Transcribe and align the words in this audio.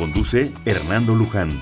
Conduce 0.00 0.50
Hernando 0.64 1.14
Luján. 1.14 1.60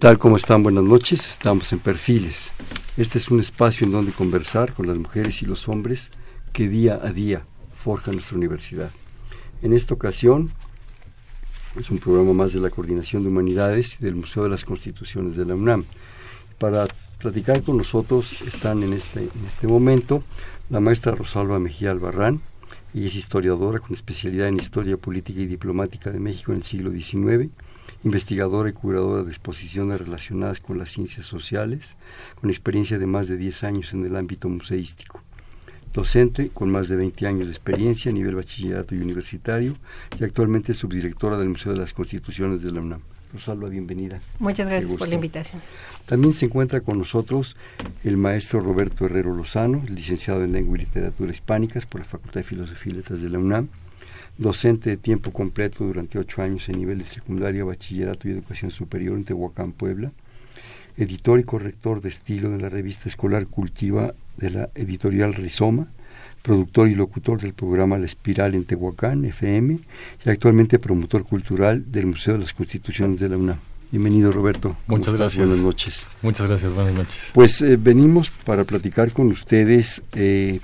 tal? 0.00 0.18
como 0.18 0.36
están? 0.36 0.64
Buenas 0.64 0.82
noches. 0.82 1.30
Estamos 1.30 1.72
en 1.72 1.78
Perfiles. 1.78 2.50
Este 2.96 3.18
es 3.18 3.30
un 3.30 3.38
espacio 3.38 3.86
en 3.86 3.92
donde 3.92 4.10
conversar 4.10 4.72
con 4.72 4.88
las 4.88 4.98
mujeres 4.98 5.42
y 5.42 5.46
los 5.46 5.68
hombres 5.68 6.10
que 6.52 6.68
día 6.68 6.98
a 7.00 7.12
día 7.12 7.44
forjan 7.76 8.16
nuestra 8.16 8.36
universidad. 8.36 8.90
En 9.62 9.72
esta 9.72 9.94
ocasión 9.94 10.50
es 11.78 11.88
un 11.92 11.98
programa 11.98 12.32
más 12.32 12.52
de 12.52 12.58
la 12.58 12.70
Coordinación 12.70 13.22
de 13.22 13.28
Humanidades 13.28 13.96
y 14.00 14.04
del 14.04 14.16
Museo 14.16 14.42
de 14.42 14.50
las 14.50 14.64
Constituciones 14.64 15.36
de 15.36 15.44
la 15.44 15.54
UNAM. 15.54 15.84
Para 16.58 16.88
platicar 17.20 17.62
con 17.62 17.76
nosotros 17.76 18.42
están 18.42 18.82
en 18.82 18.94
este, 18.94 19.20
en 19.20 19.46
este 19.46 19.68
momento 19.68 20.24
la 20.70 20.78
maestra 20.78 21.16
Rosalba 21.16 21.58
Mejía 21.58 21.90
Albarrán. 21.90 22.40
Ella 22.94 23.08
es 23.08 23.16
historiadora 23.16 23.80
con 23.80 23.92
especialidad 23.92 24.46
en 24.46 24.60
Historia 24.60 24.96
Política 24.96 25.40
y 25.40 25.46
Diplomática 25.46 26.12
de 26.12 26.20
México 26.20 26.52
en 26.52 26.58
el 26.58 26.64
siglo 26.64 26.92
XIX, 26.92 27.50
investigadora 28.04 28.70
y 28.70 28.72
curadora 28.72 29.24
de 29.24 29.30
exposiciones 29.30 30.00
relacionadas 30.00 30.60
con 30.60 30.78
las 30.78 30.92
ciencias 30.92 31.26
sociales, 31.26 31.96
con 32.40 32.50
experiencia 32.50 33.00
de 33.00 33.06
más 33.06 33.26
de 33.26 33.36
10 33.36 33.64
años 33.64 33.92
en 33.94 34.06
el 34.06 34.14
ámbito 34.14 34.48
museístico. 34.48 35.20
Docente 35.92 36.50
con 36.54 36.70
más 36.70 36.88
de 36.88 36.94
20 36.94 37.26
años 37.26 37.46
de 37.48 37.52
experiencia 37.52 38.12
a 38.12 38.14
nivel 38.14 38.36
bachillerato 38.36 38.94
y 38.94 39.00
universitario 39.00 39.74
y 40.20 40.22
actualmente 40.22 40.72
subdirectora 40.72 41.36
del 41.36 41.48
Museo 41.48 41.72
de 41.72 41.80
las 41.80 41.92
Constituciones 41.92 42.62
de 42.62 42.70
la 42.70 42.80
UNAM. 42.80 43.00
Rosalba, 43.32 43.68
bienvenida. 43.68 44.20
Muchas 44.38 44.68
gracias 44.68 44.94
por 44.94 45.08
la 45.08 45.14
invitación. 45.14 45.62
También 46.06 46.34
se 46.34 46.46
encuentra 46.46 46.80
con 46.80 46.98
nosotros 46.98 47.56
el 48.02 48.16
maestro 48.16 48.60
Roberto 48.60 49.06
Herrero 49.06 49.34
Lozano, 49.34 49.84
licenciado 49.88 50.42
en 50.42 50.52
Lengua 50.52 50.76
y 50.76 50.80
Literatura 50.80 51.32
Hispánicas 51.32 51.86
por 51.86 52.00
la 52.00 52.06
Facultad 52.06 52.40
de 52.40 52.44
Filosofía 52.44 52.92
y 52.92 52.96
Letras 52.96 53.22
de 53.22 53.28
la 53.28 53.38
UNAM, 53.38 53.68
docente 54.36 54.90
de 54.90 54.96
tiempo 54.96 55.32
completo 55.32 55.84
durante 55.84 56.18
ocho 56.18 56.42
años 56.42 56.68
en 56.68 56.78
nivel 56.78 56.98
de 56.98 57.06
secundaria, 57.06 57.64
bachillerato 57.64 58.28
y 58.28 58.32
educación 58.32 58.70
superior 58.70 59.16
en 59.16 59.24
Tehuacán, 59.24 59.72
Puebla, 59.72 60.12
editor 60.96 61.38
y 61.38 61.44
corrector 61.44 62.00
de 62.00 62.08
estilo 62.08 62.50
de 62.50 62.58
la 62.58 62.68
revista 62.68 63.08
escolar 63.08 63.46
Cultiva 63.46 64.14
de 64.38 64.50
la 64.50 64.70
editorial 64.74 65.34
Rizoma, 65.34 65.88
productor 66.42 66.88
y 66.88 66.94
locutor 66.94 67.40
del 67.40 67.54
programa 67.54 67.98
La 67.98 68.06
Espiral 68.06 68.54
en 68.54 68.64
Tehuacán, 68.64 69.24
FM, 69.24 69.78
y 70.24 70.30
actualmente 70.30 70.78
promotor 70.78 71.24
cultural 71.24 71.90
del 71.90 72.06
Museo 72.06 72.34
de 72.34 72.40
las 72.40 72.52
Constituciones 72.52 73.20
de 73.20 73.28
la 73.28 73.36
UNAM. 73.36 73.58
Bienvenido, 73.90 74.30
Roberto. 74.30 74.76
Muchas 74.86 75.14
gracias. 75.14 75.46
Buenas 75.46 75.64
noches. 75.64 76.06
Muchas 76.22 76.46
gracias, 76.46 76.72
buenas 76.72 76.94
noches. 76.94 77.30
Pues 77.34 77.60
eh, 77.60 77.76
venimos 77.76 78.30
para 78.30 78.62
platicar 78.64 79.12
con 79.12 79.26
ustedes 79.28 80.00
eh, 80.12 80.60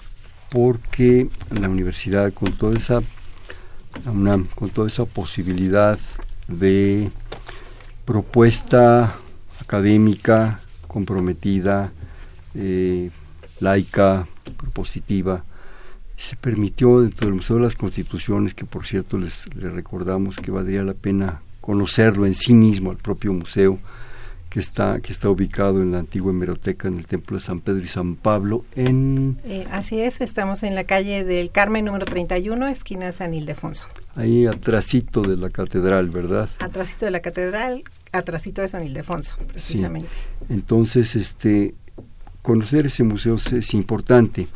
porque 0.48 1.28
la 1.50 1.68
universidad, 1.68 2.32
con 2.32 2.52
toda 2.52 2.78
esa, 2.78 3.02
la 4.04 4.12
UNAM, 4.12 4.46
con 4.54 4.70
toda 4.70 4.86
esa 4.86 5.04
posibilidad 5.06 5.98
de 6.46 7.10
propuesta 8.04 9.16
académica, 9.60 10.60
comprometida, 10.86 11.90
eh, 12.54 13.10
laica, 13.58 14.28
propositiva, 14.56 15.44
se 16.16 16.36
permitió 16.36 17.00
dentro 17.00 17.26
del 17.26 17.36
Museo 17.36 17.56
de 17.56 17.62
las 17.62 17.76
Constituciones, 17.76 18.54
que 18.54 18.64
por 18.64 18.86
cierto 18.86 19.18
les, 19.18 19.46
recordamos 19.54 20.36
que 20.36 20.50
valdría 20.50 20.82
la 20.82 20.94
pena 20.94 21.42
conocerlo 21.60 22.26
en 22.26 22.34
sí 22.34 22.54
mismo, 22.54 22.90
al 22.90 22.96
propio 22.96 23.32
museo, 23.32 23.78
que 24.48 24.60
está, 24.60 25.00
que 25.00 25.12
está 25.12 25.28
ubicado 25.28 25.82
en 25.82 25.92
la 25.92 25.98
antigua 25.98 26.30
hemeroteca 26.30 26.88
en 26.88 26.96
el 26.96 27.06
Templo 27.06 27.36
de 27.36 27.42
San 27.42 27.60
Pedro 27.60 27.84
y 27.84 27.88
San 27.88 28.14
Pablo, 28.14 28.64
en... 28.74 29.38
Eh, 29.44 29.66
así 29.70 30.00
es, 30.00 30.22
estamos 30.22 30.62
en 30.62 30.74
la 30.74 30.84
calle 30.84 31.24
del 31.24 31.50
Carmen 31.50 31.84
número 31.84 32.06
31, 32.06 32.66
esquina 32.68 33.12
San 33.12 33.34
Ildefonso. 33.34 33.86
Ahí 34.14 34.46
atrásito 34.46 35.20
de 35.20 35.36
la 35.36 35.50
catedral, 35.50 36.08
¿verdad? 36.08 36.48
Atrásito 36.60 37.04
de 37.04 37.10
la 37.10 37.20
catedral, 37.20 37.84
atrásito 38.12 38.62
de 38.62 38.68
San 38.68 38.86
Ildefonso, 38.86 39.36
precisamente. 39.48 40.08
Entonces, 40.48 41.14
este, 41.16 41.74
conocer 42.40 42.86
ese 42.86 43.02
museo 43.02 43.34
es 43.34 43.74
importante 43.74 44.46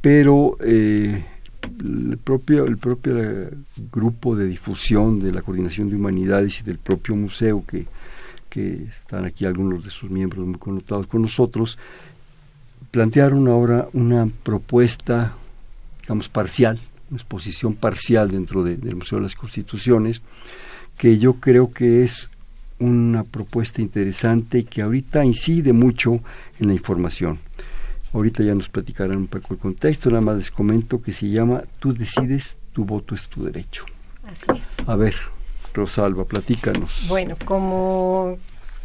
pero 0.00 0.56
eh, 0.60 1.24
el 1.80 2.18
propio, 2.18 2.66
el 2.66 2.78
propio 2.78 3.18
eh, 3.18 3.50
grupo 3.92 4.36
de 4.36 4.46
difusión 4.46 5.20
de 5.20 5.32
la 5.32 5.42
Coordinación 5.42 5.90
de 5.90 5.96
Humanidades 5.96 6.60
y 6.60 6.62
del 6.62 6.78
propio 6.78 7.16
museo, 7.16 7.64
que, 7.66 7.86
que 8.48 8.84
están 8.84 9.24
aquí 9.24 9.44
algunos 9.44 9.84
de 9.84 9.90
sus 9.90 10.10
miembros 10.10 10.46
muy 10.46 10.58
connotados 10.58 11.06
con 11.06 11.22
nosotros, 11.22 11.78
plantearon 12.90 13.48
ahora 13.48 13.88
una 13.92 14.28
propuesta, 14.42 15.34
digamos, 16.02 16.28
parcial, 16.28 16.78
una 17.10 17.18
exposición 17.18 17.74
parcial 17.74 18.30
dentro 18.30 18.62
del 18.62 18.96
Museo 18.96 19.18
de 19.18 19.24
las 19.24 19.34
Constituciones, 19.34 20.22
que 20.96 21.18
yo 21.18 21.34
creo 21.34 21.72
que 21.72 22.04
es 22.04 22.30
una 22.78 23.24
propuesta 23.24 23.82
interesante 23.82 24.60
y 24.60 24.64
que 24.64 24.82
ahorita 24.82 25.24
incide 25.24 25.72
mucho 25.72 26.20
en 26.60 26.68
la 26.68 26.74
información. 26.74 27.38
Ahorita 28.12 28.42
ya 28.42 28.54
nos 28.54 28.68
platicarán 28.68 29.18
un 29.18 29.26
poco 29.26 29.54
el 29.54 29.60
contexto, 29.60 30.10
nada 30.10 30.22
más 30.22 30.36
les 30.36 30.50
comento 30.50 31.02
que 31.02 31.12
se 31.12 31.28
llama 31.28 31.64
Tú 31.78 31.92
decides, 31.92 32.56
tu 32.72 32.84
voto 32.84 33.14
es 33.14 33.28
tu 33.28 33.44
derecho. 33.44 33.84
Así 34.24 34.46
es. 34.58 34.88
A 34.88 34.96
ver, 34.96 35.14
Rosalba, 35.74 36.24
platícanos. 36.24 37.04
Bueno, 37.08 37.36
como 37.44 38.38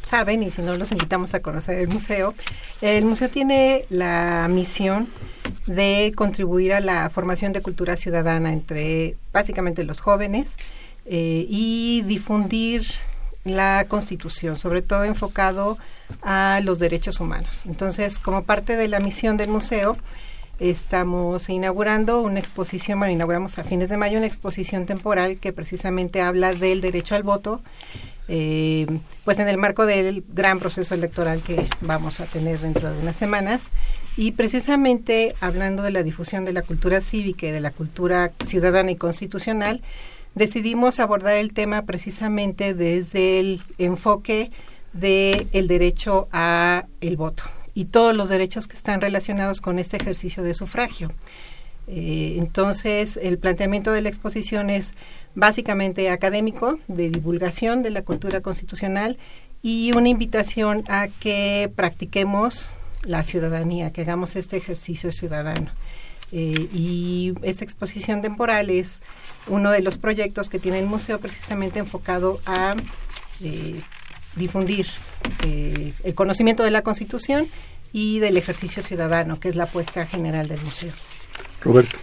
saben, 0.04 0.44
y 0.44 0.52
si 0.52 0.62
no 0.62 0.76
los 0.76 0.92
invitamos 0.92 1.34
a 1.34 1.40
conocer 1.42 1.78
el 1.80 1.88
museo, 1.88 2.34
el 2.82 3.06
museo 3.06 3.30
tiene 3.30 3.86
la 3.90 4.48
misión 4.50 5.08
de 5.68 6.12
contribuir 6.16 6.74
a 6.74 6.82
la 6.82 7.10
formación 7.10 7.54
de 7.54 7.62
cultura 7.62 7.96
ciudadana 7.96 8.52
entre 8.52 9.16
básicamente 9.32 9.84
los 9.86 10.02
jóvenes 10.02 10.52
eh, 11.06 11.46
y 11.50 12.02
difundir 12.06 12.86
la 13.44 13.86
Constitución, 13.88 14.58
sobre 14.58 14.82
todo 14.82 15.04
enfocado 15.04 15.78
a 16.22 16.62
los 16.64 16.80
derechos 16.80 17.20
humanos. 17.20 17.66
Entonces, 17.66 18.20
como 18.20 18.44
parte 18.44 18.76
de 18.76 18.88
la 18.88 19.00
misión 19.00 19.38
del 19.38 19.50
museo, 19.50 19.98
estamos 20.60 21.50
inaugurando 21.50 22.22
una 22.22 22.40
exposición, 22.40 23.00
bueno, 23.00 23.14
inauguramos 23.14 23.58
a 23.58 23.64
fines 23.64 23.90
de 23.90 23.98
mayo 23.98 24.18
una 24.18 24.28
exposición 24.28 24.86
temporal 24.86 25.38
que 25.38 25.52
precisamente 25.52 26.22
habla 26.22 26.54
del 26.54 26.80
derecho 26.80 27.16
al 27.16 27.24
voto, 27.24 27.62
eh, 28.30 28.88
pues 29.26 29.40
en 29.40 29.50
el 29.50 29.58
marco 29.58 29.86
del 29.86 30.24
gran 30.30 30.60
proceso 30.60 30.94
electoral 30.94 31.42
que 31.42 31.68
vamos 31.82 32.22
a 32.22 32.26
tener 32.26 32.60
dentro 32.60 32.94
de 32.94 33.00
unas 33.00 33.18
semanas. 33.18 33.66
Y 34.16 34.34
precisamente 34.34 35.36
hablando 35.42 35.84
de 35.84 35.92
la 35.92 36.04
difusión 36.04 36.46
de 36.46 36.54
la 36.54 36.62
cultura 36.62 37.02
cívica 37.02 37.48
y 37.48 37.52
de 37.52 37.60
la 37.60 37.72
cultura 37.72 38.32
ciudadana 38.46 38.92
y 38.92 38.96
constitucional, 38.96 39.82
decidimos 40.36 41.00
abordar 41.00 41.38
el 41.38 41.54
tema 41.54 41.84
precisamente 41.84 42.74
desde 42.74 43.40
el 43.40 43.62
enfoque 43.78 44.52
del 44.94 45.48
el 45.54 45.68
derecho 45.68 46.28
a 46.32 46.86
el 47.02 47.18
voto 47.18 47.44
y 47.74 47.86
todos 47.86 48.16
los 48.16 48.30
derechos 48.30 48.68
que 48.68 48.78
están 48.78 49.02
relacionados 49.02 49.62
con 49.62 49.80
este 49.80 49.98
ejercicio 49.98 50.44
de 50.44 50.54
sufragio. 50.54 51.12
Eh, 51.88 52.36
entonces, 52.38 53.18
el 53.22 53.38
planteamiento 53.38 53.92
de 53.92 54.02
la 54.02 54.10
exposición 54.10 54.70
es 54.70 54.94
básicamente 55.36 56.10
académico, 56.10 56.80
de 56.88 57.10
divulgación 57.10 57.84
de 57.84 57.90
la 57.90 58.04
cultura 58.04 58.42
constitucional 58.42 59.18
y 59.62 59.92
una 59.96 60.10
invitación 60.10 60.84
a 60.88 61.08
que 61.08 61.72
practiquemos 61.76 62.74
la 63.06 63.24
ciudadanía, 63.24 63.92
que 63.92 64.02
hagamos 64.02 64.36
este 64.36 64.58
ejercicio 64.58 65.12
ciudadano. 65.12 65.72
Eh, 66.36 66.68
y 66.74 67.34
esta 67.44 67.64
exposición 67.64 68.24
temporal 68.24 68.72
es 68.72 68.98
uno 69.48 69.70
de 69.70 69.82
los 69.82 70.00
proyectos 70.00 70.50
que 70.50 70.58
tiene 70.58 70.80
el 70.80 70.88
museo 70.88 71.20
precisamente 71.20 71.78
enfocado 71.78 72.42
a 72.48 72.76
eh, 73.44 73.80
difundir 74.36 74.88
eh, 75.46 75.94
el 76.04 76.16
conocimiento 76.16 76.64
de 76.64 76.72
la 76.72 76.82
Constitución 76.82 77.46
y 77.92 78.18
del 78.18 78.36
ejercicio 78.38 78.82
ciudadano, 78.82 79.40
que 79.40 79.50
es 79.50 79.56
la 79.56 79.66
apuesta 79.66 80.08
general 80.08 80.48
del 80.48 80.60
museo. 80.62 80.92
Roberto. 81.62 82.00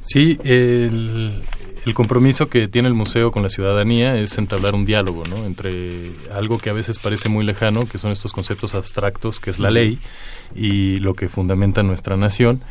Sí, 0.00 0.38
el, 0.44 1.42
el, 1.84 1.94
compromiso 1.94 2.48
que 2.48 2.66
tiene 2.66 2.88
el 2.88 2.94
museo 2.94 3.30
con 3.30 3.42
la 3.42 3.50
ciudadanía 3.50 4.16
es 4.16 4.38
entablar 4.38 4.74
un 4.74 4.86
diálogo, 4.86 5.24
¿no? 5.28 5.44
Entre 5.44 6.12
algo 6.32 6.58
que 6.58 6.70
a 6.70 6.72
veces 6.72 6.98
parece 6.98 7.28
muy 7.28 7.44
lejano, 7.44 7.86
que 7.86 7.98
son 7.98 8.10
estos 8.10 8.32
conceptos 8.32 8.74
abstractos, 8.74 9.40
que 9.40 9.50
es 9.50 9.58
la 9.58 9.70
ley, 9.70 9.98
y 10.54 10.96
lo 11.00 11.12
que 11.12 11.28
fundamenta 11.28 11.82
nuestra 11.82 12.16
nación, 12.16 12.62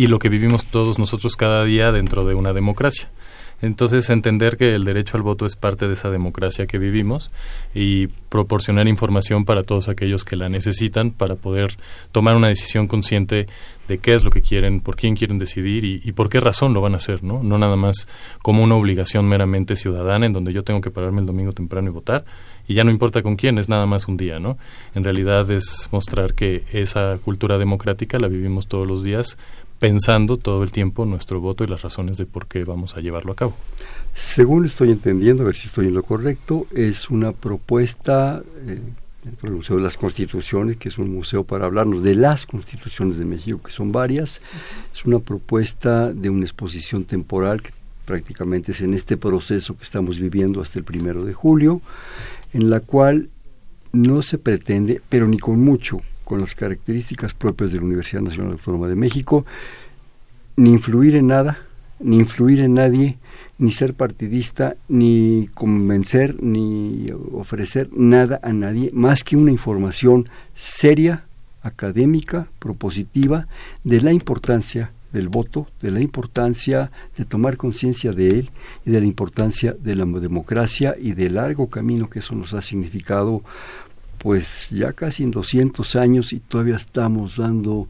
y 0.00 0.06
lo 0.06 0.18
que 0.18 0.30
vivimos 0.30 0.64
todos 0.64 0.98
nosotros 0.98 1.36
cada 1.36 1.62
día 1.62 1.92
dentro 1.92 2.24
de 2.24 2.34
una 2.34 2.54
democracia. 2.54 3.10
Entonces, 3.60 4.08
entender 4.08 4.56
que 4.56 4.74
el 4.74 4.84
derecho 4.84 5.18
al 5.18 5.22
voto 5.22 5.44
es 5.44 5.56
parte 5.56 5.86
de 5.86 5.92
esa 5.92 6.08
democracia 6.08 6.66
que 6.66 6.78
vivimos 6.78 7.30
y 7.74 8.06
proporcionar 8.06 8.88
información 8.88 9.44
para 9.44 9.62
todos 9.62 9.90
aquellos 9.90 10.24
que 10.24 10.36
la 10.36 10.48
necesitan 10.48 11.10
para 11.10 11.34
poder 11.34 11.76
tomar 12.12 12.36
una 12.36 12.48
decisión 12.48 12.86
consciente 12.86 13.46
de 13.88 13.98
qué 13.98 14.14
es 14.14 14.24
lo 14.24 14.30
que 14.30 14.40
quieren, 14.40 14.80
por 14.80 14.96
quién 14.96 15.16
quieren 15.16 15.38
decidir 15.38 15.84
y, 15.84 16.12
por 16.12 16.30
qué 16.30 16.40
razón 16.40 16.72
lo 16.72 16.80
van 16.80 16.94
a 16.94 16.96
hacer, 16.96 17.22
¿no? 17.22 17.42
No 17.42 17.58
nada 17.58 17.76
más 17.76 18.08
como 18.40 18.62
una 18.62 18.76
obligación 18.76 19.28
meramente 19.28 19.76
ciudadana 19.76 20.24
en 20.24 20.32
donde 20.32 20.54
yo 20.54 20.62
tengo 20.62 20.80
que 20.80 20.90
pararme 20.90 21.20
el 21.20 21.26
domingo 21.26 21.52
temprano 21.52 21.90
y 21.90 21.92
votar 21.92 22.24
y 22.68 22.74
ya 22.74 22.84
no 22.84 22.92
importa 22.92 23.20
con 23.22 23.34
quién, 23.34 23.58
es 23.58 23.68
nada 23.68 23.84
más 23.86 24.06
un 24.06 24.16
día, 24.16 24.38
¿no? 24.38 24.56
En 24.94 25.02
realidad 25.02 25.50
es 25.50 25.88
mostrar 25.90 26.34
que 26.34 26.62
esa 26.72 27.18
cultura 27.18 27.58
democrática 27.58 28.18
la 28.20 28.28
vivimos 28.28 28.68
todos 28.68 28.86
los 28.86 29.02
días 29.02 29.36
pensando 29.80 30.36
todo 30.36 30.62
el 30.62 30.70
tiempo 30.70 31.06
nuestro 31.06 31.40
voto 31.40 31.64
y 31.64 31.66
las 31.66 31.82
razones 31.82 32.18
de 32.18 32.26
por 32.26 32.46
qué 32.46 32.64
vamos 32.64 32.96
a 32.96 33.00
llevarlo 33.00 33.32
a 33.32 33.36
cabo. 33.36 33.56
Según 34.14 34.66
estoy 34.66 34.90
entendiendo, 34.90 35.42
a 35.42 35.46
ver 35.46 35.56
si 35.56 35.66
estoy 35.66 35.86
en 35.86 35.94
lo 35.94 36.02
correcto, 36.02 36.66
es 36.74 37.08
una 37.08 37.32
propuesta 37.32 38.42
eh, 38.66 38.78
dentro 39.24 39.48
del 39.48 39.56
Museo 39.56 39.76
de 39.76 39.82
las 39.82 39.96
Constituciones, 39.96 40.76
que 40.76 40.90
es 40.90 40.98
un 40.98 41.12
museo 41.12 41.44
para 41.44 41.64
hablarnos 41.64 42.02
de 42.02 42.14
las 42.14 42.44
constituciones 42.44 43.16
de 43.18 43.24
México, 43.24 43.60
que 43.64 43.72
son 43.72 43.90
varias. 43.90 44.42
Es 44.94 45.06
una 45.06 45.18
propuesta 45.18 46.12
de 46.12 46.28
una 46.28 46.44
exposición 46.44 47.04
temporal 47.04 47.62
que 47.62 47.70
prácticamente 48.04 48.72
es 48.72 48.82
en 48.82 48.92
este 48.92 49.16
proceso 49.16 49.76
que 49.78 49.84
estamos 49.84 50.18
viviendo 50.18 50.60
hasta 50.60 50.78
el 50.78 50.84
primero 50.84 51.24
de 51.24 51.32
julio, 51.32 51.80
en 52.52 52.68
la 52.68 52.80
cual 52.80 53.30
no 53.92 54.20
se 54.20 54.36
pretende, 54.36 55.00
pero 55.08 55.26
ni 55.26 55.38
con 55.38 55.64
mucho, 55.64 56.02
con 56.30 56.40
las 56.40 56.54
características 56.54 57.34
propias 57.34 57.72
de 57.72 57.78
la 57.78 57.86
Universidad 57.86 58.22
Nacional 58.22 58.52
Autónoma 58.52 58.86
de 58.86 58.94
México, 58.94 59.44
ni 60.54 60.70
influir 60.70 61.16
en 61.16 61.26
nada, 61.26 61.66
ni 61.98 62.18
influir 62.18 62.60
en 62.60 62.74
nadie, 62.74 63.18
ni 63.58 63.72
ser 63.72 63.94
partidista, 63.94 64.76
ni 64.88 65.50
convencer, 65.54 66.40
ni 66.40 67.10
ofrecer 67.32 67.90
nada 67.92 68.38
a 68.44 68.52
nadie, 68.52 68.92
más 68.94 69.24
que 69.24 69.36
una 69.36 69.50
información 69.50 70.28
seria, 70.54 71.24
académica, 71.62 72.46
propositiva, 72.60 73.48
de 73.82 74.00
la 74.00 74.12
importancia 74.12 74.92
del 75.12 75.28
voto, 75.28 75.66
de 75.82 75.90
la 75.90 76.00
importancia 76.00 76.92
de 77.16 77.24
tomar 77.24 77.56
conciencia 77.56 78.12
de 78.12 78.38
él 78.38 78.50
y 78.86 78.90
de 78.92 79.00
la 79.00 79.06
importancia 79.06 79.74
de 79.76 79.96
la 79.96 80.04
democracia 80.04 80.94
y 80.96 81.14
del 81.14 81.34
largo 81.34 81.68
camino 81.68 82.08
que 82.08 82.20
eso 82.20 82.36
nos 82.36 82.54
ha 82.54 82.62
significado 82.62 83.42
pues 84.22 84.68
ya 84.68 84.92
casi 84.92 85.22
en 85.22 85.30
200 85.30 85.96
años 85.96 86.34
y 86.34 86.40
todavía 86.40 86.76
estamos 86.76 87.38
dando, 87.38 87.88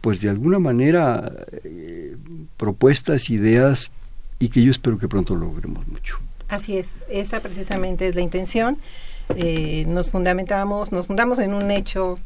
pues 0.00 0.20
de 0.20 0.30
alguna 0.30 0.60
manera, 0.60 1.32
eh, 1.64 2.16
propuestas, 2.56 3.28
ideas 3.30 3.90
y 4.38 4.48
que 4.48 4.62
yo 4.62 4.70
espero 4.70 4.96
que 4.96 5.08
pronto 5.08 5.34
logremos 5.34 5.86
mucho. 5.88 6.18
Así 6.48 6.76
es, 6.76 6.90
esa 7.10 7.40
precisamente 7.40 8.06
es 8.06 8.14
la 8.14 8.20
intención. 8.20 8.78
Eh, 9.34 9.84
nos 9.88 10.10
fundamentamos, 10.10 10.92
nos 10.92 11.08
fundamos 11.08 11.40
en 11.40 11.52
un 11.52 11.70
hecho 11.72 12.16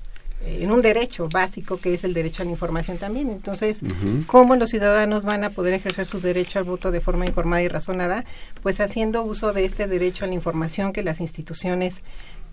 eh, 0.43 0.59
en 0.61 0.70
un 0.70 0.82
derecho 0.82 1.29
básico 1.32 1.79
que 1.79 1.94
es 1.94 2.05
el 2.05 2.12
derecho 2.12 2.43
a 2.43 2.44
la 2.44 2.50
información 2.50 2.99
también. 2.99 3.31
Entonces, 3.31 3.81
¿cómo 4.26 4.55
los 4.56 4.69
ciudadanos 4.69 5.25
van 5.25 5.44
a 5.44 5.50
poder 5.50 5.73
ejercer 5.73 6.06
su 6.06 6.20
derecho 6.20 6.59
al 6.59 6.67
voto 6.67 6.91
de 6.91 7.00
forma 7.00 7.25
informada 7.25 7.62
y 7.62 7.69
razonada? 7.69 8.25
Pues 8.62 8.81
haciendo 8.81 9.23
uso 9.23 9.55
de 9.55 9.64
este 9.64 9.87
derecho 9.87 10.26
a 10.26 10.29
la 10.29 10.35
información 10.35 10.93
que 10.93 11.02
las 11.02 11.20
instituciones 11.20 12.02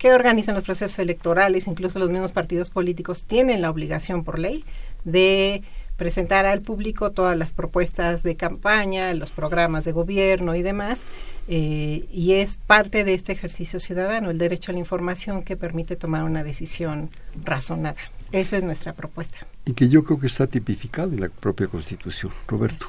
que 0.03 0.11
organizan 0.11 0.53
los 0.53 0.65
procesos 0.65 0.99
electorales, 0.99 1.65
incluso 1.65 1.97
los 1.97 2.09
mismos 2.09 2.33
partidos 2.33 2.69
políticos, 2.69 3.23
tienen 3.23 3.61
la 3.61 3.69
obligación 3.69 4.25
por 4.25 4.37
ley 4.37 4.65
de 5.05 5.63
presentar 5.95 6.45
al 6.45 6.59
público 6.59 7.11
todas 7.11 7.37
las 7.37 7.53
propuestas 7.53 8.21
de 8.21 8.35
campaña, 8.35 9.13
los 9.13 9.31
programas 9.31 9.85
de 9.85 9.93
gobierno 9.93 10.55
y 10.55 10.61
demás, 10.61 11.03
eh, 11.47 12.05
y 12.11 12.33
es 12.33 12.57
parte 12.57 13.05
de 13.05 13.13
este 13.13 13.31
ejercicio 13.31 13.79
ciudadano, 13.79 14.29
el 14.29 14.37
derecho 14.37 14.71
a 14.71 14.73
la 14.73 14.79
información 14.79 15.41
que 15.41 15.55
permite 15.55 15.95
tomar 15.95 16.25
una 16.25 16.43
decisión 16.43 17.09
razonada. 17.41 17.95
Esa 18.33 18.57
es 18.57 18.63
nuestra 18.65 18.91
propuesta. 18.91 19.37
Y 19.65 19.71
que 19.71 19.87
yo 19.87 20.03
creo 20.03 20.19
que 20.19 20.27
está 20.27 20.47
tipificado 20.47 21.13
en 21.13 21.21
la 21.21 21.29
propia 21.29 21.67
Constitución. 21.67 22.33
Roberto. 22.45 22.87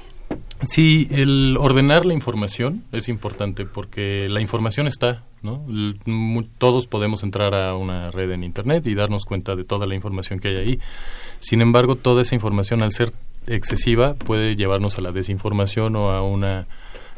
Sí, 0.66 1.08
el 1.10 1.56
ordenar 1.58 2.06
la 2.06 2.14
información 2.14 2.84
es 2.92 3.08
importante 3.08 3.64
porque 3.64 4.28
la 4.28 4.40
información 4.40 4.86
está, 4.86 5.24
¿no? 5.42 5.64
Todos 6.58 6.86
podemos 6.86 7.22
entrar 7.22 7.54
a 7.54 7.76
una 7.76 8.10
red 8.10 8.30
en 8.32 8.44
Internet 8.44 8.86
y 8.86 8.94
darnos 8.94 9.24
cuenta 9.24 9.56
de 9.56 9.64
toda 9.64 9.86
la 9.86 9.94
información 9.94 10.38
que 10.38 10.48
hay 10.48 10.56
ahí. 10.56 10.80
Sin 11.38 11.60
embargo, 11.60 11.96
toda 11.96 12.22
esa 12.22 12.34
información, 12.34 12.82
al 12.82 12.92
ser 12.92 13.12
excesiva, 13.46 14.14
puede 14.14 14.56
llevarnos 14.56 14.98
a 14.98 15.02
la 15.02 15.12
desinformación 15.12 15.96
o 15.96 16.10
a 16.10 16.22
una 16.22 16.66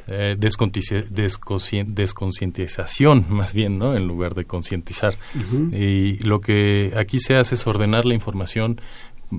eh, 0.09 0.37
desconcientización, 0.39 3.27
más 3.29 3.53
bien, 3.53 3.79
¿no? 3.79 3.97
En 3.97 4.07
lugar 4.07 4.35
de 4.35 4.45
concientizar. 4.45 5.17
Y 5.73 6.19
lo 6.25 6.41
que 6.41 6.93
aquí 6.97 7.19
se 7.19 7.37
hace 7.37 7.57
es 7.57 7.67
ordenar 7.67 8.05
la 8.05 8.15
información 8.15 8.81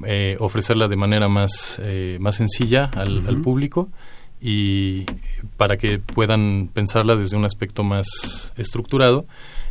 eh, 0.05 0.35
ofrecerla 0.39 0.87
de 0.87 0.95
manera 0.95 1.27
más, 1.27 1.79
eh, 1.81 2.17
más 2.19 2.35
sencilla 2.35 2.85
al, 2.93 3.41
público 3.41 3.89
y 4.41 5.05
para 5.55 5.77
que 5.77 5.99
puedan 5.99 6.69
pensarla 6.73 7.15
desde 7.15 7.37
un 7.37 7.45
aspecto 7.45 7.83
más 7.83 8.53
estructurado 8.57 9.25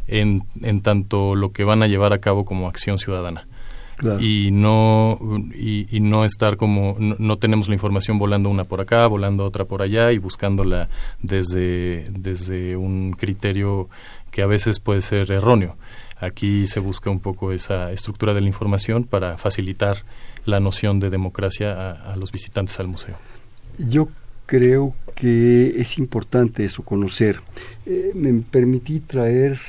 en, 0.07 0.45
en 0.63 0.81
tanto 0.81 1.35
lo 1.35 1.53
que 1.53 1.65
van 1.65 1.83
a 1.83 1.87
llevar 1.87 2.13
a 2.13 2.19
cabo 2.19 2.45
como 2.45 2.69
acción 2.69 2.99
ciudadana. 2.99 3.47
y 4.21 4.51
no 4.51 5.19
y, 5.55 6.01
no 6.01 6.25
estar 6.25 6.57
como 6.57 6.97
no, 6.99 7.39
tenemos 7.39 7.69
la 7.69 7.75
información 7.75 8.19
volando 8.19 8.51
una 8.51 8.65
por 8.65 8.83
acá 8.83 9.07
volando 9.07 9.45
otra 9.45 9.65
por 9.65 9.81
allá 9.81 10.13
y 10.13 10.19
buscándola 10.19 10.89
desde 11.23 12.07
desde 12.11 12.77
un 12.77 13.13
criterio 13.13 13.89
que 14.31 14.43
a 14.43 14.47
veces 14.47 14.81
puede 14.81 15.01
ser 15.01 15.33
erróneo 15.33 15.77
Aquí 16.19 16.67
se 16.67 16.81
busca 16.81 17.11
un 17.11 17.21
poco 17.21 17.53
esa 17.53 17.93
estructura 17.93 18.33
de 18.33 18.41
la 18.41 18.47
información 18.47 19.05
para 19.05 19.37
facilitar 19.37 19.99
la 20.45 20.61
noción 20.61 20.99
de 20.99 21.11
democracia 21.11 21.91
a, 21.91 22.17
los 22.17 22.33
visitantes 22.33 22.81
al 22.81 22.89
museo. 22.89 23.17
Yo 23.79 24.09
creo 24.47 24.95
que 25.15 25.81
es 25.81 25.99
importante 25.99 26.65
eso, 26.65 26.83
conocer. 26.83 27.41
Eh, 27.85 28.13
me 28.15 28.33
permití 28.33 29.01
traer 29.01 29.61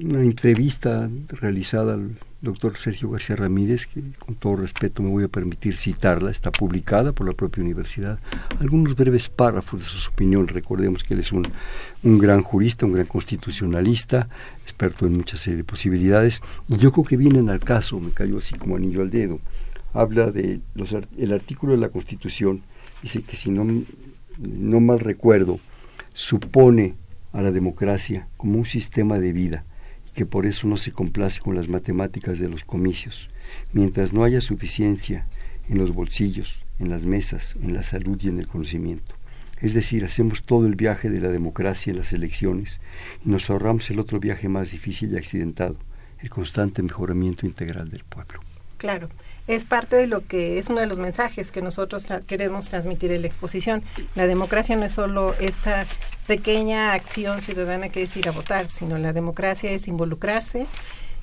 una 0.00 0.22
entrevista 0.22 1.10
realizada 1.28 1.94
al 1.94 2.16
doctor 2.40 2.76
Sergio 2.76 3.10
García 3.10 3.36
Ramírez, 3.36 3.86
que 3.86 4.02
con 4.18 4.34
todo 4.34 4.56
respeto 4.56 5.02
me 5.02 5.08
voy 5.08 5.24
a 5.24 5.28
permitir 5.28 5.76
citarla, 5.76 6.30
está 6.30 6.52
publicada 6.52 7.12
por 7.12 7.26
la 7.26 7.32
propia 7.32 7.62
universidad. 7.62 8.18
Algunos 8.60 8.94
breves 8.94 9.28
párrafos 9.28 9.80
de 9.80 9.86
su 9.86 10.10
opinión, 10.10 10.46
recordemos 10.46 11.02
que 11.02 11.14
él 11.14 11.20
es 11.20 11.32
un, 11.32 11.46
un 12.02 12.18
gran 12.18 12.42
jurista, 12.42 12.86
un 12.86 12.92
gran 12.92 13.06
constitucionalista, 13.06 14.28
experto 14.62 15.06
en 15.06 15.14
muchas 15.14 15.40
serie 15.40 15.56
de 15.56 15.64
posibilidades, 15.64 16.42
y 16.68 16.76
yo 16.76 16.92
creo 16.92 17.04
que 17.04 17.16
vienen 17.16 17.48
al 17.48 17.60
caso, 17.60 17.98
me 18.00 18.10
cayó 18.10 18.38
así 18.38 18.56
como 18.56 18.76
anillo 18.76 19.02
al 19.02 19.10
dedo. 19.10 19.40
Habla 19.94 20.30
de 20.30 20.60
los, 20.74 20.94
el 21.16 21.32
artículo 21.32 21.72
de 21.72 21.78
la 21.78 21.88
Constitución, 21.88 22.62
dice 23.02 23.22
que 23.22 23.36
si 23.36 23.50
no, 23.50 23.66
no 24.38 24.80
mal 24.80 25.00
recuerdo, 25.00 25.58
supone 26.12 26.94
a 27.32 27.40
la 27.40 27.50
democracia 27.50 28.28
como 28.36 28.58
un 28.58 28.66
sistema 28.66 29.18
de 29.18 29.32
vida 29.32 29.64
que 30.16 30.24
por 30.24 30.46
eso 30.46 30.66
no 30.66 30.78
se 30.78 30.92
complace 30.92 31.40
con 31.40 31.54
las 31.54 31.68
matemáticas 31.68 32.38
de 32.38 32.48
los 32.48 32.64
comicios. 32.64 33.28
Mientras 33.74 34.14
no 34.14 34.24
haya 34.24 34.40
suficiencia 34.40 35.26
en 35.68 35.76
los 35.76 35.94
bolsillos, 35.94 36.64
en 36.78 36.88
las 36.88 37.02
mesas, 37.02 37.56
en 37.62 37.74
la 37.74 37.82
salud 37.82 38.18
y 38.22 38.28
en 38.28 38.40
el 38.40 38.48
conocimiento. 38.48 39.14
Es 39.60 39.74
decir, 39.74 40.06
hacemos 40.06 40.42
todo 40.42 40.66
el 40.66 40.74
viaje 40.74 41.10
de 41.10 41.20
la 41.20 41.28
democracia 41.28 41.90
en 41.90 41.98
las 41.98 42.14
elecciones 42.14 42.80
y 43.26 43.28
nos 43.28 43.50
ahorramos 43.50 43.90
el 43.90 44.00
otro 44.00 44.18
viaje 44.18 44.48
más 44.48 44.70
difícil 44.70 45.12
y 45.12 45.18
accidentado, 45.18 45.76
el 46.20 46.30
constante 46.30 46.82
mejoramiento 46.82 47.44
integral 47.44 47.90
del 47.90 48.04
pueblo. 48.04 48.40
Claro 48.78 49.10
es 49.46 49.64
parte 49.64 49.96
de 49.96 50.06
lo 50.06 50.26
que 50.26 50.58
es 50.58 50.68
uno 50.70 50.80
de 50.80 50.86
los 50.86 50.98
mensajes 50.98 51.52
que 51.52 51.62
nosotros 51.62 52.06
queremos 52.26 52.68
transmitir 52.68 53.12
en 53.12 53.22
la 53.22 53.28
exposición. 53.28 53.82
La 54.14 54.26
democracia 54.26 54.76
no 54.76 54.84
es 54.84 54.94
solo 54.94 55.34
esta 55.38 55.86
pequeña 56.26 56.92
acción 56.92 57.40
ciudadana 57.40 57.88
que 57.88 58.02
es 58.02 58.16
ir 58.16 58.28
a 58.28 58.32
votar, 58.32 58.68
sino 58.68 58.98
la 58.98 59.12
democracia 59.12 59.70
es 59.70 59.86
involucrarse 59.88 60.66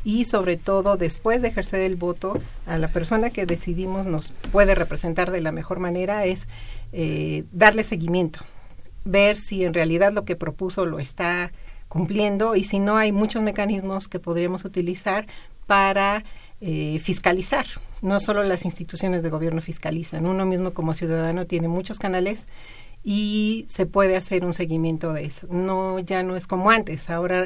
y 0.05 0.25
sobre 0.25 0.57
todo 0.57 0.97
después 0.97 1.41
de 1.41 1.49
ejercer 1.49 1.81
el 1.81 1.95
voto 1.95 2.39
a 2.65 2.77
la 2.77 2.89
persona 2.89 3.29
que 3.29 3.45
decidimos 3.45 4.05
nos 4.05 4.31
puede 4.51 4.75
representar 4.75 5.31
de 5.31 5.41
la 5.41 5.51
mejor 5.51 5.79
manera 5.79 6.25
es 6.25 6.47
eh, 6.91 7.43
darle 7.51 7.83
seguimiento, 7.83 8.41
ver 9.05 9.37
si 9.37 9.63
en 9.63 9.73
realidad 9.73 10.13
lo 10.13 10.25
que 10.25 10.35
propuso 10.35 10.85
lo 10.85 10.99
está 10.99 11.51
cumpliendo 11.87 12.55
y 12.55 12.63
si 12.63 12.79
no 12.79 12.97
hay 12.97 13.11
muchos 13.11 13.43
mecanismos 13.43 14.07
que 14.07 14.19
podríamos 14.19 14.65
utilizar 14.65 15.27
para 15.67 16.23
eh, 16.59 16.99
fiscalizar. 16.99 17.65
No 18.03 18.19
solo 18.19 18.43
las 18.43 18.65
instituciones 18.65 19.23
de 19.23 19.29
gobierno 19.29 19.61
fiscalizan, 19.61 20.27
uno 20.27 20.45
mismo 20.45 20.71
como 20.71 20.93
ciudadano 20.93 21.47
tiene 21.47 21.69
muchos 21.69 21.99
canales 21.99 22.47
y 23.01 23.65
se 23.69 23.85
puede 23.85 24.17
hacer 24.17 24.43
un 24.43 24.53
seguimiento 24.53 25.13
de 25.13 25.23
eso. 25.23 25.47
No, 25.49 25.99
ya 25.99 26.21
no 26.21 26.35
es 26.35 26.45
como 26.45 26.69
antes. 26.69 27.09
Ahora 27.09 27.45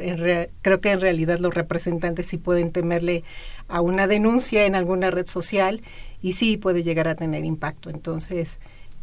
creo 0.63 0.81
que 0.81 0.91
en 0.91 0.99
realidad 0.99 1.39
los 1.39 1.53
representantes 1.53 2.25
sí 2.25 2.37
pueden 2.37 2.71
temerle 2.71 3.23
a 3.67 3.81
una 3.81 4.07
denuncia 4.07 4.65
en 4.65 4.73
alguna 4.73 5.11
red 5.11 5.27
social 5.27 5.81
y 6.23 6.33
sí 6.33 6.57
puede 6.57 6.81
llegar 6.81 7.07
a 7.07 7.13
tener 7.13 7.45
impacto. 7.45 7.91
Entonces, 7.91 8.57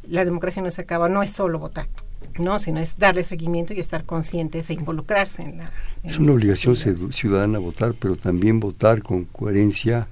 la 0.08 0.24
democracia 0.24 0.60
no 0.60 0.72
se 0.72 0.82
acaba, 0.82 1.08
no 1.08 1.22
es 1.22 1.30
solo 1.30 1.60
votar, 1.60 1.86
no, 2.38 2.58
sino 2.58 2.80
es 2.80 2.96
darle 2.96 3.24
seguimiento 3.24 3.74
y 3.74 3.80
estar 3.80 4.04
conscientes 4.04 4.70
e 4.70 4.74
involucrarse 4.74 5.42
en 5.42 5.58
la. 5.58 5.70
es 6.02 6.18
una 6.18 6.32
obligación 6.32 6.76
ciudadana 6.76 7.58
votar, 7.58 7.94
pero 7.94 8.16
también 8.16 8.60
votar 8.60 9.02
con 9.02 9.24
coherencia, 9.24 10.08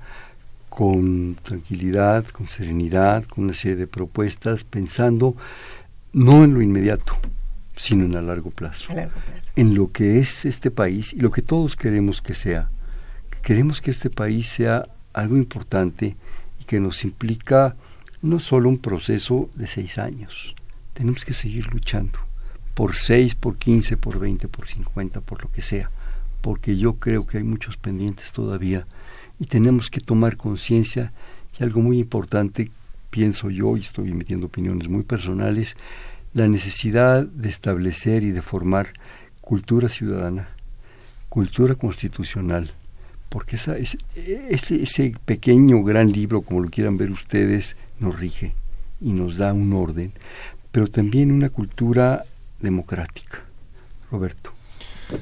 con 0.74 1.36
tranquilidad, 1.42 2.24
con 2.28 2.48
serenidad, 2.48 3.24
con 3.24 3.44
una 3.44 3.52
serie 3.52 3.76
de 3.76 3.86
propuestas, 3.86 4.64
pensando 4.64 5.36
no 6.14 6.44
en 6.44 6.54
lo 6.54 6.62
inmediato, 6.62 7.14
sino 7.76 8.06
en 8.06 8.16
a 8.16 8.22
largo 8.22 8.50
plazo, 8.50 8.90
en 9.54 9.74
lo 9.74 9.92
que 9.92 10.18
es 10.18 10.46
este 10.46 10.70
país 10.70 11.12
y 11.12 11.20
lo 11.20 11.30
que 11.30 11.42
todos 11.42 11.76
queremos 11.76 12.22
que 12.22 12.34
sea. 12.34 12.70
Queremos 13.42 13.82
que 13.82 13.90
este 13.90 14.08
país 14.08 14.48
sea 14.48 14.86
algo 15.12 15.36
importante 15.36 16.16
y 16.58 16.64
que 16.64 16.80
nos 16.80 17.04
implica 17.04 17.76
no 18.22 18.38
solo 18.38 18.70
un 18.70 18.78
proceso 18.78 19.50
de 19.54 19.66
seis 19.66 19.98
años, 19.98 20.54
tenemos 20.94 21.26
que 21.26 21.34
seguir 21.34 21.66
luchando 21.66 22.18
por 22.72 22.96
seis, 22.96 23.34
por 23.34 23.58
quince, 23.58 23.98
por 23.98 24.18
veinte, 24.18 24.48
por 24.48 24.68
cincuenta, 24.68 25.20
por 25.20 25.42
lo 25.42 25.52
que 25.52 25.60
sea, 25.60 25.90
porque 26.40 26.78
yo 26.78 26.94
creo 26.94 27.26
que 27.26 27.36
hay 27.36 27.44
muchos 27.44 27.76
pendientes 27.76 28.32
todavía 28.32 28.86
y 29.42 29.46
tenemos 29.46 29.90
que 29.90 30.00
tomar 30.00 30.36
conciencia 30.36 31.12
y 31.58 31.64
algo 31.64 31.80
muy 31.80 31.98
importante, 31.98 32.70
pienso 33.10 33.50
yo, 33.50 33.76
y 33.76 33.80
estoy 33.80 34.12
emitiendo 34.12 34.46
opiniones 34.46 34.88
muy 34.88 35.02
personales, 35.02 35.76
la 36.32 36.46
necesidad 36.46 37.26
de 37.26 37.48
establecer 37.48 38.22
y 38.22 38.30
de 38.30 38.40
formar 38.40 38.92
cultura 39.40 39.88
ciudadana, 39.88 40.48
cultura 41.28 41.74
constitucional, 41.74 42.72
porque 43.30 43.56
esa, 43.56 43.76
ese, 43.76 43.98
ese 44.80 45.12
pequeño 45.24 45.82
gran 45.82 46.12
libro, 46.12 46.42
como 46.42 46.60
lo 46.60 46.70
quieran 46.70 46.96
ver 46.96 47.10
ustedes, 47.10 47.74
nos 47.98 48.16
rige 48.16 48.54
y 49.00 49.12
nos 49.12 49.38
da 49.38 49.52
un 49.52 49.72
orden, 49.72 50.12
pero 50.70 50.86
también 50.86 51.32
una 51.32 51.48
cultura 51.48 52.22
democrática. 52.60 53.40
Roberto. 54.08 54.52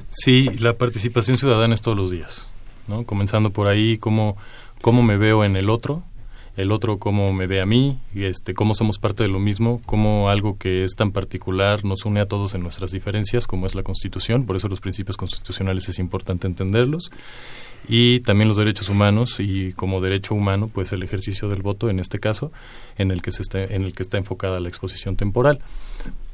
Sí, 0.09 0.47
la 0.59 0.77
participación 0.77 1.39
ciudadana 1.39 1.73
es 1.73 1.81
todos 1.81 1.97
los 1.97 2.11
días, 2.11 2.50
¿no? 2.87 3.05
Comenzando 3.05 3.51
por 3.51 3.67
ahí, 3.67 3.97
cómo, 3.97 4.37
cómo 4.81 5.03
me 5.03 5.17
veo 5.17 5.43
en 5.43 5.55
el 5.55 5.69
otro, 5.69 6.03
el 6.57 6.71
otro 6.71 6.99
cómo 6.99 7.33
me 7.33 7.47
ve 7.47 7.61
a 7.61 7.65
mí, 7.65 7.99
este, 8.13 8.53
cómo 8.53 8.75
somos 8.75 8.97
parte 8.97 9.23
de 9.23 9.29
lo 9.29 9.39
mismo, 9.39 9.81
cómo 9.85 10.29
algo 10.29 10.57
que 10.57 10.83
es 10.83 10.95
tan 10.95 11.11
particular 11.11 11.85
nos 11.85 12.05
une 12.05 12.19
a 12.19 12.27
todos 12.27 12.53
en 12.55 12.61
nuestras 12.61 12.91
diferencias, 12.91 13.47
como 13.47 13.65
es 13.65 13.75
la 13.75 13.83
Constitución, 13.83 14.45
por 14.45 14.55
eso 14.55 14.67
los 14.67 14.81
principios 14.81 15.17
constitucionales 15.17 15.87
es 15.89 15.99
importante 15.99 16.47
entenderlos, 16.47 17.09
y 17.87 18.19
también 18.21 18.47
los 18.47 18.57
derechos 18.57 18.89
humanos 18.89 19.39
y 19.39 19.73
como 19.73 20.01
derecho 20.01 20.35
humano 20.35 20.69
pues 20.71 20.91
el 20.91 21.03
ejercicio 21.03 21.47
del 21.47 21.61
voto 21.61 21.89
en 21.89 21.99
este 21.99 22.19
caso 22.19 22.51
en 22.97 23.11
el 23.11 23.21
que 23.21 23.31
se 23.31 23.41
está 23.41 23.63
en 23.63 23.83
el 23.83 23.93
que 23.93 24.03
está 24.03 24.17
enfocada 24.17 24.59
la 24.59 24.69
exposición 24.69 25.15
temporal 25.15 25.59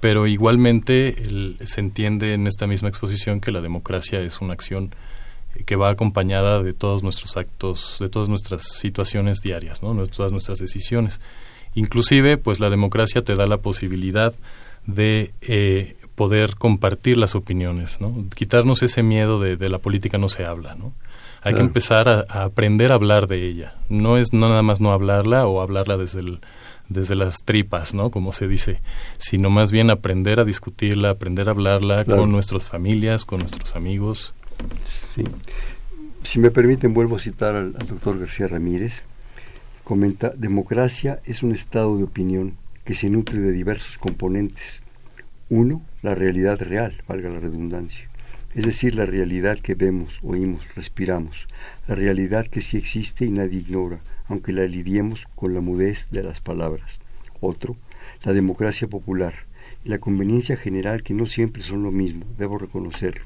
pero 0.01 0.27
igualmente 0.27 1.15
se 1.63 1.79
entiende 1.79 2.33
en 2.33 2.47
esta 2.47 2.67
misma 2.67 2.89
exposición 2.89 3.39
que 3.39 3.51
la 3.51 3.61
democracia 3.61 4.19
es 4.19 4.41
una 4.41 4.53
acción 4.53 4.93
que 5.65 5.75
va 5.75 5.89
acompañada 5.89 6.61
de 6.61 6.73
todos 6.73 7.03
nuestros 7.03 7.37
actos 7.37 7.97
de 7.99 8.09
todas 8.09 8.29
nuestras 8.29 8.63
situaciones 8.63 9.41
diarias 9.41 9.83
no 9.83 10.07
todas 10.07 10.31
nuestras 10.31 10.59
decisiones 10.59 11.21
inclusive 11.75 12.37
pues 12.37 12.59
la 12.59 12.69
democracia 12.69 13.23
te 13.23 13.35
da 13.35 13.47
la 13.47 13.57
posibilidad 13.57 14.33
de 14.85 15.33
eh, 15.41 15.97
poder 16.15 16.55
compartir 16.55 17.17
las 17.17 17.35
opiniones 17.35 18.01
no 18.01 18.25
quitarnos 18.35 18.83
ese 18.83 19.03
miedo 19.03 19.39
de, 19.39 19.57
de 19.57 19.69
la 19.69 19.79
política 19.79 20.17
no 20.17 20.27
se 20.29 20.45
habla 20.45 20.75
no 20.75 20.93
hay 21.47 21.53
que 21.53 21.61
empezar 21.61 22.09
a, 22.09 22.43
aprender 22.43 22.91
a 22.91 22.95
hablar 22.95 23.27
de 23.27 23.45
ella. 23.45 23.75
No 23.89 24.17
es 24.17 24.33
no 24.33 24.49
nada 24.49 24.63
más 24.63 24.81
no 24.81 24.91
hablarla 24.91 25.47
o 25.47 25.61
hablarla 25.61 25.95
desde 25.95 26.19
el, 26.19 26.39
desde 26.89 27.15
las 27.15 27.37
tripas, 27.43 27.93
¿no? 27.93 28.11
Como 28.11 28.33
se 28.33 28.47
dice, 28.47 28.81
sino 29.17 29.49
más 29.49 29.71
bien 29.71 29.89
aprender 29.89 30.39
a 30.39 30.45
discutirla, 30.45 31.11
aprender 31.11 31.47
a 31.47 31.51
hablarla 31.51 32.05
con 32.05 32.31
nuestras 32.31 32.67
familias, 32.67 33.25
con 33.25 33.39
nuestros 33.39 33.75
amigos. 33.75 34.33
Si 36.23 36.39
me 36.39 36.51
permiten, 36.51 36.93
vuelvo 36.93 37.15
a 37.15 37.19
citar 37.19 37.55
al, 37.55 37.75
al 37.79 37.87
doctor 37.87 38.19
García 38.19 38.47
Ramírez. 38.47 39.03
Comenta, 39.83 40.29
democracia 40.35 41.21
es 41.25 41.43
un 41.43 41.53
estado 41.53 41.97
de 41.97 42.03
opinión 42.03 42.57
que 42.83 42.95
se 42.95 43.09
nutre 43.09 43.39
de 43.39 43.51
diversos 43.51 43.97
componentes. 43.97 44.83
Uno, 45.49 45.81
la 46.01 46.13
realidad 46.13 46.59
real, 46.59 47.01
valga 47.07 47.29
la 47.29 47.39
redundancia 47.39 48.09
es 48.57 48.65
decir, 48.65 48.95
la 48.95 49.05
realidad 49.05 49.59
que 49.59 49.75
vemos, 49.75 50.17
oímos, 50.23 50.63
respiramos, 50.73 51.47
la 51.87 51.93
realidad 51.93 52.47
que 52.47 52.61
sí 52.61 52.77
existe 52.77 53.23
y 53.23 53.29
nadie 53.29 53.59
ignora, 53.59 53.99
aunque 54.27 54.51
la 54.51 54.65
lidiemos 54.65 55.27
con 55.35 55.53
la 55.53 55.61
mudez 55.61 56.07
de 56.09 56.23
las 56.23 56.41
palabras. 56.41 56.99
Otro, 57.39 57.75
la 58.23 58.33
democracia 58.33 58.87
popular 58.87 59.33
y 59.85 59.89
la 59.89 59.99
conveniencia 59.99 60.57
general 60.57 61.03
que 61.03 61.13
no 61.13 61.27
siempre 61.27 61.61
son 61.61 61.83
lo 61.83 61.91
mismo, 61.91 62.25
debo 62.39 62.57
reconocerlo, 62.57 63.25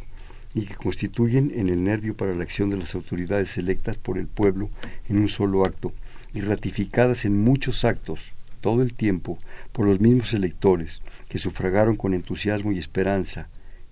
y 0.54 0.66
que 0.66 0.76
constituyen 0.76 1.52
en 1.56 1.70
el 1.70 1.84
nervio 1.84 2.16
para 2.16 2.36
la 2.36 2.44
acción 2.44 2.70
de 2.70 2.78
las 2.78 2.96
autoridades 2.96 3.58
electas 3.58 3.98
por 3.98 4.18
el 4.18 4.28
pueblo 4.28 4.70
en 5.08 5.20
un 5.20 5.30
solo 5.30 5.66
acto 5.66 5.94
y 6.34 6.42
ratificadas 6.42 7.26
en 7.26 7.42
muchos 7.42 7.86
actos 7.86 8.32
todo 8.62 8.82
el 8.82 8.94
tiempo 8.94 9.38
por 9.72 9.88
los 9.88 10.00
mismos 10.00 10.34
electores 10.34 11.02
que 11.28 11.40
sufragaron 11.40 11.96
con 11.96 12.14
entusiasmo 12.14 12.72
y 12.72 12.80
esperanza, 12.80 13.48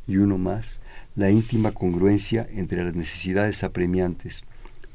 y 0.07 0.17
uno 0.17 0.37
más, 0.37 0.79
la 1.15 1.31
íntima 1.31 1.71
congruencia 1.71 2.47
entre 2.53 2.83
las 2.83 2.95
necesidades 2.95 3.63
apremiantes, 3.63 4.43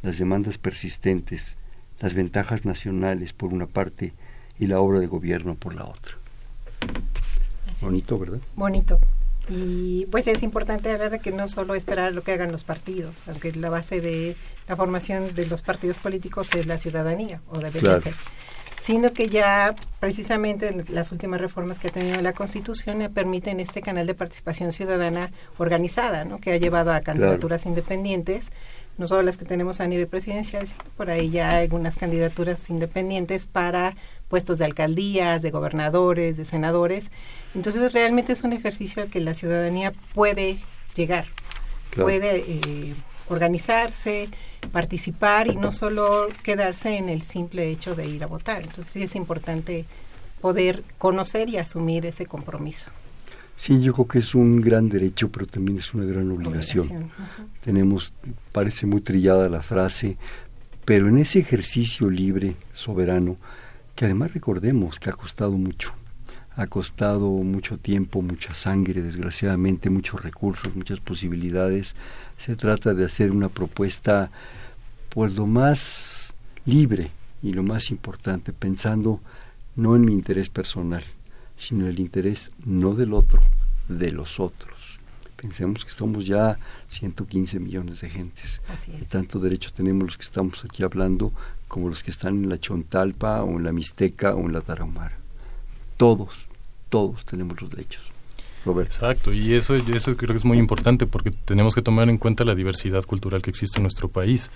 las 0.03 0.19
demandas 0.19 0.59
persistentes, 0.59 1.57
las 2.01 2.15
ventajas 2.15 2.65
nacionales 2.65 3.33
por 3.33 3.53
una 3.53 3.67
parte 3.67 4.13
y 4.59 4.67
la 4.67 4.81
obra 4.81 5.01
de 5.01 5.07
gobierno 5.07 5.55
por 5.55 5.75
la 5.75 5.85
otra. 5.85 6.17
Bonito, 7.81 8.19
¿verdad? 8.19 8.39
Bonito. 8.57 9.01
Y 9.49 10.07
pues 10.07 10.27
es 10.27 10.43
importante 10.43 10.91
hablar 10.91 11.11
de 11.11 11.19
que 11.19 11.31
no 11.31 11.49
solo 11.49 11.75
esperar 11.75 12.15
lo 12.15 12.23
que 12.23 12.33
hagan 12.33 12.51
los 12.51 12.65
partidos, 12.65 13.23
aunque 13.29 13.53
la 13.53 13.71
base 13.71 14.01
de 14.01 14.37
la 14.69 14.77
formación 14.77 15.35
de 15.35 15.47
los 15.47 15.63
partidos 15.63 15.99
políticos 15.99 16.55
es 16.55 16.67
la 16.67 16.79
ciudadanía, 16.79 17.41
o 17.51 17.59
debería 17.59 18.01
ser. 18.01 18.15
Sino 18.83 19.15
que 19.15 19.31
ya 19.31 19.75
precisamente 19.99 20.85
las 20.91 21.11
últimas 21.11 21.41
reformas 21.41 21.79
que 21.79 21.89
ha 21.89 21.91
tenido 21.91 22.21
la 22.21 22.35
Constitución 22.35 23.11
permiten 23.15 23.61
este 23.61 23.81
canal 23.81 24.07
de 24.07 24.15
participación 24.15 24.73
ciudadana 24.73 25.31
organizada, 25.57 26.25
¿no? 26.25 26.39
que 26.39 26.53
ha 26.53 26.59
llevado 26.59 26.93
a 26.93 27.01
candidaturas 27.01 27.65
independientes, 27.65 28.49
no 28.97 29.09
solo 29.09 29.23
las 29.23 29.37
que 29.37 29.45
tenemos 29.45 29.81
a 29.81 29.87
nivel 29.87 30.07
presidencial, 30.07 30.67
sino 30.67 30.85
por 30.97 31.11
ahí 31.11 31.31
ya 31.31 31.51
hay 31.51 31.63
algunas 31.65 31.97
candidaturas 31.97 32.71
independientes 32.71 33.47
para 33.47 33.97
puestos 34.29 34.59
de 34.59 34.65
alcaldías, 34.65 35.43
de 35.43 35.51
gobernadores, 35.51 36.37
de 36.37 36.45
senadores. 36.45 37.11
Entonces 37.55 37.93
realmente 37.93 38.33
es 38.33 38.43
un 38.43 38.53
ejercicio 38.53 39.03
al 39.03 39.11
que 39.11 39.21
la 39.21 39.35
ciudadanía 39.35 39.93
puede 40.15 40.59
llegar, 40.95 41.27
puede 41.95 42.45
eh, 42.47 42.95
organizarse, 43.29 44.29
participar 44.73 45.49
y 45.49 45.57
no 45.57 45.73
solo 45.73 46.29
quedarse 46.43 46.97
en 46.97 47.09
el 47.09 47.23
simple 47.23 47.71
hecho 47.71 47.95
de 47.95 48.07
ir 48.07 48.23
a 48.23 48.29
votar. 48.29 48.63
Entonces 48.63 48.93
sí 48.93 49.03
es 49.03 49.17
importante 49.17 49.85
poder 50.41 50.85
conocer 50.99 51.49
y 51.49 51.57
asumir 51.57 52.07
ese 52.07 52.27
compromiso. 52.27 52.91
Sí, 53.57 53.81
yo 53.81 53.93
creo 53.95 54.09
que 54.09 54.19
es 54.19 54.35
un 54.35 54.61
gran 54.61 54.89
derecho, 54.89 55.31
pero 55.31 55.47
también 55.47 55.79
es 55.79 55.95
una 55.95 56.05
gran 56.05 56.31
obligación. 56.31 57.11
Tenemos, 57.63 58.13
parece 58.53 58.87
muy 58.87 59.01
trillada 59.01 59.49
la 59.49 59.63
frase, 59.63 60.17
pero 60.85 61.09
en 61.09 61.19
ese 61.19 61.39
ejercicio 61.39 62.11
libre, 62.11 62.57
soberano, 62.73 63.37
que 63.95 64.05
además 64.05 64.35
recordemos 64.35 64.99
que 64.99 65.11
ha 65.11 65.15
costado 65.15 65.53
mucho, 65.53 65.93
ha 66.57 66.67
costado 66.67 67.29
mucho 67.29 67.79
tiempo, 67.79 68.23
mucha 68.23 68.55
sangre, 68.55 69.03
desgraciadamente, 69.03 69.89
muchos 69.89 70.23
recursos, 70.23 70.75
muchas 70.75 71.01
posibilidades. 71.01 71.97
Se 72.39 72.57
trata 72.57 72.93
de 72.93 73.05
hacer 73.05 73.31
una 73.31 73.49
propuesta, 73.49 74.31
pues 75.09 75.37
lo 75.37 75.47
más 75.47 76.33
libre 76.67 77.11
y 77.43 77.53
lo 77.53 77.63
más 77.63 77.91
importante, 77.91 78.53
pensando 78.53 79.21
no 79.77 79.97
en 79.97 80.05
mi 80.05 80.13
interés 80.13 80.49
personal, 80.49 81.03
sino 81.57 81.85
en 81.85 81.91
el 81.91 82.01
interés 82.01 82.51
no 82.65 82.95
del 82.95 83.13
otro, 83.13 83.41
de 83.89 84.11
los 84.11 84.41
otros. 84.41 84.99
Pensemos 85.37 85.85
que 85.85 85.91
somos 85.91 86.27
ya 86.27 86.59
115 86.89 87.61
millones 87.61 88.01
de 88.01 88.09
gentes. 88.09 88.63
Y 89.01 89.05
tanto 89.05 89.39
derecho 89.39 89.73
tenemos 89.73 90.05
los 90.05 90.17
que 90.17 90.25
estamos 90.25 90.65
aquí 90.65 90.83
hablando 90.83 91.33
como 91.69 91.89
los 91.89 92.03
que 92.03 92.11
están 92.11 92.45
en 92.45 92.49
la 92.49 92.59
Chontalpa 92.59 93.43
o 93.43 93.59
en 93.59 93.65
la 93.65 93.73
Mixteca 93.73 94.35
o 94.35 94.41
en 94.41 94.53
la 94.53 94.63
Tarahumara 94.63 95.25
todos, 95.97 96.31
todos 96.89 97.25
tenemos 97.25 97.61
los 97.61 97.71
derechos. 97.71 98.03
Roberto. 98.65 98.95
Exacto, 98.95 99.33
y 99.33 99.53
eso, 99.53 99.75
eso 99.75 100.17
creo 100.17 100.31
que 100.31 100.39
es 100.39 100.45
muy 100.45 100.57
importante 100.57 101.07
porque 101.07 101.31
tenemos 101.31 101.75
que 101.75 101.83
tomar 101.83 102.09
en 102.09 102.17
cuenta 102.17 102.45
la 102.45 102.55
diversidad 102.55 103.05
cultural 103.05 103.43
que 103.43 103.51
existe 103.51 103.79
en 103.79 103.83
nuestro 103.83 104.09
país, 104.09 104.51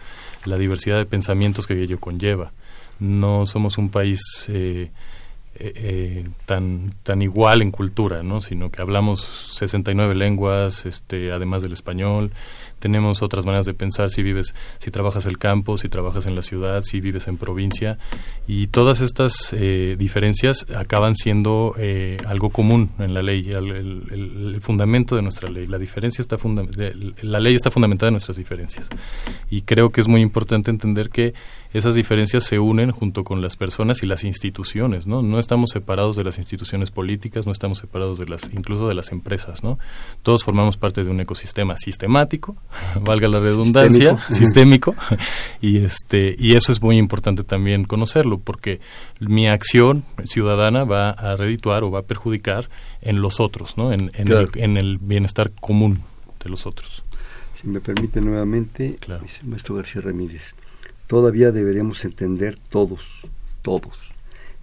la 0.46 0.56
diversidad 0.56 0.96
de 0.96 1.04
pensamientos 1.04 1.66
que 1.66 1.82
ello 1.82 2.00
conlleva. 2.00 2.52
No 3.00 3.44
somos 3.44 3.76
un 3.76 3.90
país 3.90 4.20
eh, 4.48 4.90
eh, 5.56 5.72
eh, 5.74 6.28
tan 6.46 6.94
tan 7.02 7.22
igual 7.22 7.62
en 7.62 7.70
cultura, 7.70 8.22
¿no? 8.22 8.40
Sino 8.40 8.70
que 8.70 8.80
hablamos 8.80 9.20
69 9.54 10.14
lenguas, 10.14 10.86
este, 10.86 11.32
además 11.32 11.62
del 11.62 11.72
español, 11.72 12.32
tenemos 12.78 13.22
otras 13.22 13.44
maneras 13.44 13.66
de 13.66 13.74
pensar 13.74 14.10
si 14.10 14.22
vives, 14.22 14.54
si 14.78 14.90
trabajas 14.90 15.26
el 15.26 15.38
campo, 15.38 15.78
si 15.78 15.88
trabajas 15.88 16.26
en 16.26 16.34
la 16.34 16.42
ciudad, 16.42 16.82
si 16.82 17.00
vives 17.00 17.28
en 17.28 17.36
provincia 17.36 17.98
y 18.46 18.68
todas 18.68 19.00
estas 19.00 19.52
eh, 19.52 19.96
diferencias 19.98 20.66
acaban 20.76 21.16
siendo 21.16 21.74
eh, 21.78 22.18
algo 22.26 22.50
común 22.50 22.90
en 22.98 23.14
la 23.14 23.22
ley, 23.22 23.50
el, 23.50 24.58
fundamento 24.60 25.16
de 25.16 25.22
nuestra 25.22 25.50
ley. 25.50 25.66
La 25.66 25.78
diferencia 25.78 26.22
está 26.22 26.36
la 27.22 27.40
ley 27.40 27.54
está 27.54 27.70
fundamentada 27.70 28.08
en 28.08 28.14
nuestras 28.14 28.36
diferencias 28.36 28.88
y 29.50 29.62
creo 29.62 29.90
que 29.90 30.00
es 30.00 30.08
muy 30.08 30.20
importante 30.20 30.70
entender 30.70 31.10
que 31.10 31.34
esas 31.72 31.94
diferencias 31.94 32.44
se 32.44 32.58
unen 32.58 32.90
junto 32.90 33.24
con 33.24 33.42
las 33.42 33.56
personas 33.56 34.02
y 34.02 34.06
las 34.06 34.24
instituciones, 34.24 35.06
¿no? 35.06 35.22
No 35.22 35.38
estamos 35.38 35.70
separados 35.70 36.16
de 36.16 36.24
las 36.24 36.38
instituciones 36.38 36.90
políticas, 36.90 37.46
no 37.46 37.52
estamos 37.52 37.78
separados 37.78 38.18
de 38.18 38.26
las, 38.26 38.52
incluso 38.52 38.88
de 38.88 38.94
las 38.94 39.12
empresas, 39.12 39.62
¿no? 39.62 39.78
Todos 40.22 40.44
formamos 40.44 40.76
parte 40.76 41.04
de 41.04 41.10
un 41.10 41.20
ecosistema 41.20 41.76
sistemático, 41.76 42.56
valga 43.02 43.28
la 43.28 43.40
redundancia, 43.40 44.18
sistémico, 44.30 44.94
y 45.60 45.78
este, 45.78 46.34
y 46.38 46.54
eso 46.56 46.72
es 46.72 46.80
muy 46.80 46.96
importante 46.96 47.44
también 47.44 47.84
conocerlo, 47.84 48.38
porque 48.38 48.80
mi 49.20 49.48
acción 49.48 50.04
ciudadana 50.24 50.84
va 50.84 51.10
a 51.10 51.36
redituar 51.36 51.84
o 51.84 51.90
va 51.90 52.00
a 52.00 52.02
perjudicar 52.02 52.70
en 53.00 53.20
los 53.20 53.40
otros, 53.40 53.76
¿no? 53.76 53.92
En, 53.92 54.10
el, 54.14 54.98
bienestar 54.98 55.50
común 55.60 56.02
de 56.42 56.50
los 56.50 56.66
otros. 56.66 57.04
Si 57.60 57.66
me 57.66 57.80
permite 57.80 58.20
nuevamente, 58.20 58.98
el 59.06 59.48
maestro 59.48 59.74
García 59.74 60.00
Ramírez, 60.00 60.54
todavía 61.08 61.52
deberíamos 61.52 62.04
entender 62.04 62.58
todos, 62.68 63.22
todos, 63.62 64.12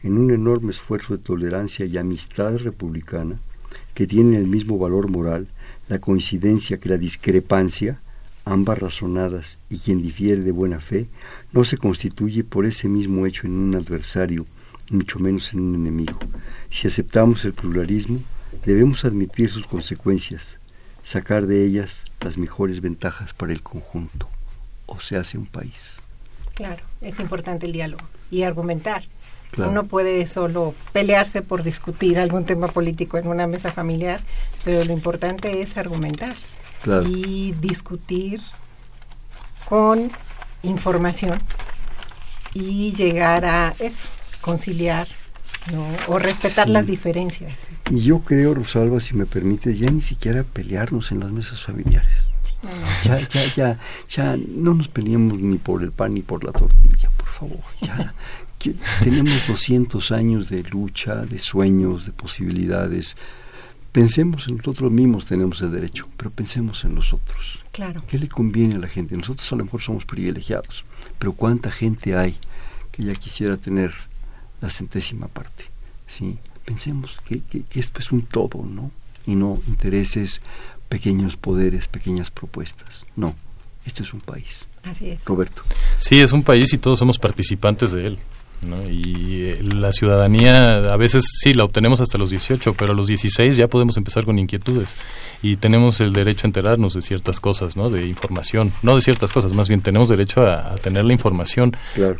en 0.03 0.19
un 0.19 0.29
enorme 0.29 0.71
esfuerzo 0.71 1.17
de 1.17 1.23
tolerancia 1.23 1.85
y 1.85 1.97
amistad 1.97 2.57
republicana, 2.57 3.39
que 3.95 4.05
tienen 4.05 4.35
el 4.35 4.45
mismo 4.45 4.77
valor 4.77 5.09
moral, 5.09 5.47
la 5.89 5.97
coincidencia 5.97 6.77
que 6.77 6.89
la 6.89 6.97
discrepancia, 6.97 7.99
ambas 8.45 8.77
razonadas, 8.77 9.57
y 9.71 9.79
quien 9.79 10.03
difiere 10.03 10.41
de 10.41 10.51
buena 10.51 10.79
fe, 10.79 11.07
no 11.51 11.63
se 11.63 11.77
constituye 11.77 12.43
por 12.43 12.65
ese 12.65 12.87
mismo 12.87 13.25
hecho 13.25 13.47
en 13.47 13.53
un 13.53 13.75
adversario, 13.75 14.45
mucho 14.91 15.17
menos 15.17 15.51
en 15.51 15.61
un 15.61 15.73
enemigo. 15.73 16.19
Si 16.69 16.87
aceptamos 16.87 17.43
el 17.43 17.53
pluralismo, 17.53 18.19
debemos 18.63 19.03
admitir 19.03 19.49
sus 19.49 19.65
consecuencias, 19.65 20.59
sacar 21.01 21.47
de 21.47 21.65
ellas 21.65 22.03
las 22.21 22.37
mejores 22.37 22.81
ventajas 22.81 23.33
para 23.33 23.51
el 23.51 23.63
conjunto, 23.63 24.29
o 24.85 24.99
se 24.99 25.17
hace 25.17 25.39
un 25.39 25.47
país. 25.47 26.04
Claro, 26.55 26.83
es 27.01 27.19
importante 27.19 27.67
el 27.67 27.73
diálogo 27.73 28.03
y 28.31 28.43
argumentar. 28.43 29.03
Uno 29.57 29.85
puede 29.85 30.25
solo 30.27 30.73
pelearse 30.91 31.41
por 31.41 31.63
discutir 31.63 32.19
algún 32.19 32.45
tema 32.45 32.67
político 32.67 33.17
en 33.17 33.27
una 33.27 33.47
mesa 33.47 33.71
familiar, 33.71 34.19
pero 34.65 34.83
lo 34.83 34.91
importante 34.91 35.61
es 35.61 35.77
argumentar 35.77 36.35
y 37.07 37.53
discutir 37.61 38.41
con 39.69 40.11
información 40.63 41.39
y 42.53 42.91
llegar 42.93 43.45
a 43.45 43.73
eso, 43.79 44.07
conciliar 44.41 45.07
o 46.07 46.19
respetar 46.19 46.67
las 46.67 46.85
diferencias. 46.85 47.53
Y 47.91 48.01
yo 48.01 48.19
creo, 48.19 48.53
Rosalba, 48.53 48.99
si 48.99 49.13
me 49.13 49.25
permite, 49.25 49.75
ya 49.77 49.89
ni 49.89 50.01
siquiera 50.01 50.43
pelearnos 50.43 51.11
en 51.11 51.19
las 51.21 51.31
mesas 51.31 51.61
familiares. 51.61 52.11
Ya, 53.03 53.27
ya, 53.27 53.53
ya, 53.55 53.79
ya 54.09 54.37
no 54.37 54.73
nos 54.73 54.87
peleemos 54.87 55.39
ni 55.39 55.57
por 55.57 55.83
el 55.83 55.91
pan 55.91 56.13
ni 56.13 56.21
por 56.21 56.43
la 56.43 56.51
tortilla, 56.51 57.09
por 57.17 57.27
favor. 57.27 57.63
Ya 57.81 58.13
tenemos 59.03 59.47
200 59.47 60.11
años 60.11 60.49
de 60.49 60.63
lucha, 60.63 61.25
de 61.25 61.39
sueños, 61.39 62.05
de 62.05 62.11
posibilidades. 62.11 63.15
Pensemos 63.91 64.47
en 64.47 64.57
nosotros 64.57 64.91
mismos, 64.91 65.25
tenemos 65.25 65.61
el 65.61 65.71
derecho, 65.71 66.07
pero 66.17 66.29
pensemos 66.29 66.83
en 66.83 66.95
los 66.95 67.13
otros. 67.13 67.61
Claro. 67.71 68.03
¿Qué 68.07 68.17
le 68.17 68.27
conviene 68.27 68.75
a 68.75 68.79
la 68.79 68.87
gente? 68.87 69.15
Nosotros 69.15 69.51
a 69.51 69.55
lo 69.55 69.65
mejor 69.65 69.81
somos 69.81 70.05
privilegiados, 70.05 70.85
pero 71.17 71.33
¿cuánta 71.33 71.71
gente 71.71 72.17
hay 72.17 72.37
que 72.91 73.03
ya 73.03 73.13
quisiera 73.13 73.57
tener 73.57 73.93
la 74.61 74.69
centésima 74.69 75.27
parte? 75.27 75.65
¿sí? 76.07 76.37
Pensemos 76.65 77.17
que, 77.25 77.41
que, 77.41 77.63
que 77.63 77.79
esto 77.79 77.99
es 77.99 78.11
un 78.11 78.23
todo, 78.23 78.63
¿no? 78.65 78.91
Y 79.25 79.35
no 79.35 79.59
intereses 79.67 80.41
pequeños 80.89 81.35
poderes, 81.35 81.87
pequeñas 81.87 82.31
propuestas. 82.31 83.05
No, 83.15 83.35
esto 83.85 84.03
es 84.03 84.13
un 84.13 84.21
país. 84.21 84.67
Así 84.83 85.09
es. 85.09 85.25
Roberto. 85.25 85.63
Sí, 85.99 86.19
es 86.19 86.31
un 86.31 86.43
país 86.43 86.73
y 86.73 86.77
todos 86.77 86.99
somos 86.99 87.19
participantes 87.19 87.91
de 87.91 88.07
él. 88.07 88.19
¿no? 88.67 88.89
Y 88.89 89.51
eh, 89.51 89.59
la 89.61 89.91
ciudadanía 89.91 90.77
a 90.77 90.97
veces 90.97 91.23
sí 91.39 91.53
la 91.53 91.63
obtenemos 91.63 91.99
hasta 91.99 92.17
los 92.17 92.29
18, 92.29 92.73
pero 92.73 92.93
a 92.93 92.95
los 92.95 93.07
16 93.07 93.55
ya 93.55 93.67
podemos 93.67 93.97
empezar 93.97 94.25
con 94.25 94.39
inquietudes 94.39 94.95
y 95.43 95.57
tenemos 95.57 95.99
el 95.99 96.13
derecho 96.13 96.47
a 96.47 96.49
enterarnos 96.49 96.93
de 96.93 97.01
ciertas 97.01 97.39
cosas, 97.39 97.77
¿no? 97.77 97.89
de 97.89 98.07
información, 98.07 98.71
no 98.81 98.95
de 98.95 99.01
ciertas 99.01 99.33
cosas, 99.33 99.53
más 99.53 99.67
bien 99.67 99.81
tenemos 99.81 100.09
derecho 100.09 100.47
a, 100.47 100.75
tener 100.77 101.05
la 101.05 101.13
información 101.13 101.75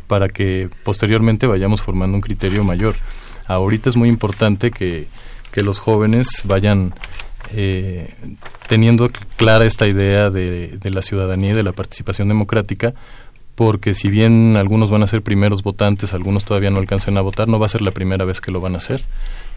para 0.08 0.28
que 0.30 0.70
posteriormente 0.84 1.48
vayamos 1.48 1.82
formando 1.82 2.16
un 2.16 2.22
criterio 2.22 2.64
mayor. 2.64 2.96
Ahorita 3.48 3.90
es 3.90 3.96
muy 3.96 4.10
importante 4.10 4.72
que, 4.72 5.08
que 5.52 5.62
los 5.62 5.80
jóvenes 5.80 6.42
vayan 6.46 6.94
eh, 7.54 8.14
teniendo 8.68 9.10
clara 9.38 9.66
esta 9.66 9.88
idea 9.88 10.30
de, 10.30 10.80
la 10.84 11.02
ciudadanía 11.02 11.52
y 11.52 11.56
de 11.56 11.64
la 11.64 11.72
participación 11.72 12.28
democrática, 12.28 12.94
porque 13.56 13.94
si 13.94 14.10
bien 14.10 14.58
algunos 14.58 14.92
van 14.92 15.04
a 15.04 15.08
ser 15.08 15.22
primeros 15.22 15.64
votantes, 15.64 16.14
algunos 16.14 16.44
todavía 16.44 16.72
no 16.72 16.80
alcancen 16.80 17.18
a 17.18 17.22
votar, 17.22 17.48
no 17.48 17.60
va 17.60 17.68
a 17.68 17.70
ser 17.70 17.82
la 17.82 17.92
primera 17.92 18.26
vez 18.26 18.42
que 18.42 18.52
lo 18.52 18.60
van 18.60 18.76
a 18.76 18.80
hacer. 18.80 19.04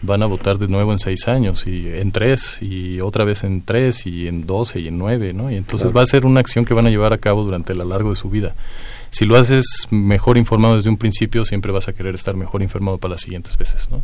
Van 0.02 0.22
a 0.22 0.26
votar 0.26 0.58
de 0.58 0.68
nuevo 0.68 0.92
en 0.92 1.00
seis 1.00 1.26
años, 1.26 1.66
y 1.66 1.88
en 1.88 2.12
tres, 2.12 2.58
y 2.60 3.00
otra 3.00 3.24
vez 3.24 3.42
en 3.42 3.62
tres, 3.62 4.06
y 4.06 4.28
en 4.28 4.46
doce, 4.46 4.78
y 4.78 4.86
en 4.86 4.98
nueve, 4.98 5.32
¿no? 5.32 5.50
Y 5.50 5.56
entonces 5.56 5.90
va 5.96 6.02
a 6.02 6.06
ser 6.06 6.24
una 6.24 6.38
acción 6.38 6.64
que 6.64 6.74
van 6.74 6.86
a 6.86 6.90
llevar 6.90 7.12
a 7.12 7.18
cabo 7.18 7.42
durante 7.42 7.74
lo 7.74 7.84
largo 7.84 8.10
de 8.10 8.16
su 8.16 8.30
vida. 8.30 8.54
Si 9.10 9.24
lo 9.24 9.36
haces 9.36 9.64
mejor 9.90 10.38
informado 10.38 10.76
desde 10.76 10.90
un 10.90 10.98
principio, 10.98 11.44
siempre 11.44 11.72
vas 11.72 11.88
a 11.88 11.92
querer 11.92 12.14
estar 12.14 12.36
mejor 12.36 12.62
informado 12.62 12.98
para 12.98 13.14
las 13.14 13.22
siguientes 13.22 13.56
veces, 13.56 13.90
¿no? 13.90 14.02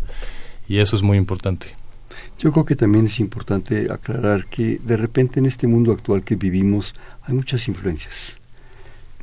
Y 0.66 0.78
eso 0.78 0.96
es 0.96 1.02
muy 1.02 1.18
importante. 1.18 1.68
Yo 2.38 2.52
creo 2.52 2.64
que 2.64 2.76
también 2.76 3.06
es 3.06 3.20
importante 3.20 3.90
aclarar 3.90 4.46
que 4.46 4.80
de 4.84 4.96
repente 4.96 5.38
en 5.38 5.46
este 5.46 5.66
mundo 5.66 5.92
actual 5.92 6.24
que 6.24 6.34
vivimos 6.34 6.94
hay 7.22 7.34
muchas 7.34 7.68
influencias. 7.68 8.38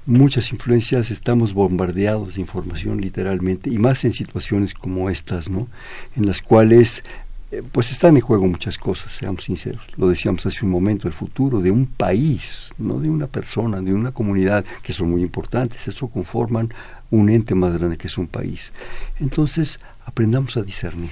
Muchas 0.05 0.51
influencias, 0.51 1.11
estamos 1.11 1.53
bombardeados 1.53 2.35
de 2.35 2.41
información 2.41 2.99
literalmente, 2.99 3.69
y 3.69 3.77
más 3.77 4.03
en 4.05 4.13
situaciones 4.13 4.73
como 4.73 5.09
estas, 5.09 5.49
¿no? 5.49 5.67
En 6.15 6.25
las 6.25 6.41
cuales 6.41 7.03
eh, 7.51 7.61
pues 7.69 7.91
están 7.91 8.15
en 8.15 8.21
juego 8.21 8.47
muchas 8.47 8.77
cosas, 8.77 9.11
seamos 9.11 9.43
sinceros. 9.43 9.83
Lo 9.97 10.07
decíamos 10.07 10.45
hace 10.45 10.65
un 10.65 10.71
momento, 10.71 11.07
el 11.07 11.13
futuro 11.13 11.59
de 11.59 11.69
un 11.69 11.85
país, 11.85 12.69
no 12.77 12.99
de 12.99 13.09
una 13.09 13.27
persona, 13.27 13.81
de 13.81 13.93
una 13.93 14.11
comunidad, 14.11 14.63
que 14.81 14.93
son 14.93 15.11
muy 15.11 15.21
importantes. 15.21 15.87
Eso 15.87 16.07
conforman 16.07 16.69
un 17.11 17.29
ente 17.29 17.53
más 17.53 17.77
grande 17.77 17.97
que 17.97 18.07
es 18.07 18.17
un 18.17 18.27
país. 18.27 18.71
Entonces, 19.19 19.81
aprendamos 20.05 20.55
a 20.55 20.63
discernir 20.63 21.11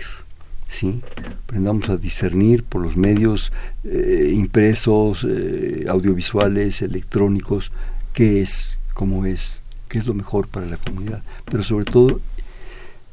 ¿sí? 0.70 1.02
Aprendamos 1.44 1.90
a 1.90 1.98
discernir 1.98 2.64
por 2.64 2.82
los 2.82 2.96
medios 2.96 3.52
eh, 3.84 4.32
impresos, 4.34 5.26
eh, 5.28 5.86
audiovisuales, 5.90 6.82
electrónicos, 6.82 7.72
qué 8.14 8.42
es, 8.42 8.80
cómo 8.94 9.26
es, 9.26 9.60
qué 9.90 9.98
es 9.98 10.06
lo 10.06 10.14
mejor 10.14 10.48
para 10.48 10.68
la 10.68 10.78
comunidad, 10.78 11.22
pero 11.46 11.64
sobre 11.64 11.86
todo 11.86 12.22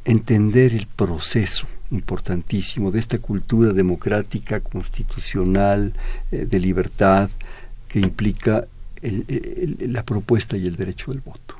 entender 0.05 0.75
el 0.75 0.87
proceso 0.87 1.67
importantísimo 1.91 2.91
de 2.91 3.01
esta 3.01 3.19
cultura 3.19 3.73
democrática, 3.73 4.61
constitucional, 4.61 5.95
eh, 6.31 6.47
de 6.49 6.61
libertad, 6.61 7.31
que 7.89 8.01
implica 8.01 8.67
la 9.03 10.03
propuesta 10.03 10.57
y 10.57 10.67
el 10.67 10.75
derecho 10.75 11.13
del 11.13 11.21
voto. 11.21 11.56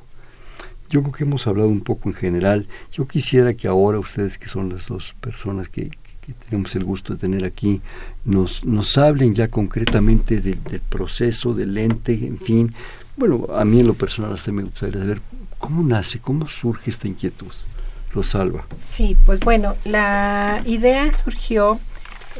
Yo 0.89 1.01
creo 1.01 1.13
que 1.13 1.23
hemos 1.23 1.47
hablado 1.47 1.69
un 1.69 1.81
poco 1.81 2.09
en 2.09 2.15
general. 2.15 2.67
Yo 2.91 3.07
quisiera 3.07 3.53
que 3.53 3.67
ahora 3.67 3.99
ustedes, 3.99 4.37
que 4.37 4.47
son 4.47 4.69
las 4.69 4.87
dos 4.87 5.15
personas 5.19 5.69
que, 5.69 5.91
tenemos 6.49 6.75
el 6.75 6.83
gusto 6.83 7.13
de 7.13 7.19
tener 7.19 7.45
aquí, 7.45 7.81
nos, 8.25 8.65
nos 8.65 8.97
hablen 8.97 9.33
ya 9.33 9.47
concretamente 9.47 10.41
del, 10.41 10.59
proceso, 10.89 11.53
del 11.53 11.77
ente, 11.77 12.13
en 12.13 12.37
fin. 12.37 12.73
Bueno, 13.15 13.47
a 13.55 13.63
mí 13.63 13.79
en 13.79 13.87
lo 13.87 13.93
personal 13.93 14.33
hasta 14.33 14.51
me 14.51 14.63
gustaría 14.63 14.99
saber 14.99 15.21
cómo 15.57 15.83
nace, 15.83 16.19
cómo 16.19 16.47
surge 16.47 16.91
esta 16.91 17.07
inquietud. 17.07 17.53
Rosalba. 18.13 18.65
Sí, 18.87 19.17
pues 19.25 19.41
bueno, 19.41 19.75
la 19.85 20.61
idea 20.65 21.13
surgió 21.13 21.79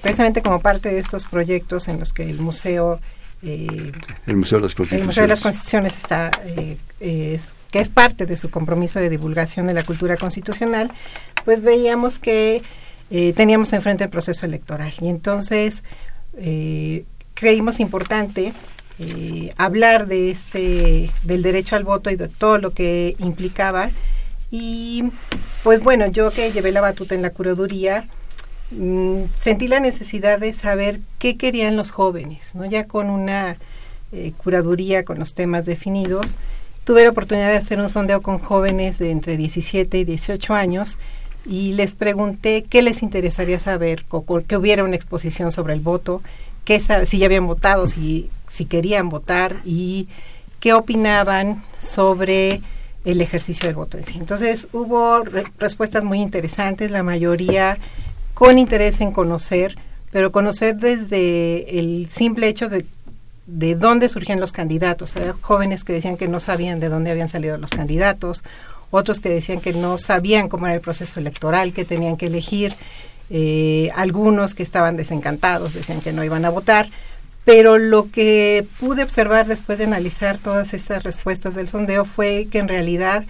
precisamente 0.01 0.41
como 0.41 0.60
parte 0.60 0.89
de 0.89 0.99
estos 0.99 1.25
proyectos 1.25 1.88
en 1.88 1.99
los 1.99 2.13
que 2.13 2.29
el 2.29 2.39
museo 2.39 2.99
eh, 3.43 3.91
el 4.25 4.36
Museo 4.36 4.57
de 4.57 4.63
las 4.63 4.75
Constituciones. 4.75 5.01
El 5.01 5.05
Museo 5.05 5.23
de 5.23 5.27
las 5.27 5.41
Constituciones 5.41 5.97
está 5.97 6.31
eh, 6.99 7.39
que 7.71 7.80
es 7.80 7.89
parte 7.89 8.25
de 8.25 8.38
su 8.38 8.49
compromiso 8.49 8.99
de 8.99 9.10
divulgación 9.10 9.67
de 9.67 9.73
la 9.73 9.84
cultura 9.84 10.17
constitucional, 10.17 10.91
pues 11.45 11.62
veíamos 11.62 12.19
que 12.19 12.62
eh, 13.10 13.34
teníamos 13.34 13.71
enfrente 13.73 14.03
el 14.03 14.10
proceso 14.10 14.45
electoral. 14.45 14.93
Y 14.99 15.08
entonces 15.08 15.84
eh, 16.38 17.06
creímos 17.34 17.80
importante 17.80 18.53
eh, 18.99 19.53
hablar 19.58 20.08
de 20.08 20.32
este, 20.32 21.10
del 21.23 21.41
derecho 21.41 21.75
al 21.75 21.84
voto 21.84 22.10
y 22.10 22.15
de 22.15 22.27
todo 22.27 22.58
lo 22.58 22.71
que 22.71 23.15
implicaba 23.19 23.91
Y 24.49 25.03
pues 25.63 25.82
bueno, 25.82 26.08
yo 26.08 26.32
que 26.32 26.51
llevé 26.51 26.71
la 26.71 26.82
batuta 26.82 27.15
en 27.15 27.21
la 27.21 27.32
curaduría, 27.32 28.06
mm, 28.71 29.23
sentí 29.39 29.67
la 29.67 29.80
necesidad 29.80 30.39
de 30.39 30.53
saber 30.53 30.99
qué 31.19 31.38
querían 31.38 31.75
los 31.75 31.91
jóvenes, 31.91 32.56
¿no? 32.56 32.65
Ya 32.65 32.88
con 32.88 33.10
una 33.10 33.58
curaduría 34.38 35.03
con 35.03 35.19
los 35.19 35.34
temas 35.34 35.65
definidos, 35.65 36.38
tuve 36.88 37.04
la 37.04 37.10
oportunidad 37.10 37.50
de 37.50 37.58
hacer 37.58 37.82
un 37.82 37.89
sondeo 37.89 38.21
con 38.21 38.39
jóvenes 38.39 38.97
de 38.97 39.12
entre 39.12 39.36
17 39.36 39.97
y 39.97 40.06
18 40.06 40.54
años 40.54 40.97
y 41.45 41.73
les 41.73 41.95
pregunté 41.95 42.63
qué 42.63 42.82
les 42.82 43.04
interesaría 43.04 43.60
saber, 43.60 44.06
que 44.47 44.56
hubiera 44.56 44.86
una 44.86 44.95
exposición 44.95 45.52
sobre 45.52 45.73
el 45.73 45.82
voto, 45.82 46.21
qué, 46.63 46.80
si 47.06 47.17
ya 47.17 47.26
habían 47.26 47.45
votado, 47.45 47.88
si, 47.88 48.30
si 48.50 48.63
querían 48.63 49.10
votar 49.10 49.58
y 49.65 50.08
qué 50.62 50.71
opinaban 50.71 51.62
sobre 51.78 52.62
el 53.04 53.19
ejercicio 53.19 53.67
del 53.67 53.76
voto 53.76 53.97
en 53.97 54.06
sí. 54.06 54.17
Entonces 54.17 54.69
hubo 54.71 55.26
respuestas 55.60 56.06
muy 56.06 56.21
interesantes, 56.21 56.91
la 56.91 57.04
mayoría 57.04 57.78
con 58.34 58.58
interés 58.60 59.02
en 59.02 59.12
conocer, 59.12 59.76
pero 60.10 60.32
conocer 60.32 60.78
desde 60.78 61.80
el 61.80 62.08
simple 62.10 62.47
hecho 62.47 62.69
de, 62.69 62.86
de 63.47 63.75
dónde 63.75 64.10
surgían 64.10 64.39
los 64.39 64.51
candidatos. 64.51 65.15
Había 65.15 65.33
jóvenes 65.39 65.83
que 65.83 65.93
decían 65.93 66.17
que 66.17 66.27
no 66.27 66.39
sabían 66.39 66.79
de 66.79 66.89
dónde 66.89 67.12
habían 67.12 67.29
salido 67.29 67.57
los 67.57 67.71
candidatos, 67.71 68.43
otros 68.91 69.19
que 69.19 69.29
decían 69.29 69.60
que 69.60 69.73
no 69.73 69.97
sabían 69.97 70.49
cómo 70.49 70.67
era 70.67 70.75
el 70.75 70.81
proceso 70.81 71.19
electoral, 71.19 71.73
que 71.73 71.86
tenían 71.86 72.17
que 72.17 72.27
elegir, 72.27 72.73
eh, 73.29 73.89
algunos 73.95 74.53
que 74.53 74.63
estaban 74.63 74.95
desencantados, 74.95 75.73
decían 75.73 76.01
que 76.01 76.13
no 76.13 76.23
iban 76.23 76.45
a 76.45 76.49
votar, 76.49 76.89
pero 77.43 77.77
lo 77.77 78.12
que 78.12 78.65
pude 78.79 79.03
observar 79.03 79.47
después 79.47 79.77
de 79.77 79.86
analizar 79.86 80.38
todas 80.38 80.73
estas 80.73 81.03
respuestas 81.03 81.55
del 81.55 81.67
sondeo 81.67 82.05
fue 82.05 82.47
que 82.51 82.60
en 82.60 82.67
realidad 82.67 83.25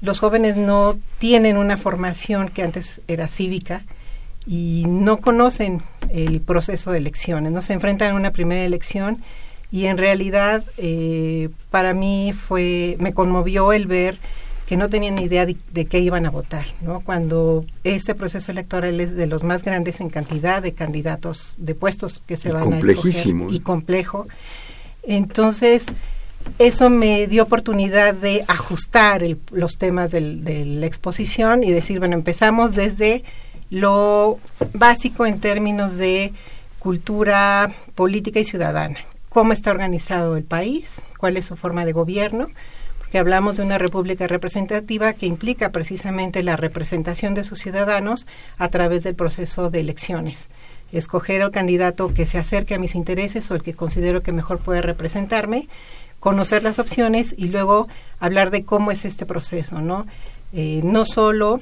los 0.00 0.20
jóvenes 0.20 0.56
no 0.56 0.98
tienen 1.18 1.58
una 1.58 1.76
formación 1.76 2.48
que 2.48 2.62
antes 2.62 3.02
era 3.06 3.28
cívica 3.28 3.82
y 4.46 4.84
no 4.88 5.18
conocen 5.18 5.82
el 6.10 6.40
proceso 6.40 6.90
de 6.90 6.98
elecciones, 6.98 7.52
no 7.52 7.60
se 7.60 7.74
enfrentan 7.74 8.12
a 8.12 8.14
una 8.14 8.30
primera 8.30 8.64
elección 8.64 9.22
y 9.72 9.86
en 9.86 9.98
realidad 9.98 10.64
eh, 10.78 11.48
para 11.70 11.94
mí 11.94 12.32
fue 12.32 12.96
me 12.98 13.12
conmovió 13.12 13.72
el 13.72 13.86
ver 13.86 14.18
que 14.70 14.76
no 14.76 14.88
tenían 14.88 15.16
ni 15.16 15.24
idea 15.24 15.46
de, 15.46 15.84
qué 15.86 15.98
iban 15.98 16.26
a 16.26 16.30
votar, 16.30 16.64
¿no? 16.80 17.00
Cuando 17.00 17.64
este 17.82 18.14
proceso 18.14 18.52
electoral 18.52 19.00
es 19.00 19.16
de 19.16 19.26
los 19.26 19.42
más 19.42 19.64
grandes 19.64 20.00
en 20.00 20.10
cantidad 20.10 20.62
de 20.62 20.74
candidatos 20.74 21.54
de 21.58 21.74
puestos 21.74 22.22
que 22.24 22.36
se 22.36 22.52
van 22.52 22.74
a 22.74 22.78
escoger 22.78 23.34
y 23.50 23.58
complejo. 23.58 24.28
Entonces, 25.02 25.86
eso 26.60 26.88
me 26.88 27.26
dio 27.26 27.42
oportunidad 27.42 28.14
de 28.14 28.44
ajustar 28.46 29.24
los 29.50 29.76
temas 29.76 30.12
de 30.12 30.64
la 30.64 30.86
exposición 30.86 31.64
y 31.64 31.72
decir, 31.72 31.98
bueno, 31.98 32.14
empezamos 32.14 32.72
desde 32.72 33.24
lo 33.70 34.38
básico 34.72 35.26
en 35.26 35.40
términos 35.40 35.96
de 35.96 36.32
cultura 36.78 37.72
política 37.96 38.38
y 38.38 38.44
ciudadana. 38.44 38.98
¿Cómo 39.30 39.52
está 39.52 39.70
organizado 39.70 40.36
el 40.36 40.42
país? 40.44 41.00
¿Cuál 41.16 41.36
es 41.36 41.46
su 41.46 41.56
forma 41.56 41.84
de 41.84 41.92
gobierno? 41.92 42.48
que 43.10 43.18
hablamos 43.18 43.56
de 43.56 43.64
una 43.64 43.76
república 43.76 44.28
representativa 44.28 45.12
que 45.14 45.26
implica 45.26 45.70
precisamente 45.72 46.44
la 46.44 46.56
representación 46.56 47.34
de 47.34 47.42
sus 47.42 47.58
ciudadanos 47.58 48.26
a 48.56 48.68
través 48.68 49.02
del 49.02 49.16
proceso 49.16 49.68
de 49.68 49.80
elecciones. 49.80 50.46
Escoger 50.92 51.42
al 51.42 51.50
candidato 51.50 52.14
que 52.14 52.24
se 52.24 52.38
acerque 52.38 52.74
a 52.74 52.78
mis 52.78 52.94
intereses 52.94 53.50
o 53.50 53.56
el 53.56 53.62
que 53.62 53.74
considero 53.74 54.22
que 54.22 54.30
mejor 54.30 54.58
puede 54.60 54.80
representarme, 54.80 55.68
conocer 56.20 56.62
las 56.62 56.78
opciones 56.78 57.34
y 57.36 57.48
luego 57.48 57.88
hablar 58.20 58.50
de 58.50 58.64
cómo 58.64 58.92
es 58.92 59.04
este 59.04 59.26
proceso, 59.26 59.80
¿no? 59.80 60.06
Eh, 60.52 60.80
no 60.84 61.04
solo 61.04 61.60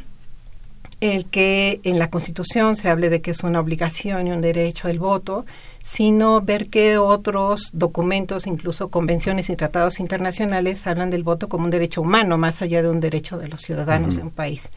el 1.00 1.26
que 1.26 1.80
en 1.84 1.98
la 1.98 2.10
Constitución 2.10 2.76
se 2.76 2.88
hable 2.88 3.08
de 3.08 3.20
que 3.20 3.30
es 3.30 3.42
una 3.42 3.60
obligación 3.60 4.26
y 4.26 4.32
un 4.32 4.40
derecho 4.40 4.88
el 4.88 4.98
voto, 4.98 5.46
sino 5.88 6.42
ver 6.42 6.68
qué 6.68 6.98
otros 6.98 7.70
documentos, 7.72 8.46
incluso 8.46 8.88
convenciones 8.88 9.48
y 9.48 9.56
tratados 9.56 10.00
internacionales, 10.00 10.86
hablan 10.86 11.08
del 11.08 11.22
voto 11.22 11.48
como 11.48 11.64
un 11.64 11.70
derecho 11.70 12.02
humano, 12.02 12.36
más 12.36 12.60
allá 12.60 12.82
de 12.82 12.90
un 12.90 13.00
derecho 13.00 13.38
de 13.38 13.48
los 13.48 13.62
ciudadanos 13.62 14.16
de 14.16 14.22
un 14.22 14.30
país. 14.30 14.68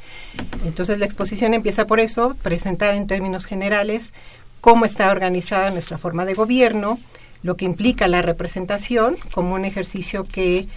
Entonces 0.66 1.00
la 1.00 1.06
exposición 1.06 1.54
empieza 1.54 1.86
por 1.86 2.00
eso, 2.00 2.38
presentar 2.42 2.96
en 2.96 3.08
términos 3.08 3.46
generales 3.46 4.14
cómo 4.62 4.86
está 4.86 5.12
organizada 5.12 5.70
nuestra 5.70 5.98
forma 5.98 6.24
de 6.24 6.34
gobierno, 6.34 6.98
lo 7.44 7.58
que 7.58 7.66
implica 7.66 8.08
la 8.08 8.22
representación 8.22 9.18
como 9.34 9.56
un 9.56 9.66
ejercicio 9.66 10.24
que 10.24 10.60
eh, 10.60 10.68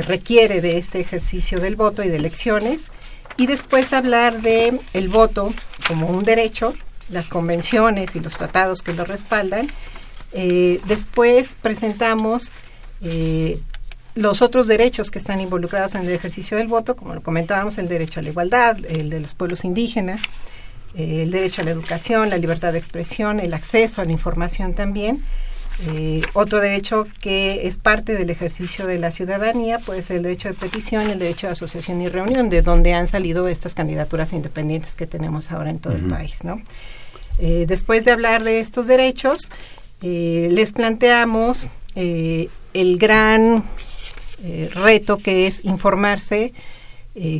requiere 0.00 0.62
de 0.62 0.78
este 0.78 1.00
ejercicio 1.00 1.60
del 1.60 1.76
voto 1.76 2.02
y 2.02 2.08
de 2.08 2.16
elecciones, 2.16 2.90
y 3.36 3.46
después 3.46 3.92
hablar 3.92 4.40
de 4.40 4.80
el 4.94 5.08
voto 5.10 5.52
como 5.86 6.06
un 6.06 6.24
derecho 6.24 6.72
las 7.12 7.28
convenciones 7.28 8.16
y 8.16 8.20
los 8.20 8.36
tratados 8.36 8.82
que 8.82 8.92
lo 8.92 9.04
respaldan. 9.04 9.68
Eh, 10.32 10.80
después 10.86 11.56
presentamos 11.60 12.52
eh, 13.02 13.60
los 14.14 14.42
otros 14.42 14.66
derechos 14.66 15.10
que 15.10 15.18
están 15.18 15.40
involucrados 15.40 15.94
en 15.94 16.02
el 16.02 16.10
ejercicio 16.10 16.56
del 16.56 16.68
voto, 16.68 16.96
como 16.96 17.14
lo 17.14 17.22
comentábamos, 17.22 17.78
el 17.78 17.88
derecho 17.88 18.20
a 18.20 18.22
la 18.22 18.30
igualdad, 18.30 18.78
el 18.86 19.10
de 19.10 19.20
los 19.20 19.34
pueblos 19.34 19.64
indígenas, 19.64 20.20
eh, 20.94 21.22
el 21.22 21.30
derecho 21.30 21.62
a 21.62 21.64
la 21.64 21.70
educación, 21.70 22.30
la 22.30 22.38
libertad 22.38 22.72
de 22.72 22.78
expresión, 22.78 23.40
el 23.40 23.54
acceso 23.54 24.00
a 24.00 24.04
la 24.04 24.12
información 24.12 24.74
también. 24.74 25.22
otro 26.34 26.60
derecho 26.60 27.06
que 27.20 27.66
es 27.66 27.76
parte 27.78 28.14
del 28.14 28.28
ejercicio 28.30 28.86
de 28.86 28.98
la 28.98 29.10
ciudadanía 29.10 29.78
puede 29.78 30.02
ser 30.02 30.18
el 30.18 30.22
derecho 30.22 30.48
de 30.48 30.54
petición, 30.54 31.10
el 31.10 31.18
derecho 31.18 31.46
de 31.46 31.54
asociación 31.54 32.00
y 32.02 32.08
reunión, 32.08 32.50
de 32.50 32.62
donde 32.62 32.92
han 32.92 33.08
salido 33.08 33.48
estas 33.48 33.74
candidaturas 33.74 34.32
independientes 34.32 34.94
que 34.94 35.06
tenemos 35.06 35.50
ahora 35.50 35.70
en 35.70 35.78
todo 35.78 35.94
el 35.94 36.06
país, 36.06 36.44
¿no? 36.44 36.60
Eh, 37.38 37.64
después 37.66 38.04
de 38.04 38.12
hablar 38.12 38.44
de 38.44 38.60
estos 38.60 38.86
derechos, 38.86 39.50
eh, 40.02 40.48
les 40.50 40.72
planteamos 40.72 41.68
eh, 41.94 42.48
el 42.74 42.98
gran 42.98 43.64
reto 44.74 45.18
que 45.18 45.46
es 45.46 45.64
informarse 45.64 46.52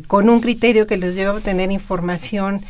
con 0.06 0.28
un 0.28 0.40
criterio 0.40 0.86
que 0.86 0.96
les 0.96 1.16
lleva 1.16 1.32
a 1.32 1.34
obtener 1.34 1.72
información 1.72 2.64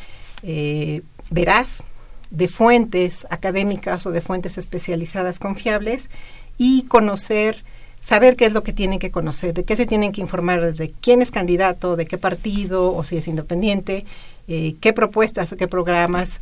veraz 1.28 1.84
de 2.30 2.48
fuentes 2.48 3.26
académicas 3.28 4.06
o 4.06 4.10
de 4.10 4.22
fuentes 4.22 4.56
especializadas 4.56 5.38
confiables 5.38 6.08
y 6.56 6.84
conocer 6.84 7.62
saber 8.02 8.36
qué 8.36 8.46
es 8.46 8.52
lo 8.52 8.62
que 8.62 8.72
tienen 8.72 8.98
que 8.98 9.10
conocer, 9.10 9.54
de 9.54 9.64
qué 9.64 9.76
se 9.76 9.86
tienen 9.86 10.12
que 10.12 10.20
informar, 10.20 10.60
desde 10.60 10.92
quién 11.00 11.22
es 11.22 11.30
candidato, 11.30 11.96
de 11.96 12.04
qué 12.04 12.18
partido 12.18 12.92
o 12.94 13.04
si 13.04 13.16
es 13.16 13.28
independiente, 13.28 14.04
eh, 14.48 14.74
qué 14.80 14.92
propuestas 14.92 15.52
o 15.52 15.56
qué 15.56 15.68
programas 15.68 16.40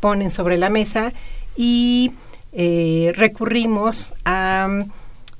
ponen 0.00 0.30
sobre 0.30 0.58
la 0.58 0.68
mesa 0.70 1.12
y 1.56 2.12
eh, 2.52 3.12
recurrimos 3.14 4.14
a... 4.24 4.84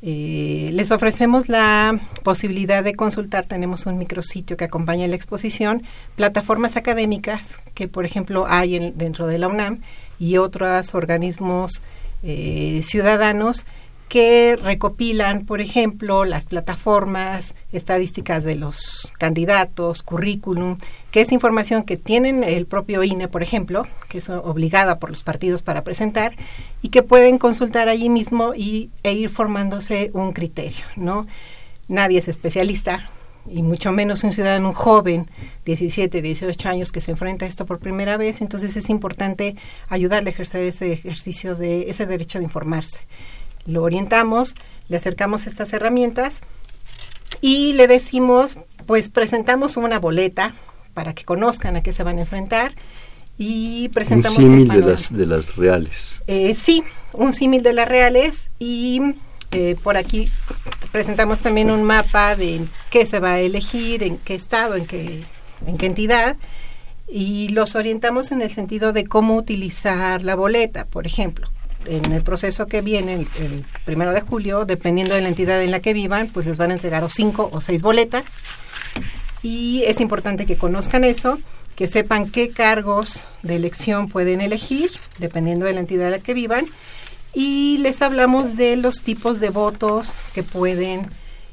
Eh, 0.06 0.68
les 0.70 0.90
ofrecemos 0.90 1.48
la 1.48 1.98
posibilidad 2.22 2.84
de 2.84 2.94
consultar, 2.94 3.46
tenemos 3.46 3.86
un 3.86 3.96
micrositio 3.96 4.58
que 4.58 4.64
acompaña 4.64 5.06
la 5.08 5.16
exposición, 5.16 5.82
plataformas 6.14 6.76
académicas 6.76 7.54
que, 7.72 7.88
por 7.88 8.04
ejemplo, 8.04 8.44
hay 8.46 8.92
dentro 8.94 9.26
de 9.26 9.38
la 9.38 9.48
UNAM 9.48 9.80
y 10.18 10.36
otros 10.36 10.94
organismos 10.94 11.80
ciudadanos 12.22 13.64
que 14.08 14.56
recopilan, 14.56 15.44
por 15.44 15.60
ejemplo, 15.60 16.24
las 16.24 16.46
plataformas 16.46 17.54
estadísticas 17.72 18.44
de 18.44 18.54
los 18.54 19.12
candidatos, 19.18 20.02
currículum, 20.02 20.78
que 21.10 21.22
es 21.22 21.32
información 21.32 21.82
que 21.82 21.96
tienen 21.96 22.44
el 22.44 22.66
propio 22.66 23.02
INE, 23.02 23.28
por 23.28 23.42
ejemplo, 23.42 23.86
que 24.08 24.18
es 24.18 24.28
obligada 24.28 24.98
por 24.98 25.10
los 25.10 25.22
partidos 25.22 25.62
para 25.62 25.84
presentar 25.84 26.34
y 26.82 26.90
que 26.90 27.02
pueden 27.02 27.38
consultar 27.38 27.88
allí 27.88 28.08
mismo 28.08 28.54
y, 28.54 28.90
e 29.02 29.14
ir 29.14 29.30
formándose 29.30 30.10
un 30.14 30.32
criterio, 30.32 30.84
¿no? 30.96 31.26
Nadie 31.88 32.18
es 32.18 32.28
especialista, 32.28 33.10
y 33.46 33.62
mucho 33.62 33.92
menos 33.92 34.24
un 34.24 34.32
ciudadano 34.32 34.72
joven, 34.72 35.28
17, 35.66 36.22
18 36.22 36.68
años, 36.68 36.92
que 36.92 37.02
se 37.02 37.10
enfrenta 37.10 37.44
a 37.44 37.48
esto 37.48 37.66
por 37.66 37.78
primera 37.78 38.16
vez, 38.16 38.40
entonces 38.40 38.74
es 38.76 38.88
importante 38.88 39.56
ayudarle 39.88 40.30
a 40.30 40.32
ejercer 40.32 40.64
ese 40.64 40.92
ejercicio 40.92 41.54
de 41.54 41.90
ese 41.90 42.06
derecho 42.06 42.38
de 42.38 42.44
informarse 42.44 43.00
lo 43.66 43.82
orientamos, 43.82 44.54
le 44.88 44.96
acercamos 44.96 45.46
estas 45.46 45.72
herramientas 45.72 46.40
y 47.40 47.72
le 47.74 47.86
decimos, 47.86 48.58
pues 48.86 49.10
presentamos 49.10 49.76
una 49.76 49.98
boleta 49.98 50.54
para 50.92 51.14
que 51.14 51.24
conozcan 51.24 51.76
a 51.76 51.82
qué 51.82 51.92
se 51.92 52.02
van 52.02 52.18
a 52.18 52.22
enfrentar 52.22 52.72
y 53.36 53.88
presentamos 53.88 54.38
un 54.38 54.44
símil 54.44 54.68
de 54.68 54.80
las 54.80 55.12
de 55.12 55.26
las 55.26 55.56
reales. 55.56 56.20
Eh, 56.26 56.54
sí, 56.54 56.84
un 57.12 57.34
símil 57.34 57.62
de 57.62 57.72
las 57.72 57.88
reales 57.88 58.50
y 58.58 59.00
eh, 59.50 59.76
por 59.82 59.96
aquí 59.96 60.28
presentamos 60.92 61.40
también 61.40 61.70
un 61.70 61.82
mapa 61.82 62.36
de 62.36 62.64
qué 62.90 63.06
se 63.06 63.18
va 63.18 63.32
a 63.32 63.40
elegir, 63.40 64.02
en 64.02 64.18
qué 64.18 64.34
estado, 64.34 64.76
en 64.76 64.86
qué 64.86 65.24
en 65.66 65.78
qué 65.78 65.86
entidad 65.86 66.36
y 67.08 67.48
los 67.48 67.74
orientamos 67.74 68.32
en 68.32 68.40
el 68.40 68.50
sentido 68.50 68.92
de 68.92 69.04
cómo 69.04 69.36
utilizar 69.36 70.22
la 70.22 70.36
boleta, 70.36 70.84
por 70.84 71.06
ejemplo 71.06 71.48
en 71.86 72.12
el 72.12 72.22
proceso 72.22 72.66
que 72.66 72.80
viene, 72.80 73.14
el, 73.14 73.64
primero 73.84 74.12
de 74.12 74.20
julio, 74.20 74.64
dependiendo 74.64 75.14
de 75.14 75.20
la 75.20 75.28
entidad 75.28 75.62
en 75.62 75.70
la 75.70 75.80
que 75.80 75.92
vivan, 75.92 76.28
pues 76.28 76.46
les 76.46 76.58
van 76.58 76.70
a 76.70 76.74
entregar 76.74 77.04
o 77.04 77.08
cinco 77.08 77.48
o 77.52 77.60
seis 77.60 77.82
boletas 77.82 78.24
Y 79.42 79.82
es 79.86 80.00
importante 80.00 80.46
que 80.46 80.56
conozcan 80.56 81.04
eso, 81.04 81.38
que 81.76 81.88
sepan 81.88 82.30
qué 82.30 82.50
cargos 82.50 83.24
de 83.42 83.56
elección 83.56 84.08
pueden 84.08 84.40
elegir, 84.40 84.90
dependiendo 85.18 85.66
de 85.66 85.74
la 85.74 85.80
entidad 85.80 86.06
en 86.06 86.12
la 86.12 86.18
que 86.18 86.34
vivan. 86.34 86.66
Y 87.34 87.78
les 87.78 88.00
hablamos 88.00 88.56
de 88.56 88.76
los 88.76 89.02
tipos 89.02 89.40
de 89.40 89.50
votos 89.50 90.10
que 90.34 90.42
pueden 90.42 91.08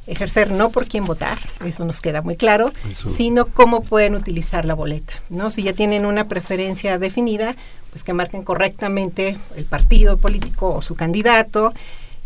ejercer 0.07 0.51
no 0.51 0.69
por 0.69 0.87
quién 0.87 1.05
votar, 1.05 1.37
eso 1.63 1.85
nos 1.85 2.01
queda 2.01 2.21
muy 2.21 2.35
claro, 2.35 2.71
sino 3.15 3.45
cómo 3.45 3.81
pueden 3.81 4.15
utilizar 4.15 4.65
la 4.65 4.73
boleta, 4.73 5.13
¿no? 5.29 5.51
Si 5.51 5.63
ya 5.63 5.73
tienen 5.73 6.05
una 6.05 6.27
preferencia 6.27 6.97
definida, 6.97 7.55
pues 7.91 8.03
que 8.03 8.13
marquen 8.13 8.43
correctamente 8.43 9.37
el 9.55 9.65
partido 9.65 10.17
político 10.17 10.73
o 10.73 10.81
su 10.81 10.95
candidato. 10.95 11.73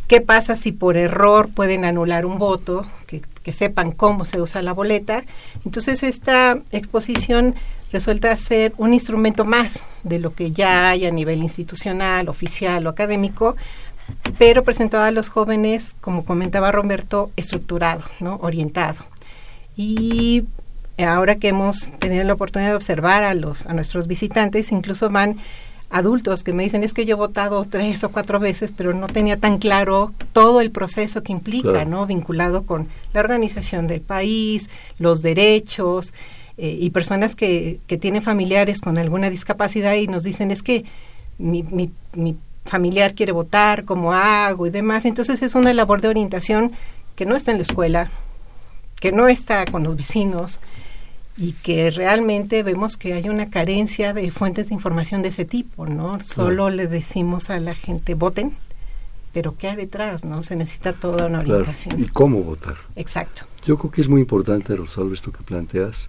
¿Qué 0.08 0.21
pasa 0.21 0.56
si 0.56 0.71
por 0.71 0.97
error 0.97 1.49
pueden 1.49 1.84
anular 1.84 2.25
un 2.25 2.38
voto? 2.38 2.86
Que, 3.08 3.21
sepan 3.51 3.91
cómo 3.91 4.25
se 4.25 4.41
usa 4.41 4.63
la 4.63 4.73
boleta. 4.73 5.23
Entonces 5.65 6.01
esta 6.01 6.58
exposición 6.71 7.54
resulta 7.91 8.36
ser 8.38 8.73
un 8.78 8.91
instrumento 8.91 9.45
más 9.45 9.82
de 10.01 10.17
lo 10.17 10.34
que 10.34 10.51
ya 10.51 10.89
hay 10.89 11.06
a 11.06 11.12
nivel 11.12 11.43
institucional, 11.43 12.28
oficial 12.28 12.88
o 12.88 12.89
académico 12.89 13.56
pero 14.38 14.63
presentado 14.63 15.04
a 15.04 15.12
los 15.12 15.30
jóvenes, 15.30 15.95
como 16.01 16.25
comentaba 16.25 16.71
Roberto, 16.71 17.32
estructurado, 17.36 18.04
¿no? 18.19 18.38
orientado. 18.41 18.97
Y 19.75 20.45
ahora 21.03 21.36
que 21.36 21.49
hemos 21.49 21.91
tenido 21.99 22.23
la 22.23 22.34
oportunidad 22.34 22.71
de 22.71 22.75
observar 22.75 23.23
a 23.23 23.34
los 23.34 23.65
a 23.65 23.73
nuestros 23.73 24.08
visitantes, 24.08 24.71
incluso 24.71 25.10
van 25.10 25.38
adultos 25.89 26.43
que 26.43 26.53
me 26.53 26.63
dicen 26.63 26.84
es 26.84 26.93
que 26.93 27.05
yo 27.05 27.15
he 27.15 27.17
votado 27.17 27.63
tres 27.65 28.03
o 28.03 28.10
cuatro 28.10 28.39
veces, 28.39 28.73
pero 28.75 28.93
no 28.93 29.08
tenía 29.08 29.38
tan 29.38 29.58
claro 29.58 30.13
todo 30.34 30.62
el 30.62 30.71
proceso 30.71 31.23
que 31.23 31.31
implica, 31.31 31.86
¿no? 31.86 32.05
Vinculado 32.05 32.65
con 32.65 32.88
la 33.13 33.19
organización 33.19 33.88
del 33.88 34.01
país, 34.01 34.69
los 34.97 35.21
derechos 35.21 36.13
eh, 36.58 36.77
y 36.79 36.89
personas 36.89 37.36
que, 37.36 37.79
que 37.88 37.97
tienen 37.97 38.21
familiares 38.21 38.81
con 38.81 38.97
alguna 38.97 39.29
discapacidad 39.29 39.93
y 39.95 40.08
nos 40.08 40.23
dicen 40.23 40.51
es 40.51 40.63
que 40.63 40.86
mi, 41.38 41.63
mi, 41.63 41.91
mi 42.13 42.36
familiar 42.63 43.13
quiere 43.13 43.31
votar, 43.31 43.86
cómo 43.86 44.13
hago 44.13 44.67
y 44.67 44.71
demás. 44.71 45.05
Entonces 45.05 45.41
es 45.41 45.55
una 45.55 45.73
labor 45.73 46.01
de 46.01 46.08
orientación 46.08 46.71
que 47.15 47.25
no 47.25 47.36
está 47.36 47.51
en 47.51 47.58
la 47.58 47.63
escuela, 47.63 48.10
que 48.99 49.12
no 49.12 49.27
está 49.27 49.65
con 49.65 49.84
los 49.84 49.95
vecinos 49.95 50.60
y 51.38 51.52
que 51.52 51.91
realmente 51.91 52.63
vemos 52.63 52.98
que 52.98 53.13
hay 53.13 53.28
una 53.30 53.50
carencia 53.50 54.13
de 54.13 54.32
fuentes 54.32 54.69
de 54.69 54.76
información 54.76 55.21
de 55.21 55.30
ese 55.30 55.45
tipo, 55.45 55.86
¿no? 55.86 56.19
Solo 56.21 56.69
le 56.69 56.88
decimos 56.88 57.50
a 57.50 57.60
la 57.60 57.76
gente 57.76 58.13
voten, 58.13 58.54
pero 59.34 59.58
¿qué 59.58 59.67
hay 59.69 59.76
detrás, 59.76 60.24
no? 60.24 60.43
Se 60.43 60.56
necesita 60.56 60.93
toda 60.93 61.28
una 61.28 61.39
orientación. 61.39 62.02
¿Y 62.02 62.06
cómo 62.08 62.41
votar? 62.41 62.76
Exacto. 62.95 63.43
Yo 63.65 63.78
creo 63.78 63.91
que 63.91 64.02
es 64.02 64.08
muy 64.08 64.21
importante, 64.21 64.76
Rosalba, 64.76 65.13
esto 65.13 65.34
que 65.34 65.43
planteas, 65.43 66.08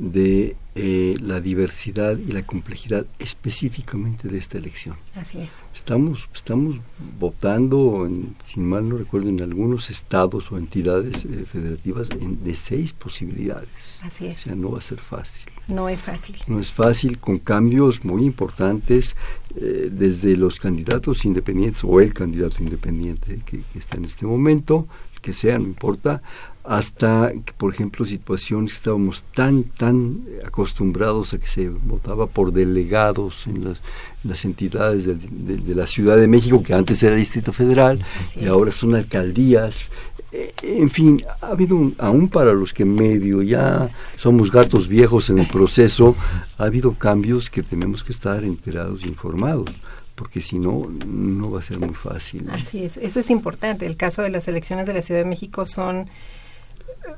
de 0.00 0.56
eh, 0.76 1.16
la 1.20 1.42
diversidad 1.42 2.16
y 2.16 2.32
la 2.32 2.42
complejidad 2.42 3.06
específicamente 3.18 4.28
de 4.28 4.38
esta 4.38 4.56
elección. 4.56 4.96
Así 5.14 5.38
es. 5.38 5.62
Estamos, 5.74 6.28
estamos 6.34 6.80
votando, 7.18 8.06
en, 8.06 8.34
si 8.42 8.60
mal 8.60 8.88
no 8.88 8.96
recuerdo, 8.96 9.28
en 9.28 9.42
algunos 9.42 9.90
estados 9.90 10.50
o 10.50 10.56
entidades 10.56 11.26
eh, 11.26 11.44
federativas 11.44 12.08
en, 12.18 12.42
de 12.42 12.54
seis 12.56 12.94
posibilidades. 12.94 14.00
Así 14.02 14.26
es. 14.26 14.38
O 14.40 14.42
sea, 14.44 14.54
no 14.54 14.70
va 14.70 14.78
a 14.78 14.82
ser 14.82 15.00
fácil. 15.00 15.52
No 15.68 15.88
es 15.88 16.02
fácil. 16.02 16.36
No 16.46 16.58
es 16.58 16.72
fácil, 16.72 17.18
con 17.18 17.38
cambios 17.38 18.02
muy 18.02 18.24
importantes 18.24 19.16
eh, 19.56 19.90
desde 19.92 20.34
los 20.36 20.58
candidatos 20.58 21.26
independientes 21.26 21.84
o 21.84 22.00
el 22.00 22.14
candidato 22.14 22.62
independiente 22.62 23.42
que, 23.44 23.62
que 23.70 23.78
está 23.78 23.98
en 23.98 24.06
este 24.06 24.24
momento, 24.24 24.88
que 25.20 25.34
sea, 25.34 25.58
no 25.58 25.66
importa, 25.66 26.22
hasta, 26.64 27.32
por 27.56 27.72
ejemplo, 27.72 28.04
situaciones 28.04 28.72
que 28.72 28.76
estábamos 28.76 29.24
tan, 29.34 29.64
tan 29.64 30.24
acostumbrados 30.44 31.32
a 31.32 31.38
que 31.38 31.46
se 31.46 31.68
votaba 31.68 32.26
por 32.26 32.52
delegados 32.52 33.46
en 33.46 33.64
las, 33.64 33.82
las 34.24 34.44
entidades 34.44 35.06
de, 35.06 35.14
de, 35.14 35.74
la 35.74 35.86
Ciudad 35.86 36.16
de 36.16 36.28
México, 36.28 36.62
que 36.62 36.74
antes 36.74 37.02
era 37.02 37.16
Distrito 37.16 37.52
Federal, 37.52 38.00
y 38.38 38.46
ahora 38.46 38.72
son 38.72 38.94
alcaldías. 38.94 39.90
Eh, 40.32 40.52
en 40.62 40.90
fin, 40.90 41.24
ha 41.40 41.48
habido, 41.48 41.76
un, 41.76 41.94
aún 41.98 42.28
para 42.28 42.52
los 42.52 42.72
que 42.74 42.84
medio 42.84 43.42
ya 43.42 43.88
somos 44.16 44.52
gatos 44.52 44.86
viejos 44.86 45.30
en 45.30 45.38
el 45.38 45.46
proceso, 45.52 46.14
ha 46.58 46.64
habido 46.64 46.92
cambios 46.92 47.48
que 47.48 47.62
tenemos 47.62 48.04
que 48.04 48.12
estar 48.12 48.44
enterados 48.44 49.04
y 49.04 49.08
informados 49.08 49.70
porque 50.14 50.42
si 50.42 50.58
no, 50.58 50.86
no 51.06 51.50
va 51.50 51.60
a 51.60 51.62
ser 51.62 51.78
muy 51.78 51.94
fácil. 51.94 52.46
Así 52.50 52.84
es, 52.84 52.98
eso 52.98 53.20
es 53.20 53.30
importante. 53.30 53.86
El 53.86 53.96
caso 53.96 54.20
de 54.20 54.28
las 54.28 54.46
elecciones 54.48 54.84
de 54.84 54.92
la 54.92 55.00
Ciudad 55.00 55.22
de 55.22 55.24
México 55.24 55.64
son 55.64 56.10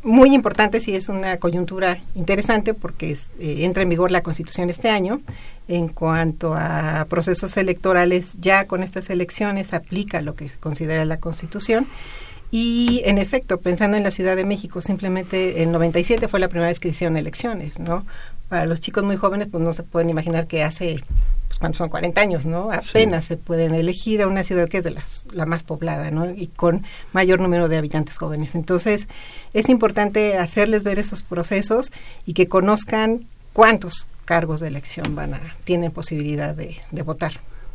muy 0.03 0.35
importantes 0.35 0.89
y 0.89 0.97
es 0.97 1.09
una 1.09 1.37
coyuntura 1.39 2.03
interesante 2.15 2.75
porque 2.75 3.13
eh, 3.39 3.57
entra 3.61 3.83
en 3.83 3.89
vigor 3.89 4.11
la 4.11 4.23
Constitución 4.23 4.71
este 4.71 4.91
año. 4.91 5.21
En 5.69 5.89
cuanto 5.89 6.55
a 6.55 7.07
procesos 7.09 7.57
electorales, 7.57 8.35
ya 8.41 8.67
con 8.67 8.83
estas 8.83 9.11
elecciones 9.11 9.73
aplica 9.73 10.21
lo 10.21 10.35
que 10.35 10.51
considera 10.61 11.05
la 11.05 11.19
Constitución. 11.19 11.87
Y 12.51 13.01
en 13.07 13.17
efecto, 13.17 13.61
pensando 13.61 13.97
en 13.97 14.03
la 14.03 14.11
Ciudad 14.11 14.37
de 14.37 14.45
México, 14.45 14.83
simplemente 14.83 15.63
en 15.63 15.73
97 15.73 16.29
fue 16.29 16.39
la 16.39 16.49
primera 16.49 16.69
vez 16.69 16.81
que 16.81 16.89
hicieron 16.89 17.17
elecciones, 17.17 17.79
¿no? 17.79 18.05
Para 18.53 18.67
los 18.67 18.83
chicos 18.83 19.03
muy 19.03 19.17
jóvenes, 19.17 19.49
pues 19.51 19.65
no 19.65 19.73
se 19.73 19.83
pueden 19.83 20.11
imaginar 20.11 20.47
que 20.47 20.63
hace 20.63 21.03
pues, 21.49 21.59
cuando 21.59 21.79
son 21.79 21.89
40 21.89 22.21
años, 22.21 22.45
¿no? 22.45 22.71
Apenas 22.71 23.25
se 23.25 23.39
pueden 23.39 23.75
elegir 23.75 24.21
a 24.21 24.27
una 24.27 24.43
ciudad 24.43 24.69
que 24.69 24.77
es 24.77 24.85
de 24.85 24.91
las, 24.91 25.25
la 25.33 25.47
más 25.47 25.65
poblada, 25.65 26.11
¿no? 26.11 26.31
Y 26.31 26.49
con 26.49 26.85
mayor 27.15 27.41
número 27.41 27.71
de 27.71 27.79
habitantes 27.79 28.19
jóvenes. 28.19 28.55
Entonces, 28.55 29.09
es 29.55 29.71
importante 29.71 30.37
hacerles 30.37 30.85
ver 30.85 30.99
esos 30.99 31.23
procesos 31.23 31.91
y 32.27 32.35
que 32.35 32.47
conozcan 32.47 33.27
cuántos 33.55 34.07
cargos 34.27 34.61
de 34.61 34.69
elección 34.69 35.15
van 35.15 35.33
a, 35.33 35.41
tienen 35.65 35.91
posibilidad 35.91 36.55
de, 36.55 36.77
de 36.91 37.03
votar. 37.03 37.33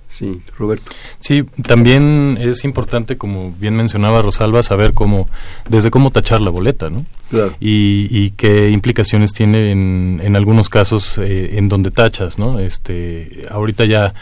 Sí, 0.09 0.41
Roberto. 0.57 0.91
Sí, 1.19 1.43
también 1.67 2.37
es 2.41 2.63
importante, 2.63 3.17
como 3.17 3.53
bien 3.59 3.75
mencionaba 3.75 4.21
Rosalba, 4.21 4.63
saber 4.63 4.93
cómo, 4.93 5.29
desde 5.69 5.91
cómo 5.91 6.11
tachar 6.11 6.41
la 6.41 6.49
boleta, 6.49 6.89
¿no? 6.89 7.05
Claro. 7.29 7.55
Y, 7.59 8.07
y 8.09 8.31
qué 8.31 8.69
implicaciones 8.69 9.33
tiene 9.33 9.71
en, 9.71 10.21
en 10.23 10.35
algunos 10.35 10.69
casos 10.69 11.17
eh, 11.17 11.57
en 11.57 11.69
donde 11.69 11.91
tachas, 11.91 12.39
¿no? 12.39 12.59
Este, 12.59 13.43
ahorita 13.51 13.85
ya 13.85 14.13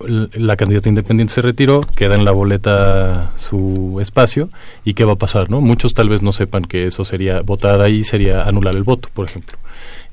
la 0.00 0.56
candidata 0.56 0.88
independiente 0.88 1.34
se 1.34 1.42
retiró, 1.42 1.80
queda 1.80 2.14
en 2.14 2.24
la 2.24 2.30
boleta 2.30 3.32
su 3.36 3.98
espacio 4.00 4.50
y 4.84 4.94
qué 4.94 5.04
va 5.04 5.14
a 5.14 5.16
pasar, 5.16 5.50
¿no? 5.50 5.60
Muchos 5.60 5.94
tal 5.94 6.08
vez 6.08 6.22
no 6.22 6.32
sepan 6.32 6.62
que 6.62 6.86
eso 6.86 7.04
sería 7.04 7.40
votar 7.40 7.80
ahí 7.80 8.04
sería 8.04 8.42
anular 8.42 8.76
el 8.76 8.84
voto, 8.84 9.08
por 9.12 9.28
ejemplo. 9.28 9.58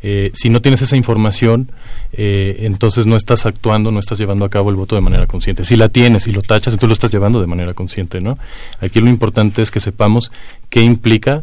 Eh, 0.07 0.29
si 0.35 0.51
no 0.51 0.61
tienes 0.61 0.83
esa 0.83 0.95
información, 0.95 1.71
eh, 2.13 2.57
entonces 2.59 3.07
no 3.07 3.15
estás 3.15 3.47
actuando, 3.47 3.89
no 3.91 3.97
estás 3.97 4.19
llevando 4.19 4.45
a 4.45 4.49
cabo 4.49 4.69
el 4.69 4.75
voto 4.75 4.93
de 4.93 5.01
manera 5.01 5.25
consciente. 5.25 5.65
Si 5.65 5.75
la 5.75 5.89
tienes 5.89 6.27
y 6.27 6.31
lo 6.31 6.43
tachas, 6.43 6.75
entonces 6.75 6.89
lo 6.89 6.93
estás 6.93 7.11
llevando 7.11 7.41
de 7.41 7.47
manera 7.47 7.73
consciente, 7.73 8.21
¿no? 8.21 8.37
Aquí 8.81 9.01
lo 9.01 9.09
importante 9.09 9.63
es 9.63 9.71
que 9.71 9.79
sepamos 9.79 10.31
qué 10.69 10.81
implica 10.81 11.41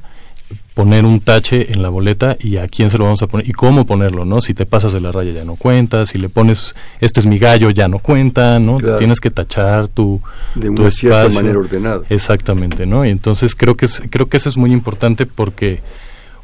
poner 0.75 1.05
un 1.05 1.18
tache 1.18 1.72
en 1.72 1.83
la 1.83 1.88
boleta 1.88 2.37
y 2.38 2.59
a 2.59 2.68
quién 2.68 2.88
se 2.88 2.98
lo 2.98 3.05
vamos 3.05 3.20
a 3.22 3.27
poner 3.27 3.48
y 3.48 3.53
cómo 3.53 3.85
ponerlo, 3.85 4.25
¿no? 4.25 4.40
Si 4.40 4.55
te 4.55 4.64
pasas 4.64 4.92
de 4.92 5.01
la 5.01 5.11
raya 5.11 5.33
ya 5.33 5.44
no 5.44 5.57
cuenta, 5.57 6.07
si 6.07 6.18
le 6.18 6.29
pones 6.29 6.72
este 7.01 7.18
es 7.18 7.27
mi 7.27 7.40
gallo 7.40 7.68
ya 7.70 7.88
no 7.88 7.98
cuenta, 7.98 8.61
¿no? 8.61 8.77
Claro. 8.77 8.98
Tienes 8.98 9.20
que 9.20 9.33
tachar 9.33 9.88
tu 9.88 10.20
de 10.55 10.68
tu 10.68 10.83
una 10.83 10.90
cierta 10.92 11.22
espacio. 11.22 11.40
manera 11.40 11.59
ordenada. 11.59 12.03
Exactamente, 12.09 12.87
¿no? 12.87 13.05
Y 13.05 13.11
entonces 13.11 13.57
creo 13.57 13.77
que 13.77 13.87
es, 13.87 14.05
creo 14.09 14.29
que 14.29 14.37
eso 14.37 14.48
es 14.48 14.57
muy 14.57 14.70
importante 14.70 15.27
porque 15.27 15.81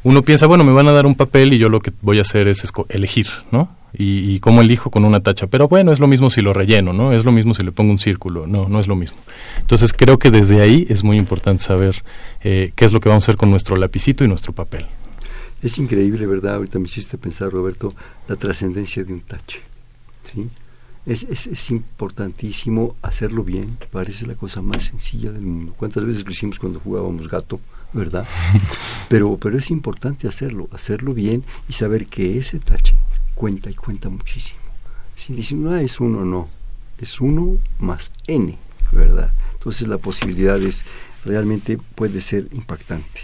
uno 0.03 0.21
piensa, 0.21 0.47
bueno, 0.47 0.63
me 0.63 0.71
van 0.71 0.87
a 0.87 0.91
dar 0.91 1.05
un 1.05 1.15
papel 1.15 1.53
y 1.53 1.57
yo 1.57 1.69
lo 1.69 1.79
que 1.79 1.91
voy 2.01 2.19
a 2.19 2.21
hacer 2.21 2.47
es 2.47 2.63
elegir, 2.89 3.27
¿no? 3.51 3.75
Y, 3.93 4.33
y 4.33 4.39
cómo 4.39 4.61
elijo 4.61 4.91
con 4.91 5.03
una 5.03 5.19
tacha. 5.19 5.47
Pero 5.47 5.67
bueno, 5.67 5.91
es 5.91 5.99
lo 5.99 6.07
mismo 6.07 6.29
si 6.29 6.41
lo 6.41 6.53
relleno, 6.53 6.93
¿no? 6.93 7.11
Es 7.11 7.25
lo 7.25 7.31
mismo 7.31 7.53
si 7.53 7.63
le 7.63 7.71
pongo 7.71 7.91
un 7.91 7.99
círculo. 7.99 8.47
No, 8.47 8.69
no 8.69 8.79
es 8.79 8.87
lo 8.87 8.95
mismo. 8.95 9.17
Entonces 9.59 9.93
creo 9.93 10.19
que 10.19 10.31
desde 10.31 10.61
ahí 10.61 10.85
es 10.89 11.03
muy 11.03 11.17
importante 11.17 11.63
saber 11.63 12.03
eh, 12.41 12.71
qué 12.75 12.85
es 12.85 12.93
lo 12.93 12.99
que 12.99 13.09
vamos 13.09 13.23
a 13.23 13.25
hacer 13.25 13.37
con 13.37 13.49
nuestro 13.49 13.75
lapicito 13.75 14.23
y 14.23 14.27
nuestro 14.27 14.53
papel. 14.53 14.85
Es 15.61 15.77
increíble, 15.77 16.25
¿verdad? 16.25 16.55
Ahorita 16.55 16.79
me 16.79 16.85
hiciste 16.85 17.17
pensar, 17.17 17.51
Roberto, 17.51 17.93
la 18.27 18.37
trascendencia 18.37 19.03
de 19.03 19.11
un 19.11 19.21
tache. 19.21 19.59
¿sí? 20.33 20.47
Es, 21.05 21.23
es, 21.23 21.47
es 21.47 21.71
importantísimo 21.71 22.95
hacerlo 23.01 23.43
bien, 23.43 23.77
parece 23.91 24.25
la 24.25 24.35
cosa 24.35 24.61
más 24.61 24.83
sencilla 24.83 25.31
del 25.31 25.41
mundo. 25.41 25.73
¿Cuántas 25.75 26.05
veces 26.05 26.23
lo 26.23 26.31
hicimos 26.31 26.59
cuando 26.59 26.79
jugábamos 26.79 27.27
gato, 27.27 27.59
verdad? 27.93 28.27
pero, 29.09 29.37
pero 29.37 29.57
es 29.57 29.71
importante 29.71 30.27
hacerlo, 30.27 30.69
hacerlo 30.71 31.13
bien 31.13 31.43
y 31.67 31.73
saber 31.73 32.07
que 32.07 32.37
ese 32.37 32.59
tache 32.59 32.95
cuenta 33.35 33.69
y 33.69 33.73
cuenta 33.73 34.09
muchísimo. 34.09 34.59
Si 35.15 35.33
dicen, 35.33 35.63
no 35.63 35.75
es 35.75 35.99
uno, 35.99 36.25
no, 36.25 36.47
es 36.99 37.21
uno 37.21 37.57
más 37.79 38.11
n, 38.27 38.57
¿verdad? 38.91 39.31
Entonces 39.53 39.87
la 39.87 39.97
posibilidad 39.97 40.61
es, 40.61 40.83
realmente 41.25 41.77
puede 41.95 42.21
ser 42.21 42.47
impactante. 42.51 43.21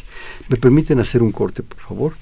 ¿Me 0.50 0.58
permiten 0.58 1.00
hacer 1.00 1.22
un 1.22 1.32
corte, 1.32 1.64
por 1.64 1.80
favor? 1.80 2.14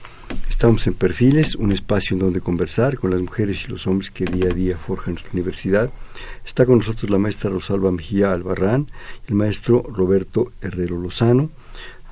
Estamos 0.49 0.86
en 0.88 0.93
Perfiles, 0.93 1.56
un 1.56 1.71
espacio 1.71 2.15
en 2.15 2.19
donde 2.19 2.41
conversar 2.41 2.97
con 2.97 3.12
las 3.12 3.21
mujeres 3.21 3.65
y 3.65 3.67
los 3.67 3.86
hombres 3.88 4.12
que 4.12 4.25
día 4.25 4.45
a 4.45 4.53
día 4.53 4.77
forjan 4.77 5.13
nuestra 5.13 5.34
universidad. 5.34 5.91
Está 6.45 6.65
con 6.65 6.79
nosotros 6.79 7.10
la 7.10 7.17
maestra 7.17 7.49
Rosalba 7.49 7.91
Mejía 7.91 8.32
Albarrán, 8.32 8.88
el 9.27 9.36
maestro 9.36 9.84
Roberto 9.84 10.51
Herrero 10.62 10.97
Lozano. 10.97 11.49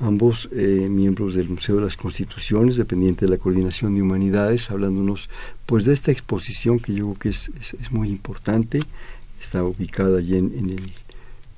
Ambos 0.02 0.50
eh, 0.52 0.88
miembros 0.90 1.36
del 1.36 1.50
Museo 1.50 1.78
de 1.78 1.84
las 1.84 1.96
Constituciones, 1.96 2.76
dependiente 2.76 3.26
de 3.26 3.32
la 3.32 3.38
Coordinación 3.38 3.96
de 3.96 4.02
Humanidades, 4.02 4.72
hablándonos 4.72 5.30
pues 5.66 5.86
de 5.86 5.94
esta 5.94 6.12
exposición 6.12 6.80
que 6.80 6.94
yo 6.94 7.14
creo 7.14 7.20
que 7.20 7.30
es, 7.30 7.92
muy 7.92 8.10
importante, 8.10 8.82
está 9.40 9.64
ubicada 9.64 10.20
allí 10.20 10.38
en, 10.38 10.54
en, 10.58 10.70
el, 10.70 10.92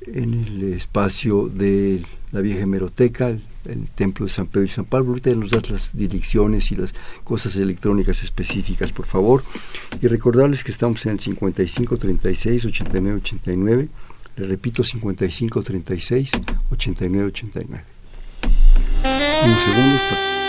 en 0.08 0.34
el 0.34 0.74
espacio 0.74 1.48
de 1.48 2.04
la 2.32 2.42
vieja 2.42 2.62
hemeroteca, 2.62 3.30
el, 3.30 3.42
templo 3.96 4.26
de 4.26 4.32
San 4.32 4.48
Pedro 4.48 4.66
y 4.66 4.70
San 4.70 4.86
Pablo. 4.86 5.12
Ahorita 5.12 5.34
nos 5.36 5.52
das 5.52 5.70
las 5.70 5.96
direcciones 5.96 6.72
y 6.72 6.76
las 6.76 6.94
cosas 7.24 7.56
electrónicas 7.56 8.24
específicas, 8.24 8.92
por 8.92 9.06
favor. 9.06 9.44
Y 10.02 10.08
recordarles 10.08 10.64
que 10.64 10.72
estamos 10.72 11.06
en 11.06 11.14
el 11.14 11.20
55 11.20 11.98
36 11.98 12.66
89 12.66 13.18
89. 13.18 13.88
Le 14.36 14.48
repito, 14.48 14.84
55 14.84 15.64
36 15.64 16.32
89 16.72 17.28
89. 17.28 17.93
Un 19.04 19.56
segundo. 19.66 20.00
Buenas 20.24 20.43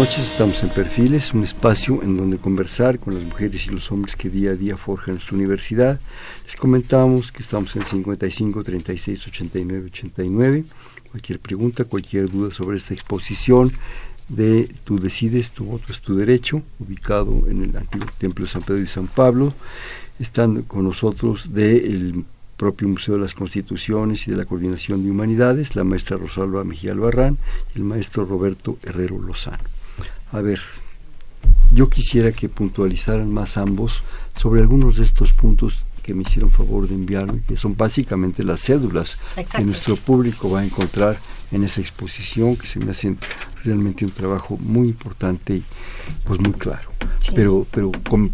noches, 0.00 0.30
estamos 0.30 0.62
en 0.62 0.70
Perfiles, 0.70 1.34
un 1.34 1.44
espacio 1.44 2.02
en 2.02 2.16
donde 2.16 2.38
conversar 2.38 2.98
con 2.98 3.14
las 3.14 3.22
mujeres 3.22 3.66
y 3.66 3.70
los 3.70 3.92
hombres 3.92 4.16
que 4.16 4.30
día 4.30 4.52
a 4.52 4.54
día 4.54 4.78
forjan 4.78 5.16
nuestra 5.16 5.36
universidad. 5.36 6.00
Les 6.46 6.56
comentamos 6.56 7.30
que 7.30 7.42
estamos 7.42 7.76
en 7.76 7.84
55 7.84 8.64
36 8.64 9.26
89 9.26 9.90
89. 9.92 10.64
Cualquier 11.10 11.38
pregunta, 11.38 11.84
cualquier 11.84 12.30
duda 12.30 12.50
sobre 12.50 12.78
esta 12.78 12.94
exposición 12.94 13.72
de 14.26 14.70
Tú 14.84 14.98
decides, 14.98 15.50
tu 15.50 15.66
voto 15.66 15.92
es 15.92 16.00
tu 16.00 16.14
derecho, 16.14 16.62
ubicado 16.78 17.44
en 17.46 17.64
el 17.64 17.76
antiguo 17.76 18.08
templo 18.16 18.46
de 18.46 18.50
San 18.50 18.62
Pedro 18.62 18.80
y 18.80 18.86
San 18.86 19.06
Pablo. 19.06 19.52
Están 20.18 20.62
con 20.62 20.84
nosotros 20.84 21.52
del 21.52 22.24
propio 22.56 22.88
Museo 22.88 23.16
de 23.16 23.20
las 23.20 23.34
Constituciones 23.34 24.26
y 24.26 24.30
de 24.30 24.38
la 24.38 24.46
Coordinación 24.46 25.04
de 25.04 25.10
Humanidades, 25.10 25.76
la 25.76 25.84
maestra 25.84 26.16
Rosalba 26.16 26.64
Mejía 26.64 26.92
Albarrán 26.92 27.36
y 27.74 27.80
el 27.80 27.84
maestro 27.84 28.24
Roberto 28.24 28.78
Herrero 28.82 29.20
Lozano. 29.20 29.79
A 30.32 30.40
ver, 30.40 30.60
yo 31.72 31.88
quisiera 31.88 32.32
que 32.32 32.48
puntualizaran 32.48 33.32
más 33.32 33.56
ambos 33.56 34.02
sobre 34.36 34.60
algunos 34.60 34.96
de 34.96 35.04
estos 35.04 35.32
puntos 35.32 35.84
que 36.02 36.14
me 36.14 36.22
hicieron 36.22 36.50
favor 36.50 36.88
de 36.88 36.94
enviarme, 36.94 37.42
que 37.46 37.56
son 37.56 37.76
básicamente 37.76 38.42
las 38.42 38.62
cédulas 38.62 39.18
que 39.56 39.64
nuestro 39.64 39.96
público 39.96 40.50
va 40.50 40.60
a 40.60 40.64
encontrar 40.64 41.18
en 41.52 41.64
esa 41.64 41.80
exposición, 41.80 42.56
que 42.56 42.66
se 42.66 42.78
me 42.78 42.90
hacen 42.90 43.18
realmente 43.64 44.04
un 44.04 44.10
trabajo 44.10 44.56
muy 44.58 44.88
importante 44.88 45.56
y 45.56 45.64
pues 46.24 46.40
muy 46.40 46.52
claro. 46.52 46.90
Pero, 47.34 47.66
pero 47.70 47.92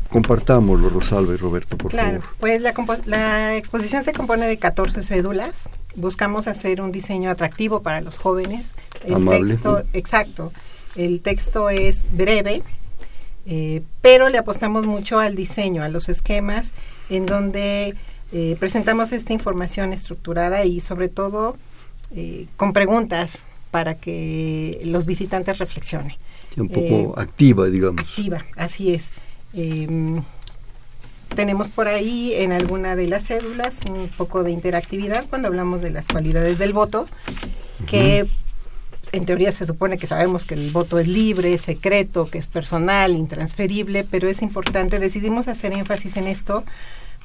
compartámoslo, 0.08 0.88
Rosalba 0.88 1.34
y 1.34 1.36
Roberto, 1.36 1.76
por 1.76 1.90
claro, 1.90 2.20
favor. 2.20 2.36
Pues 2.38 2.62
la, 2.62 2.74
la 3.06 3.56
exposición 3.56 4.02
se 4.04 4.12
compone 4.12 4.46
de 4.46 4.58
14 4.58 5.02
cédulas. 5.02 5.70
Buscamos 5.96 6.46
hacer 6.46 6.80
un 6.80 6.92
diseño 6.92 7.30
atractivo 7.30 7.82
para 7.82 8.00
los 8.00 8.18
jóvenes. 8.18 8.74
El 9.04 9.26
texto, 9.26 9.82
exacto. 9.92 10.52
El 10.96 11.20
texto 11.20 11.70
es 11.70 12.02
breve, 12.12 12.62
eh, 13.46 13.82
pero 14.00 14.28
le 14.28 14.38
apostamos 14.38 14.86
mucho 14.86 15.18
al 15.18 15.36
diseño, 15.36 15.82
a 15.82 15.88
los 15.88 16.08
esquemas, 16.08 16.72
en 17.10 17.26
donde 17.26 17.94
eh, 18.32 18.56
presentamos 18.58 19.12
esta 19.12 19.32
información 19.32 19.92
estructurada 19.92 20.64
y 20.64 20.80
sobre 20.80 21.08
todo 21.08 21.56
eh, 22.14 22.46
con 22.56 22.72
preguntas 22.72 23.38
para 23.70 23.94
que 23.94 24.80
los 24.84 25.06
visitantes 25.06 25.58
reflexionen. 25.58 26.16
Un 26.56 26.68
poco 26.68 27.18
activa, 27.18 27.66
digamos. 27.66 28.00
Activa, 28.00 28.44
así 28.56 28.94
es. 28.94 29.10
Em, 29.52 30.22
tenemos 31.34 31.68
por 31.68 31.86
ahí 31.86 32.32
en 32.34 32.52
alguna 32.52 32.96
de 32.96 33.06
las 33.06 33.26
cédulas 33.26 33.80
un 33.88 34.08
poco 34.08 34.42
de 34.42 34.50
interactividad 34.50 35.26
cuando 35.28 35.48
hablamos 35.48 35.82
de 35.82 35.90
las 35.90 36.08
cualidades 36.08 36.58
del 36.58 36.72
voto, 36.72 37.06
que 37.86 38.26
en 39.12 39.26
teoría 39.26 39.52
se 39.52 39.66
supone 39.66 39.98
que 39.98 40.06
sabemos 40.06 40.44
que 40.44 40.54
el 40.54 40.70
voto 40.70 40.98
es 40.98 41.08
libre, 41.08 41.56
secreto, 41.58 42.28
que 42.28 42.38
es 42.38 42.48
personal, 42.48 43.16
intransferible, 43.16 44.04
pero 44.04 44.28
es 44.28 44.42
importante, 44.42 44.98
decidimos 44.98 45.48
hacer 45.48 45.72
énfasis 45.72 46.16
en 46.16 46.26
esto 46.26 46.64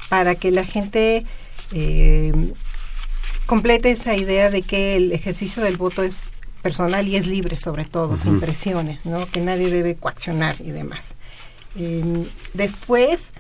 para 0.10 0.36
que 0.36 0.52
la 0.52 0.66
gente 0.66 1.26
eh, 1.74 2.34
complete 3.46 3.92
esa 3.92 4.16
idea 4.16 4.50
de 4.50 4.62
que 4.62 4.96
el 4.96 5.12
ejercicio 5.12 5.64
del 5.64 5.78
voto 5.78 6.04
es 6.04 6.30
personal 6.62 7.08
y 7.08 7.16
es 7.16 7.28
libre 7.28 7.58
sobre 7.58 7.86
todo, 7.86 8.18
sin 8.18 8.40
presiones, 8.40 9.06
¿no? 9.06 9.28
que 9.30 9.42
nadie 9.42 9.70
debe 9.70 9.96
coaccionar 9.96 10.56
y 10.60 10.72
demás. 10.72 11.16
Em, 11.76 12.26
después 12.54 13.32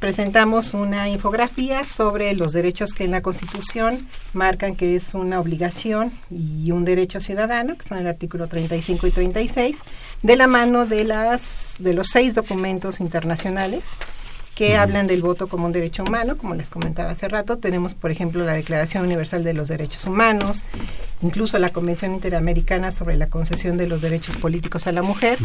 presentamos 0.00 0.72
una 0.72 1.08
infografía 1.10 1.84
sobre 1.84 2.34
los 2.34 2.52
derechos 2.52 2.94
que 2.94 3.04
en 3.04 3.12
la 3.12 3.20
Constitución 3.20 4.08
marcan 4.32 4.74
que 4.74 4.96
es 4.96 5.14
una 5.14 5.38
obligación 5.38 6.10
y 6.30 6.72
un 6.72 6.84
derecho 6.86 7.20
ciudadano, 7.20 7.76
que 7.76 7.86
son 7.86 7.98
el 7.98 8.06
artículo 8.06 8.48
35 8.48 9.06
y 9.06 9.10
36, 9.10 9.78
de 10.22 10.36
la 10.36 10.46
mano 10.46 10.86
de, 10.86 11.04
las, 11.04 11.76
de 11.78 11.92
los 11.92 12.08
seis 12.08 12.34
documentos 12.34 12.98
internacionales 12.98 13.84
que 14.54 14.76
hablan 14.76 15.06
del 15.06 15.22
voto 15.22 15.48
como 15.48 15.66
un 15.66 15.72
derecho 15.72 16.02
humano, 16.02 16.36
como 16.36 16.54
les 16.54 16.70
comentaba 16.70 17.10
hace 17.10 17.28
rato. 17.28 17.58
Tenemos, 17.58 17.94
por 17.94 18.10
ejemplo, 18.10 18.44
la 18.44 18.52
Declaración 18.52 19.04
Universal 19.04 19.44
de 19.44 19.54
los 19.54 19.68
Derechos 19.68 20.04
Humanos, 20.06 20.64
incluso 21.22 21.58
la 21.58 21.70
Convención 21.70 22.14
Interamericana 22.14 22.92
sobre 22.92 23.16
la 23.16 23.28
concesión 23.28 23.76
de 23.76 23.86
los 23.86 24.00
derechos 24.00 24.36
políticos 24.36 24.86
a 24.86 24.92
la 24.92 25.02
mujer. 25.02 25.38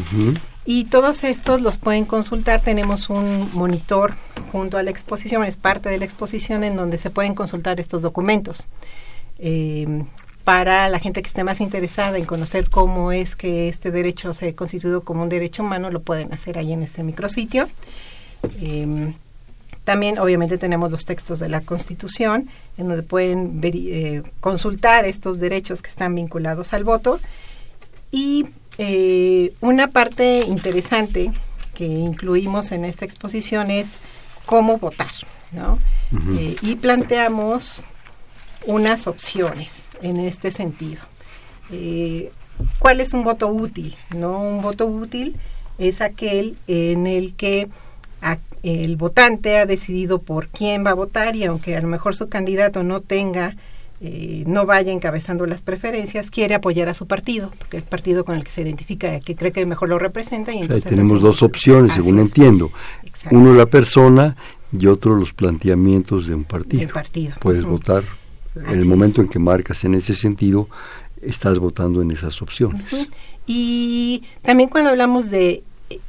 Y 0.65 0.85
todos 0.85 1.23
estos 1.23 1.61
los 1.61 1.77
pueden 1.77 2.05
consultar. 2.05 2.61
Tenemos 2.61 3.09
un 3.09 3.49
monitor 3.53 4.13
junto 4.51 4.77
a 4.77 4.83
la 4.83 4.91
exposición, 4.91 5.43
es 5.43 5.57
parte 5.57 5.89
de 5.89 5.97
la 5.97 6.05
exposición 6.05 6.63
en 6.63 6.75
donde 6.75 6.97
se 6.97 7.09
pueden 7.09 7.35
consultar 7.35 7.79
estos 7.79 8.01
documentos. 8.01 8.67
Eh, 9.39 10.03
para 10.45 10.87
la 10.89 10.99
gente 10.99 11.23
que 11.23 11.27
esté 11.27 11.43
más 11.43 11.59
interesada 11.59 12.17
en 12.17 12.25
conocer 12.25 12.69
cómo 12.69 13.11
es 13.11 13.35
que 13.35 13.67
este 13.67 13.89
derecho 13.89 14.33
se 14.33 14.53
constituyó 14.53 15.01
como 15.01 15.23
un 15.23 15.29
derecho 15.29 15.63
humano, 15.63 15.89
lo 15.89 16.03
pueden 16.03 16.31
hacer 16.33 16.59
ahí 16.59 16.71
en 16.71 16.83
este 16.83 17.03
micrositio. 17.03 17.67
Em, 18.61 19.15
también, 19.85 20.17
obviamente, 20.17 20.57
tenemos 20.57 20.91
los 20.91 21.05
textos 21.05 21.39
de 21.39 21.47
la 21.47 21.61
Constitución, 21.61 22.49
en 22.77 22.87
donde 22.87 23.03
pueden 23.03 23.61
eh, 23.63 24.23
consultar 24.39 25.05
estos 25.05 25.39
derechos 25.39 25.83
que 25.83 25.89
están 25.89 26.15
vinculados 26.15 26.73
al 26.73 26.83
voto. 26.83 27.19
Y 28.11 28.47
eh, 28.79 29.53
una 29.61 29.87
parte 29.87 30.43
interesante 30.47 31.31
que 31.75 31.85
incluimos 31.85 32.71
en 32.71 32.83
esta 32.83 33.05
exposición 33.05 33.69
es 33.69 33.93
cómo 34.47 34.77
votar, 34.77 35.11
¿no? 35.51 35.77
Eh, 36.37 36.55
y 36.61 36.75
planteamos 36.77 37.83
unas 38.65 39.05
opciones 39.05 39.83
en 40.01 40.19
este 40.19 40.51
sentido. 40.51 41.01
¿Cuál 42.79 43.01
es 43.01 43.13
un 43.13 43.23
voto 43.23 43.47
útil? 43.47 43.95
¿no? 44.15 44.39
Un 44.39 44.61
voto 44.61 44.85
útil 44.85 45.35
es 45.77 46.01
aquel 46.01 46.57
en 46.67 47.05
el 47.07 47.35
que 47.35 47.67
el 48.65 48.97
votante 48.97 49.57
ha 49.57 49.65
decidido 49.65 50.19
por 50.19 50.47
quién 50.47 50.85
va 50.85 50.91
a 50.91 50.95
votar 50.95 51.35
y 51.35 51.45
aunque 51.45 51.75
a 51.75 51.81
lo 51.81 51.87
mejor 51.87 52.15
su 52.15 52.29
candidato 52.29 52.83
no 52.83 52.99
tenga 52.99 53.55
eh, 54.01 54.43
no 54.45 54.65
vaya 54.65 54.91
encabezando 54.91 55.45
las 55.45 55.61
preferencias, 55.61 56.29
quiere 56.29 56.53
apoyar 56.53 56.89
a 56.89 56.93
su 56.93 57.07
partido, 57.07 57.51
porque 57.57 57.77
el 57.77 57.83
partido 57.83 58.25
con 58.25 58.35
el 58.35 58.43
que 58.43 58.51
se 58.51 58.61
identifica, 58.61 59.19
que 59.21 59.35
cree 59.35 59.53
que 59.53 59.65
mejor 59.65 59.87
lo 59.87 59.97
representa. 59.97 60.51
Y 60.51 60.59
entonces 60.59 60.89
tenemos 60.89 61.21
dos 61.21 61.41
opciones, 61.41 61.93
según 61.93 62.19
entiendo. 62.19 62.71
Uno 63.31 63.53
la 63.53 63.67
persona 63.67 64.35
y 64.77 64.87
otro 64.87 65.15
los 65.15 65.31
planteamientos 65.31 66.27
de 66.27 66.35
un 66.35 66.43
partido. 66.43 66.91
partido. 66.91 67.35
Puedes 67.39 67.63
votar 67.63 68.03
en 68.55 68.77
el 68.77 68.85
momento 68.85 69.21
en 69.21 69.29
que 69.29 69.39
marcas 69.39 69.83
en 69.85 69.95
ese 69.95 70.13
sentido, 70.13 70.67
estás 71.21 71.59
votando 71.59 72.01
en 72.01 72.11
esas 72.11 72.41
opciones. 72.41 72.83
Y 73.47 74.23
también 74.41 74.69
cuando 74.69 74.89
hablamos 74.89 75.29
de 75.29 75.63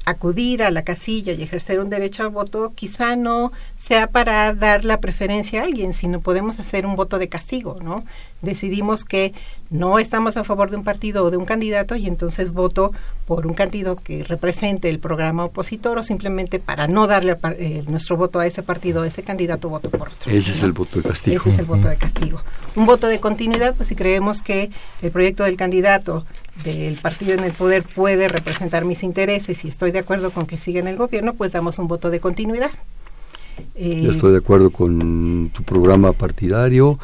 acudir 0.05 0.63
a 0.63 0.71
la 0.71 0.83
casilla 0.83 1.33
y 1.33 1.43
ejercer 1.43 1.81
un 1.81 1.91
derecho 1.91 2.23
al 2.23 2.31
voto 2.31 2.73
quizá 2.75 3.17
no 3.17 3.53
sea 3.79 4.07
para 4.09 4.53
dar 4.55 4.85
la 4.85 5.01
preferencia 5.01 5.61
a 5.61 5.65
alguien, 5.65 5.93
sino 5.95 6.21
podemos 6.21 6.59
hacer 6.59 6.87
un 6.87 6.97
voto 6.97 7.19
de 7.19 7.29
castigo, 7.29 7.79
¿no? 7.83 8.05
Decidimos 8.43 9.05
que 9.05 9.33
no 9.71 9.99
estamos 9.99 10.37
a 10.37 10.45
favor 10.45 10.71
de 10.71 10.77
un 10.77 10.85
partido 10.85 11.25
o 11.25 11.31
de 11.31 11.37
un 11.37 11.45
candidato 11.45 11.97
y 11.97 12.07
entonces 12.07 12.53
voto 12.53 12.93
por 13.27 13.47
un 13.47 13.55
candidato 13.55 13.97
que 13.97 14.23
represente 14.25 14.89
el 14.89 14.99
programa 14.99 15.45
opositor 15.45 15.99
o 15.99 16.03
simplemente 16.03 16.61
para 16.61 16.87
no 16.87 17.07
darle 17.07 17.37
eh, 17.59 17.83
nuestro 17.89 18.17
voto 18.17 18.39
a 18.39 18.47
ese 18.47 18.63
partido 18.63 19.03
o 19.03 19.05
ese 19.05 19.23
candidato 19.23 19.69
voto 19.69 19.91
por 19.91 20.09
otro. 20.09 20.31
Ese 20.31 20.51
es 20.53 20.63
el 20.63 20.73
voto 20.73 21.01
de 21.01 21.09
castigo. 21.09 21.37
Ese 21.41 21.49
es 21.51 21.59
el 21.59 21.65
voto 21.65 21.89
de 21.89 21.97
castigo. 21.97 22.41
Un 22.77 22.87
voto 22.87 23.09
de 23.09 23.19
continuidad, 23.21 23.75
pues 23.75 23.89
si 23.89 23.97
creemos 23.97 24.43
que 24.43 24.71
el 25.03 25.11
proyecto 25.11 25.45
del 25.45 25.57
candidato 25.57 26.25
del 26.65 26.95
partido 26.97 27.35
en 27.35 27.45
el 27.45 27.53
poder 27.53 27.83
puede 27.83 28.29
representar 28.29 28.85
mis 28.85 29.03
intereses 29.03 29.65
y 29.65 29.69
estoy 29.69 29.91
de 29.91 30.01
acuerdo 30.01 30.31
con 30.31 30.47
que 30.47 30.57
siga 30.57 30.81
en 30.81 30.89
el 30.89 30.97
gobierno, 30.97 31.35
pues 31.35 31.53
damos 31.53 31.79
un 31.79 31.89
voto 31.89 32.11
de 32.11 32.21
continuidad. 32.21 32.71
Eh, 33.75 34.07
estoy 34.11 34.33
de 34.33 34.39
acuerdo 34.39 34.71
con 34.71 35.51
tu 35.53 35.63
programa 35.63 36.13
partidario, 36.13 36.99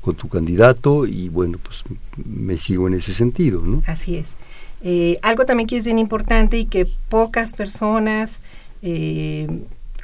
con 0.00 0.14
tu 0.16 0.28
candidato 0.28 1.06
y 1.06 1.28
bueno, 1.28 1.58
pues 1.62 1.84
me 2.24 2.56
sigo 2.56 2.88
en 2.88 2.94
ese 2.94 3.14
sentido, 3.14 3.62
¿no? 3.62 3.82
Así 3.86 4.16
es. 4.16 4.34
Eh, 4.82 5.18
algo 5.22 5.44
también 5.44 5.66
que 5.66 5.76
es 5.76 5.84
bien 5.84 5.98
importante 5.98 6.58
y 6.58 6.64
que 6.64 6.86
pocas 7.08 7.52
personas 7.52 8.40
eh, 8.82 9.48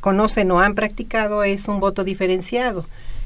conocen 0.00 0.50
o 0.50 0.60
han 0.60 0.74
practicado 0.74 1.44
es 1.44 1.68
un 1.68 1.80
voto 1.80 2.04
diferenciado. 2.04 2.84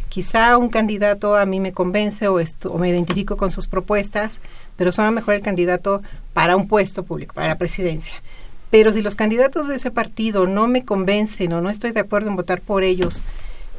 Quizá 0.09 0.57
un 0.57 0.71
candidato 0.71 1.37
a 1.37 1.45
mí 1.45 1.61
me 1.61 1.73
convence 1.73 2.29
o, 2.29 2.37
o 2.37 2.79
me 2.79 2.89
identifico 2.89 3.37
con 3.37 3.51
sus 3.51 3.69
propuestas, 3.69 4.41
pero 4.79 4.93
son 4.93 5.05
a 5.05 5.09
lo 5.09 5.15
mejor 5.15 5.35
el 5.35 5.43
candidato 5.43 6.03
para 6.33 6.57
un 6.57 6.69
puesto 6.69 7.03
público, 7.03 7.35
para 7.35 7.49
la 7.49 7.59
presidencia. 7.59 8.15
Pero 8.71 8.93
si 8.93 9.03
los 9.03 9.17
candidatos 9.17 9.67
de 9.67 9.77
ese 9.77 9.91
partido 9.91 10.47
no 10.47 10.69
me 10.69 10.85
convencen 10.85 11.53
o 11.53 11.61
no 11.61 11.69
estoy 11.69 11.91
de 11.91 12.01
acuerdo 12.01 12.31
en 12.31 12.37
votar 12.37 12.61
por 12.61 12.85
ellos 12.85 13.25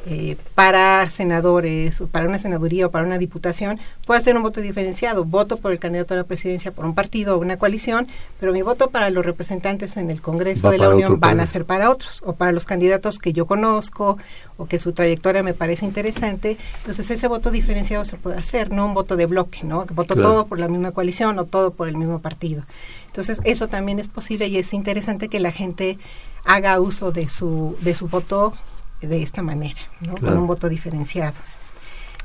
eh, 0.06 0.38
para 0.56 1.10
senadores 1.10 2.00
o 2.00 2.08
para 2.08 2.28
una 2.28 2.40
senaduría 2.40 2.88
o 2.88 2.92
para 2.92 3.06
una 3.06 3.18
diputación, 3.18 3.80
puedo 4.06 4.18
hacer 4.18 4.36
un 4.38 4.44
voto 4.44 4.62
diferenciado. 4.62 5.26
Voto 5.26 5.58
por 5.58 5.72
el 5.72 5.80
candidato 5.80 6.14
a 6.14 6.18
la 6.18 6.24
presidencia 6.24 6.72
por 6.72 6.86
un 6.86 6.96
partido 6.96 7.36
o 7.36 7.40
una 7.40 7.58
coalición, 7.58 8.08
pero 8.40 8.54
mi 8.54 8.62
voto 8.62 8.90
para 8.90 9.10
los 9.10 9.26
representantes 9.26 9.98
en 9.98 10.10
el 10.10 10.22
Congreso 10.22 10.72
de 10.72 10.78
la 10.78 10.90
Unión 10.90 11.20
van 11.20 11.40
a 11.40 11.48
ser 11.48 11.66
para 11.66 11.90
otros 11.90 12.24
o 12.26 12.34
para 12.34 12.52
los 12.52 12.66
candidatos 12.66 13.20
que 13.20 13.34
yo 13.34 13.46
conozco 13.46 14.18
o 14.58 14.68
que 14.68 14.80
su 14.80 14.94
trayectoria 14.94 15.44
me 15.44 15.54
parece 15.54 15.86
interesante. 15.86 16.58
Entonces 16.78 17.10
ese 17.12 17.28
voto 17.28 17.52
diferenciado 17.52 18.06
se 18.06 18.18
puede 18.18 18.38
hacer, 18.38 18.72
no 18.72 18.86
un 18.86 18.94
voto 18.94 19.18
de 19.18 19.26
bloque, 19.26 19.60
¿no? 19.64 19.86
Que 19.86 19.94
voto 19.94 20.16
todo 20.16 20.48
por 20.48 20.60
la 20.60 20.70
misma 20.70 20.92
coalición 20.92 21.40
o 21.40 21.46
todo 21.46 21.72
por 21.72 21.88
el 21.88 21.98
mismo 21.98 22.20
partido. 22.20 22.64
Entonces 23.08 23.42
eso 23.44 23.68
también 23.68 24.00
es 24.00 24.08
posible 24.08 24.48
y 24.48 24.58
es 24.58 24.74
interesante 24.74 25.28
que 25.28 25.40
la 25.40 25.52
gente 25.52 25.98
haga 26.46 26.80
uso 26.80 27.12
de 27.12 27.28
su, 27.28 27.76
de 27.82 27.96
su 27.96 28.08
voto 28.08 28.54
de 29.02 29.22
esta 29.22 29.42
manera, 29.42 29.80
¿no? 30.02 30.16
con 30.16 30.38
un 30.38 30.48
voto 30.48 30.70
diferenciado. 30.70 31.36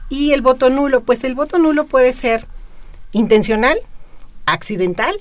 Y 0.09 0.33
el 0.33 0.43
voto 0.43 0.71
nulo, 0.71 1.03
pues 1.03 1.25
el 1.25 1.35
voto 1.35 1.59
nulo 1.59 1.87
puede 1.87 2.13
ser 2.13 2.47
intencional, 3.13 3.79
accidental, 4.47 5.15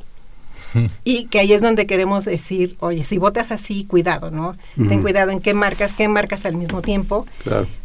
y 1.04 1.26
que 1.28 1.40
ahí 1.40 1.54
es 1.54 1.62
donde 1.62 1.86
queremos 1.86 2.26
decir, 2.26 2.76
oye, 2.80 3.04
si 3.04 3.18
votas 3.18 3.52
así, 3.52 3.86
cuidado, 3.86 4.32
¿no? 4.32 4.56
Ten 4.76 5.02
cuidado 5.02 5.32
en 5.32 5.40
qué 5.40 5.54
marcas, 5.54 5.94
qué 5.94 6.08
marcas 6.08 6.46
al 6.46 6.56
mismo 6.56 6.82
tiempo, 6.82 7.26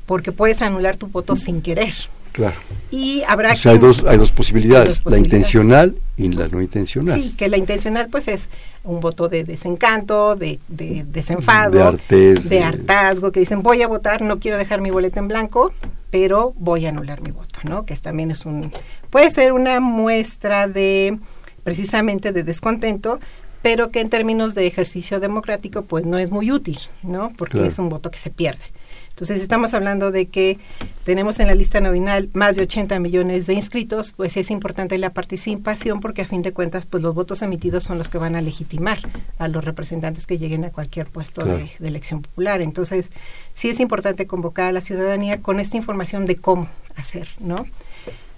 porque 0.06 0.32
puedes 0.32 0.62
anular 0.62 0.96
tu 0.96 1.06
voto 1.06 1.36
sin 1.36 1.62
querer. 1.62 1.94
Claro. 2.38 2.54
Y 2.92 3.24
habrá 3.26 3.52
que, 3.56 3.68
hay 3.68 3.78
dos 3.78 4.04
hay 4.04 4.16
dos 4.16 4.30
posibilidades, 4.30 5.02
la 5.04 5.18
intencional 5.18 5.96
y 6.16 6.28
la 6.28 6.46
no 6.46 6.62
intencional. 6.62 7.20
Sí, 7.20 7.34
que 7.36 7.48
la 7.48 7.56
intencional 7.56 8.06
pues 8.12 8.28
es 8.28 8.48
un 8.84 9.00
voto 9.00 9.28
de 9.28 9.42
desencanto, 9.42 10.36
de, 10.36 10.60
de 10.68 11.04
desenfado, 11.04 11.98
de, 12.08 12.34
de, 12.34 12.62
hartazgo, 12.62 13.32
que 13.32 13.40
dicen 13.40 13.64
voy 13.64 13.82
a 13.82 13.88
votar, 13.88 14.22
no 14.22 14.38
quiero 14.38 14.56
dejar 14.56 14.80
mi 14.80 14.90
boleta 14.90 15.18
en 15.18 15.26
blanco, 15.26 15.72
pero 16.12 16.54
voy 16.56 16.86
a 16.86 16.90
anular 16.90 17.22
mi 17.22 17.32
voto, 17.32 17.58
¿no? 17.64 17.84
Que 17.84 17.96
también 17.96 18.30
es 18.30 18.46
un 18.46 18.70
puede 19.10 19.32
ser 19.32 19.52
una 19.52 19.80
muestra 19.80 20.68
de 20.68 21.18
precisamente 21.64 22.30
de 22.30 22.44
descontento, 22.44 23.18
pero 23.62 23.90
que 23.90 23.98
en 23.98 24.10
términos 24.10 24.54
de 24.54 24.68
ejercicio 24.68 25.18
democrático 25.18 25.82
pues 25.82 26.06
no 26.06 26.18
es 26.18 26.30
muy 26.30 26.52
útil, 26.52 26.78
¿no? 27.02 27.32
Porque 27.36 27.66
es 27.66 27.80
un 27.80 27.88
voto 27.88 28.12
que 28.12 28.18
se 28.18 28.30
pierde. 28.30 28.62
Entonces, 29.18 29.42
estamos 29.42 29.74
hablando 29.74 30.12
de 30.12 30.26
que 30.26 30.58
tenemos 31.02 31.40
en 31.40 31.48
la 31.48 31.56
lista 31.56 31.80
nominal 31.80 32.30
más 32.34 32.54
de 32.54 32.62
80 32.62 33.00
millones 33.00 33.48
de 33.48 33.54
inscritos, 33.54 34.12
pues 34.12 34.36
es 34.36 34.48
importante 34.52 34.96
la 34.96 35.10
participación 35.10 35.98
porque 35.98 36.22
a 36.22 36.24
fin 36.24 36.42
de 36.42 36.52
cuentas, 36.52 36.86
pues 36.86 37.02
los 37.02 37.16
votos 37.16 37.42
emitidos 37.42 37.82
son 37.82 37.98
los 37.98 38.08
que 38.10 38.18
van 38.18 38.36
a 38.36 38.42
legitimar 38.42 39.00
a 39.38 39.48
los 39.48 39.64
representantes 39.64 40.24
que 40.24 40.38
lleguen 40.38 40.64
a 40.64 40.70
cualquier 40.70 41.08
puesto 41.08 41.44
de, 41.44 41.68
elección 41.80 42.22
popular. 42.22 42.62
Entonces, 42.62 43.10
sí 43.54 43.68
es 43.68 43.80
importante 43.80 44.28
convocar 44.28 44.66
a 44.66 44.72
la 44.72 44.80
ciudadanía 44.80 45.42
con 45.42 45.58
esta 45.58 45.76
información 45.76 46.24
de 46.24 46.36
cómo 46.36 46.68
hacer, 46.94 47.26
¿no? 47.40 47.66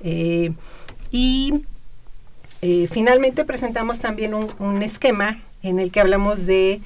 Eh, 0.03 0.53
y 1.11 1.66
eh, 2.62 2.89
finalmente 2.91 3.45
presentamos 3.45 3.99
también 3.99 4.33
un 4.33 4.81
esquema 4.81 5.43
en 5.62 5.78
el 5.78 5.91
que 5.91 6.01
hablamos 6.01 6.47
de 6.47 6.81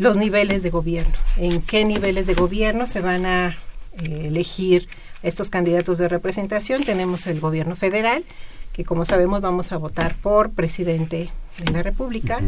los 0.00 0.16
niveles 0.16 0.62
de 0.62 0.70
gobierno, 0.70 1.12
en 1.36 1.60
qué 1.60 1.84
niveles 1.84 2.26
de 2.26 2.32
gobierno 2.32 2.86
se 2.86 3.02
van 3.02 3.26
a 3.26 3.58
eh, 4.02 4.28
elegir 4.28 4.88
estos 5.22 5.50
candidatos 5.50 5.98
de 5.98 6.08
representación. 6.08 6.84
Tenemos 6.84 7.26
el 7.26 7.38
gobierno 7.38 7.76
federal, 7.76 8.24
que 8.72 8.82
como 8.82 9.04
sabemos 9.04 9.42
vamos 9.42 9.72
a 9.72 9.76
votar 9.76 10.16
por 10.16 10.52
presidente 10.52 11.28
de 11.62 11.72
la 11.72 11.82
República 11.82 12.40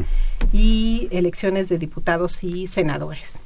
y 0.51 1.09
elecciones 1.11 1.69
de 1.69 1.77
diputados 1.77 2.43
y 2.43 2.69
senadores. 2.69 3.43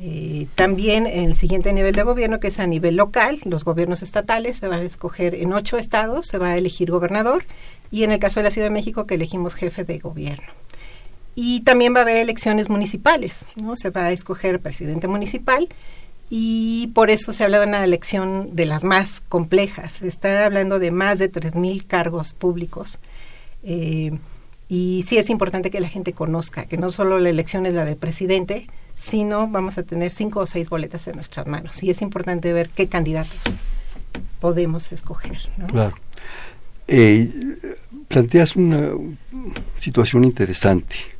Eh, 0.00 0.46
también 0.54 1.08
en 1.08 1.24
el 1.24 1.34
siguiente 1.34 1.72
nivel 1.72 1.96
de 1.96 2.04
gobierno, 2.04 2.38
que 2.38 2.48
es 2.48 2.60
a 2.60 2.68
nivel 2.68 2.94
local, 2.94 3.40
los 3.46 3.64
gobiernos 3.64 4.04
estatales 4.04 4.58
se 4.58 4.68
van 4.68 4.78
a 4.80 4.84
escoger 4.84 5.34
en 5.34 5.52
ocho 5.52 5.76
estados, 5.76 6.28
se 6.28 6.38
va 6.38 6.50
a 6.50 6.56
elegir 6.56 6.92
gobernador 6.92 7.44
y 7.90 8.04
en 8.04 8.12
el 8.12 8.20
caso 8.20 8.38
de 8.38 8.44
la 8.44 8.50
Ciudad 8.52 8.68
de 8.68 8.74
México 8.74 9.08
que 9.08 9.16
elegimos 9.16 9.56
jefe 9.56 9.82
de 9.82 9.98
gobierno. 9.98 10.46
Y 11.34 11.60
también 11.62 11.94
va 11.94 12.00
a 12.00 12.02
haber 12.02 12.18
elecciones 12.18 12.68
municipales, 12.68 13.48
¿no? 13.56 13.76
Se 13.76 13.90
va 13.90 14.06
a 14.06 14.12
escoger 14.12 14.60
presidente 14.60 15.08
municipal 15.08 15.68
y 16.30 16.88
por 16.88 17.10
eso 17.10 17.32
se 17.32 17.44
habla 17.44 17.60
de 17.60 17.66
una 17.66 17.84
elección 17.84 18.54
de 18.56 18.66
las 18.66 18.84
más 18.84 19.20
complejas. 19.28 19.92
Se 19.92 20.08
está 20.08 20.44
hablando 20.44 20.78
de 20.78 20.90
más 20.90 21.18
de 21.18 21.30
3.000 21.30 21.86
cargos 21.86 22.34
públicos. 22.34 22.98
Eh, 23.62 24.12
y 24.68 25.04
sí 25.06 25.18
es 25.18 25.28
importante 25.30 25.70
que 25.70 25.80
la 25.80 25.88
gente 25.88 26.12
conozca 26.12 26.64
que 26.66 26.76
no 26.78 26.90
solo 26.90 27.18
la 27.18 27.28
elección 27.28 27.66
es 27.66 27.74
la 27.74 27.84
de 27.84 27.96
presidente, 27.96 28.66
sino 28.96 29.48
vamos 29.48 29.76
a 29.76 29.82
tener 29.82 30.10
cinco 30.10 30.40
o 30.40 30.46
seis 30.46 30.70
boletas 30.70 31.06
en 31.08 31.16
nuestras 31.16 31.46
manos. 31.46 31.82
Y 31.82 31.90
es 31.90 32.00
importante 32.00 32.52
ver 32.52 32.70
qué 32.70 32.88
candidatos 32.88 33.38
podemos 34.40 34.92
escoger. 34.92 35.38
¿no? 35.58 35.66
Claro. 35.66 35.94
Eh, 36.88 37.30
planteas 38.08 38.56
una 38.56 38.90
situación 39.80 40.24
interesante 40.24 41.13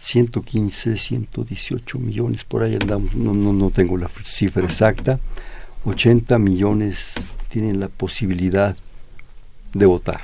115, 0.00 0.96
118 0.96 1.98
millones, 1.98 2.44
por 2.44 2.62
ahí 2.62 2.76
andamos, 2.80 3.14
no, 3.14 3.34
no, 3.34 3.52
no 3.52 3.70
tengo 3.70 3.96
la 3.96 4.08
cifra 4.24 4.64
exacta, 4.64 5.20
80 5.84 6.38
millones 6.38 7.14
tienen 7.48 7.80
la 7.80 7.88
posibilidad 7.88 8.76
de 9.72 9.86
votar. 9.86 10.20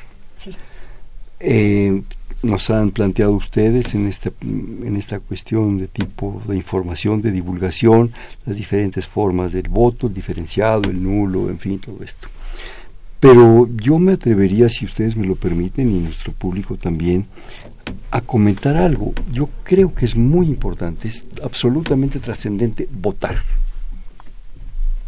Eh, 1.39 2.03
nos 2.43 2.71
han 2.71 2.91
planteado 2.91 3.33
ustedes 3.33 3.95
en 3.95 4.07
esta, 4.07 4.31
en 4.41 4.97
esta 4.97 5.21
cuestión 5.21 5.79
de 5.79 5.89
tipo 5.89 6.43
de 6.47 6.57
información, 6.57 7.21
de 7.21 7.33
divulgación, 7.33 8.13
las 8.45 8.57
diferentes 8.57 9.07
formas 9.07 9.53
del 9.53 9.69
voto, 9.69 10.07
el 10.07 10.15
diferenciado, 10.15 10.91
el 10.91 11.03
nulo, 11.03 11.51
en 11.51 11.59
fin, 11.59 11.79
todo 11.79 12.03
esto. 12.03 12.29
Pero 13.21 13.69
yo 13.77 13.99
me 13.99 14.13
atrevería, 14.13 14.69
si 14.69 14.85
ustedes 14.85 15.17
me 15.17 15.27
lo 15.27 15.37
permiten, 15.37 15.89
y 15.89 16.01
nuestro 16.01 16.33
público 16.33 16.77
también, 16.77 17.27
a 18.11 18.21
comentar 18.21 18.77
algo. 18.77 19.13
Yo 19.33 19.49
creo 19.65 19.95
que 19.95 20.05
es 20.05 20.17
muy 20.17 20.47
importante, 20.47 21.09
es 21.09 21.27
absolutamente 21.43 22.19
trascendente 22.19 22.89
votar. 22.91 23.37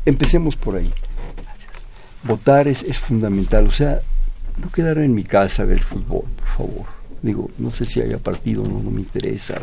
Empecemos 0.05 0.57
por 0.57 0.77
ahí. 0.77 0.93
Votar 2.25 2.67
es, 2.67 2.83
es 2.83 2.99
fundamental, 2.99 3.67
o 3.67 3.71
sea, 3.71 4.01
no 4.61 4.71
quedar 4.71 4.99
en 4.99 5.15
mi 5.15 5.25
casa 5.25 5.63
a 5.63 5.67
ver 5.67 5.81
fútbol, 5.81 6.25
por 6.37 6.47
favor. 6.57 6.87
Digo, 7.21 7.51
no 7.59 7.71
sé 7.71 7.85
si 7.85 8.01
haya 8.01 8.19
partido, 8.19 8.63
no, 8.63 8.81
no 8.81 8.91
me 8.91 9.01
interesa. 9.01 9.59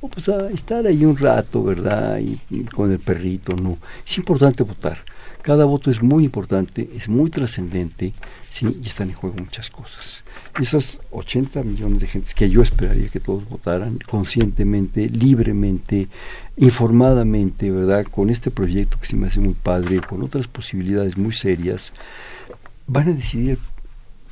O, 0.00 0.08
pues 0.08 0.28
estar 0.52 0.86
ahí 0.86 1.04
un 1.04 1.16
rato, 1.16 1.62
¿verdad? 1.62 2.18
y 2.18 2.64
con 2.64 2.90
el 2.90 2.98
perrito, 2.98 3.54
no. 3.54 3.78
Es 4.06 4.16
importante 4.18 4.62
votar. 4.62 4.98
Cada 5.44 5.66
voto 5.66 5.90
es 5.90 6.02
muy 6.02 6.24
importante, 6.24 6.88
es 6.96 7.06
muy 7.06 7.28
trascendente, 7.28 8.14
sí, 8.48 8.78
y 8.82 8.86
están 8.86 9.10
en 9.10 9.14
juego 9.14 9.36
muchas 9.36 9.68
cosas. 9.68 10.24
Esos 10.58 11.00
80 11.10 11.62
millones 11.64 12.00
de 12.00 12.06
gentes 12.06 12.34
que 12.34 12.48
yo 12.48 12.62
esperaría 12.62 13.10
que 13.10 13.20
todos 13.20 13.46
votaran 13.46 13.98
conscientemente, 14.08 15.06
libremente, 15.10 16.08
informadamente, 16.56 17.70
¿verdad? 17.70 18.06
Con 18.06 18.30
este 18.30 18.50
proyecto 18.50 18.98
que 18.98 19.06
se 19.06 19.16
me 19.16 19.26
hace 19.26 19.40
muy 19.40 19.52
padre, 19.52 20.00
con 20.00 20.22
otras 20.22 20.48
posibilidades 20.48 21.18
muy 21.18 21.34
serias, 21.34 21.92
van 22.86 23.08
a 23.08 23.12
decidir 23.12 23.50
el 23.50 23.58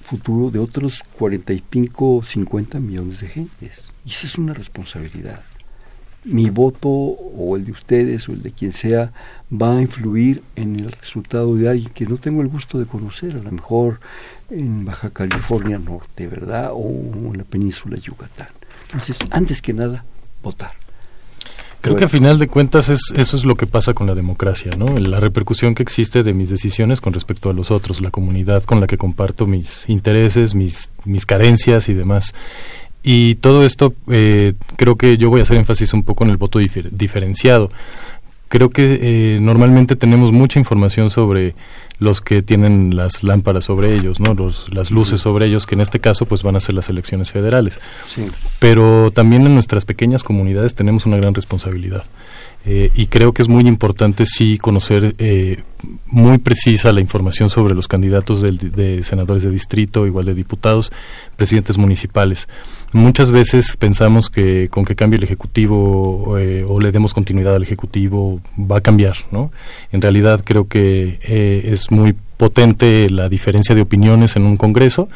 futuro 0.02 0.50
de 0.50 0.60
otros 0.60 1.02
45, 1.18 2.22
50 2.26 2.80
millones 2.80 3.20
de 3.20 3.28
gentes. 3.28 3.92
Y 4.06 4.12
esa 4.12 4.26
es 4.28 4.38
una 4.38 4.54
responsabilidad. 4.54 5.42
Mi 6.24 6.50
voto 6.50 6.88
o 6.88 7.56
el 7.56 7.64
de 7.64 7.72
ustedes 7.72 8.28
o 8.28 8.32
el 8.32 8.42
de 8.42 8.52
quien 8.52 8.72
sea 8.72 9.12
va 9.52 9.76
a 9.76 9.82
influir 9.82 10.42
en 10.56 10.78
el 10.78 10.92
resultado 10.92 11.56
de 11.56 11.68
alguien 11.68 11.90
que 11.92 12.06
no 12.06 12.16
tengo 12.16 12.42
el 12.42 12.48
gusto 12.48 12.78
de 12.78 12.86
conocer, 12.86 13.32
a 13.32 13.42
lo 13.42 13.50
mejor 13.50 14.00
en 14.50 14.84
Baja 14.84 15.10
California 15.10 15.78
Norte, 15.78 16.26
¿verdad? 16.26 16.70
O 16.74 16.88
en 16.90 17.38
la 17.38 17.44
península 17.44 17.96
de 17.96 18.02
Yucatán. 18.02 18.48
Entonces, 18.86 19.18
antes 19.30 19.60
que 19.62 19.72
nada, 19.72 20.04
votar. 20.42 20.72
Creo 21.82 21.96
que 21.96 22.04
a 22.04 22.08
final 22.08 22.38
de 22.38 22.46
cuentas 22.46 22.88
es, 22.88 23.00
eso 23.16 23.36
es 23.36 23.44
lo 23.44 23.56
que 23.56 23.66
pasa 23.66 23.92
con 23.92 24.06
la 24.06 24.14
democracia, 24.14 24.70
¿no? 24.78 24.96
La 24.98 25.18
repercusión 25.18 25.74
que 25.74 25.82
existe 25.82 26.22
de 26.22 26.32
mis 26.32 26.48
decisiones 26.48 27.00
con 27.00 27.12
respecto 27.12 27.50
a 27.50 27.52
los 27.52 27.72
otros, 27.72 28.00
la 28.00 28.12
comunidad 28.12 28.62
con 28.62 28.80
la 28.80 28.86
que 28.86 28.96
comparto 28.96 29.46
mis 29.46 29.88
intereses, 29.88 30.54
mis, 30.54 30.92
mis 31.04 31.26
carencias 31.26 31.88
y 31.88 31.94
demás. 31.94 32.34
Y 33.02 33.36
todo 33.36 33.64
esto, 33.64 33.94
eh, 34.10 34.54
creo 34.76 34.96
que 34.96 35.16
yo 35.16 35.28
voy 35.28 35.40
a 35.40 35.42
hacer 35.42 35.56
énfasis 35.56 35.92
un 35.92 36.04
poco 36.04 36.24
en 36.24 36.30
el 36.30 36.36
voto 36.36 36.58
diferenciado. 36.58 37.70
Creo 38.48 38.70
que 38.70 38.98
eh, 39.00 39.38
normalmente 39.40 39.96
tenemos 39.96 40.30
mucha 40.30 40.58
información 40.58 41.10
sobre 41.10 41.54
los 41.98 42.20
que 42.20 42.42
tienen 42.42 42.94
las 42.94 43.22
lámparas 43.22 43.64
sobre 43.64 43.94
ellos, 43.94 44.20
¿no? 44.20 44.34
Los, 44.34 44.72
las 44.74 44.90
luces 44.90 45.20
sobre 45.20 45.46
ellos, 45.46 45.66
que 45.66 45.74
en 45.74 45.80
este 45.80 46.00
caso 46.00 46.26
pues 46.26 46.42
van 46.42 46.56
a 46.56 46.60
ser 46.60 46.74
las 46.74 46.88
elecciones 46.88 47.30
federales. 47.30 47.80
Pero 48.58 49.10
también 49.10 49.46
en 49.46 49.54
nuestras 49.54 49.84
pequeñas 49.84 50.22
comunidades 50.22 50.74
tenemos 50.74 51.06
una 51.06 51.16
gran 51.16 51.34
responsabilidad. 51.34 52.04
Eh, 52.64 52.90
y 52.94 53.06
creo 53.06 53.32
que 53.32 53.42
es 53.42 53.48
muy 53.48 53.66
importante 53.66 54.24
sí 54.24 54.56
conocer 54.56 55.16
eh, 55.18 55.62
muy 56.06 56.38
precisa 56.38 56.92
la 56.92 57.00
información 57.00 57.50
sobre 57.50 57.74
los 57.74 57.88
candidatos 57.88 58.40
de, 58.40 59.02
senadores 59.02 59.42
de 59.42 59.50
distrito, 59.50 60.06
igual 60.06 60.26
de 60.26 60.34
diputados, 60.34 60.92
presidentes 61.36 61.76
municipales. 61.76 62.48
Muchas 62.92 63.32
veces 63.32 63.76
pensamos 63.76 64.30
que 64.30 64.68
con 64.68 64.84
que 64.84 64.94
cambie 64.94 65.16
el 65.16 65.24
ejecutivo 65.24 66.38
eh, 66.38 66.64
o 66.68 66.78
le 66.78 66.92
demos 66.92 67.14
continuidad 67.14 67.56
al 67.56 67.64
ejecutivo 67.64 68.40
va 68.58 68.78
a 68.78 68.80
cambiar, 68.80 69.16
¿no? 69.32 69.50
En 69.90 70.00
realidad 70.00 70.42
creo 70.44 70.68
que 70.68 71.18
es 71.64 71.90
muy 71.90 72.14
potente 72.36 73.08
la 73.08 73.28
diferencia 73.28 73.74
de 73.74 73.82
opiniones 73.82 74.36
en 74.36 74.44
un 74.44 74.56
Congreso 74.56 75.08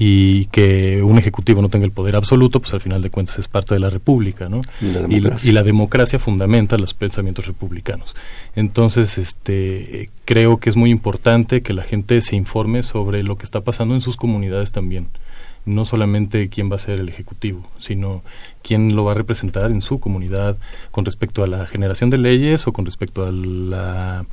y 0.00 0.44
que 0.46 1.02
un 1.02 1.18
ejecutivo 1.18 1.60
no 1.60 1.68
tenga 1.68 1.84
el 1.84 1.90
poder 1.90 2.14
absoluto, 2.14 2.60
pues 2.60 2.72
al 2.72 2.80
final 2.80 3.02
de 3.02 3.10
cuentas 3.10 3.36
es 3.40 3.48
parte 3.48 3.74
de 3.74 3.80
la 3.80 3.90
República, 3.90 4.48
¿no? 4.48 4.60
Y 4.80 5.50
la 5.50 5.62
democracia, 5.64 6.20
fundamenta 6.20 6.78
los 6.78 6.94
pensamientos 6.94 7.46
republicanos. 7.46 8.14
Entonces, 8.54 9.18
este, 9.18 10.10
creo 10.24 10.58
que 10.58 10.70
es 10.70 10.76
muy 10.76 10.90
importante 10.90 11.62
que 11.62 11.72
la 11.72 11.82
gente 11.82 12.22
se 12.22 12.36
informe 12.36 12.84
sobre 12.84 13.24
lo 13.24 13.36
que 13.38 13.44
está 13.44 13.62
pasando 13.62 13.96
en 13.96 14.00
sus 14.00 14.16
comunidades 14.16 14.70
también. 14.70 15.08
No 15.66 15.84
solamente 15.84 16.48
quién 16.48 16.70
va 16.70 16.76
a 16.76 16.78
ser 16.78 17.00
el 17.00 17.08
ejecutivo, 17.08 17.68
sino 17.78 18.22
quién 18.62 18.94
lo 18.94 19.04
va 19.04 19.12
a 19.12 19.16
representar 19.16 19.72
en 19.72 19.82
su 19.82 19.98
comunidad 19.98 20.56
con 20.92 21.04
respecto 21.04 21.42
a 21.42 21.48
la 21.48 21.66
generación 21.66 22.08
de 22.08 22.18
leyes 22.18 22.68
o 22.68 22.72
con 22.72 22.84
respecto 22.86 23.26
a 23.26 23.32
la 23.32 24.24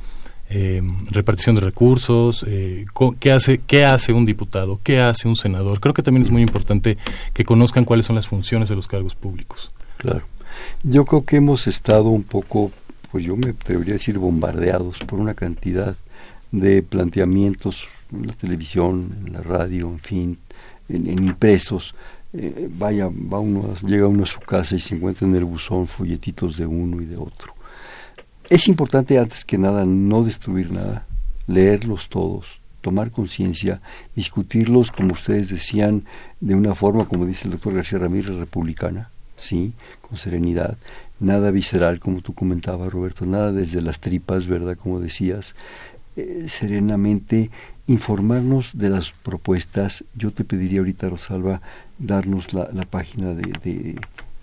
eh, 0.48 0.80
repartición 1.10 1.56
de 1.56 1.62
recursos, 1.62 2.44
eh, 2.46 2.84
qué, 3.18 3.32
hace, 3.32 3.58
qué 3.66 3.84
hace 3.84 4.12
un 4.12 4.26
diputado, 4.26 4.78
qué 4.82 5.00
hace 5.00 5.26
un 5.26 5.36
senador. 5.36 5.80
Creo 5.80 5.94
que 5.94 6.02
también 6.02 6.24
es 6.24 6.30
muy 6.30 6.42
importante 6.42 6.98
que 7.32 7.44
conozcan 7.44 7.84
cuáles 7.84 8.06
son 8.06 8.16
las 8.16 8.28
funciones 8.28 8.68
de 8.68 8.76
los 8.76 8.86
cargos 8.86 9.14
públicos. 9.14 9.72
Claro. 9.98 10.22
Yo 10.82 11.04
creo 11.04 11.24
que 11.24 11.36
hemos 11.36 11.66
estado 11.66 12.10
un 12.10 12.22
poco, 12.22 12.70
pues 13.10 13.24
yo 13.24 13.36
me 13.36 13.50
atrevería 13.50 13.94
a 13.94 13.98
decir, 13.98 14.18
bombardeados 14.18 14.98
por 15.00 15.18
una 15.18 15.34
cantidad 15.34 15.96
de 16.52 16.82
planteamientos 16.82 17.88
en 18.12 18.28
la 18.28 18.32
televisión, 18.32 19.16
en 19.26 19.32
la 19.32 19.40
radio, 19.40 19.88
en 19.88 19.98
fin, 19.98 20.38
en, 20.88 21.08
impresos. 21.08 21.94
Eh, 22.32 22.68
vaya, 22.70 23.08
va 23.08 23.40
uno, 23.40 23.74
llega 23.84 24.06
uno 24.06 24.22
a 24.22 24.26
su 24.26 24.40
casa 24.40 24.76
y 24.76 24.80
se 24.80 24.94
encuentra 24.94 25.26
en 25.26 25.34
el 25.34 25.44
buzón 25.44 25.88
folletitos 25.88 26.56
de 26.56 26.66
uno 26.66 27.02
y 27.02 27.06
de 27.06 27.16
otro 27.16 27.55
es 28.48 28.68
importante 28.68 29.18
antes 29.18 29.44
que 29.44 29.58
nada 29.58 29.84
no 29.86 30.22
destruir 30.22 30.72
nada, 30.72 31.06
leerlos 31.46 32.08
todos, 32.08 32.46
tomar 32.80 33.10
conciencia, 33.10 33.80
discutirlos, 34.14 34.90
como 34.90 35.12
ustedes 35.12 35.48
decían, 35.48 36.04
de 36.40 36.54
una 36.54 36.74
forma, 36.74 37.06
como 37.06 37.26
dice 37.26 37.46
el 37.46 37.52
doctor 37.52 37.74
García 37.74 37.98
Ramírez, 37.98 38.34
republicana, 38.36 39.10
sí, 39.36 39.72
con 40.00 40.18
serenidad, 40.18 40.76
nada 41.18 41.50
visceral, 41.50 41.98
como 41.98 42.20
tú 42.20 42.34
comentabas, 42.34 42.92
Roberto, 42.92 43.26
nada 43.26 43.52
desde 43.52 43.80
las 43.80 44.00
tripas, 44.00 44.46
¿verdad? 44.46 44.76
Como 44.76 45.00
decías, 45.00 45.56
eh, 46.16 46.46
serenamente 46.48 47.50
informarnos 47.86 48.78
de 48.78 48.90
las 48.90 49.10
propuestas. 49.10 50.04
Yo 50.14 50.30
te 50.30 50.44
pediría 50.44 50.80
ahorita, 50.80 51.08
Rosalba, 51.08 51.60
darnos 51.98 52.52
la, 52.52 52.68
página 52.84 53.34
de 53.34 53.52
de 53.64 53.96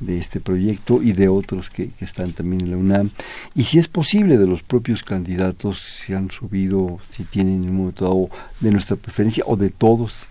este 0.10 0.40
proyecto 0.40 1.02
y 1.02 1.14
de 1.14 1.28
otros 1.28 1.70
que, 1.70 1.90
están 2.00 2.32
también 2.32 2.62
en 2.62 2.72
la 2.72 2.78
UNAM. 2.78 3.10
Y 3.56 3.64
si 3.64 3.80
es 3.80 3.88
posible, 3.88 4.38
de 4.38 4.48
los 4.48 4.64
propios 4.64 5.04
candidatos, 5.04 5.80
si 5.80 6.14
han 6.14 6.32
subido, 6.32 7.00
si 7.12 7.24
tienen 7.24 7.62
un 7.62 7.76
momento 7.76 8.30
de 8.60 8.72
nuestra 8.72 8.96
preferencia 8.96 9.44
o 9.48 9.56
de 9.56 9.70
todos, 9.70 10.28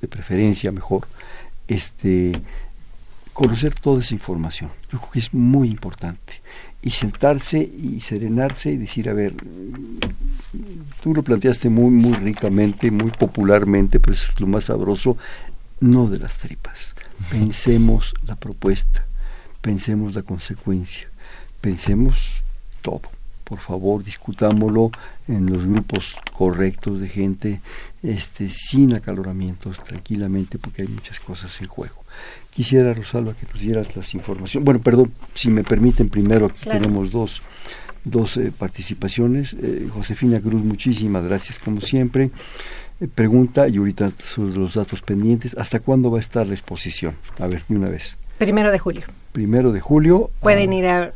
de 0.00 0.08
preferencia 0.08 0.70
mejor, 0.72 1.06
este 1.68 2.32
conocer 3.36 3.74
toda 3.74 4.00
esa 4.00 4.14
información. 4.14 4.70
Yo 4.90 4.98
creo 4.98 5.10
que 5.10 5.18
es 5.18 5.34
muy 5.34 5.68
importante. 5.68 6.40
Y 6.80 6.90
sentarse 6.90 7.58
y 7.58 8.00
serenarse 8.00 8.70
y 8.70 8.76
decir, 8.76 9.10
a 9.10 9.12
ver, 9.12 9.34
tú 11.02 11.14
lo 11.14 11.22
planteaste 11.22 11.68
muy, 11.68 11.90
muy 11.90 12.14
ricamente, 12.14 12.90
muy 12.90 13.10
popularmente, 13.10 14.00
pero 14.00 14.14
es 14.14 14.28
lo 14.40 14.46
más 14.46 14.64
sabroso, 14.64 15.18
no 15.80 16.08
de 16.08 16.18
las 16.18 16.38
tripas. 16.38 16.94
Pensemos 17.30 18.14
la 18.26 18.36
propuesta, 18.36 19.06
pensemos 19.60 20.14
la 20.14 20.22
consecuencia, 20.22 21.08
pensemos 21.60 22.42
todo. 22.82 23.02
Por 23.44 23.60
favor, 23.60 24.02
discutámoslo 24.02 24.90
en 25.28 25.46
los 25.46 25.66
grupos 25.66 26.16
correctos 26.32 27.00
de 27.00 27.08
gente, 27.08 27.60
este, 28.02 28.50
sin 28.50 28.92
acaloramientos, 28.92 29.82
tranquilamente, 29.84 30.58
porque 30.58 30.82
hay 30.82 30.88
muchas 30.88 31.20
cosas 31.20 31.60
en 31.60 31.68
juego. 31.68 32.02
Quisiera, 32.52 32.92
Rosalba, 32.92 33.34
que 33.34 33.46
nos 33.46 33.60
dieras 33.60 33.94
las 33.94 34.14
informaciones. 34.14 34.64
Bueno, 34.64 34.80
perdón, 34.80 35.12
si 35.34 35.48
me 35.48 35.62
permiten, 35.62 36.08
primero 36.08 36.46
aquí 36.46 36.68
tenemos 36.68 37.12
dos, 37.12 37.42
dos 38.02 38.36
eh, 38.36 38.52
participaciones. 38.56 39.54
Eh, 39.60 39.88
Josefina 39.92 40.40
Cruz, 40.40 40.64
muchísimas 40.64 41.24
gracias, 41.24 41.58
como 41.58 41.80
siempre. 41.80 42.30
Eh, 43.00 43.08
pregunta, 43.14 43.68
y 43.68 43.76
ahorita 43.76 44.10
sobre 44.24 44.56
los 44.56 44.74
datos 44.74 45.02
pendientes, 45.02 45.56
¿hasta 45.58 45.80
cuándo 45.80 46.10
va 46.10 46.18
a 46.18 46.20
estar 46.20 46.46
la 46.46 46.54
exposición? 46.54 47.14
A 47.38 47.46
ver, 47.46 47.62
de 47.68 47.76
una 47.76 47.88
vez. 47.88 48.16
Primero 48.38 48.72
de 48.72 48.78
julio. 48.78 49.04
Primero 49.32 49.72
de 49.72 49.80
julio. 49.80 50.30
Pueden 50.40 50.72
ir 50.72 50.86
a 50.86 51.12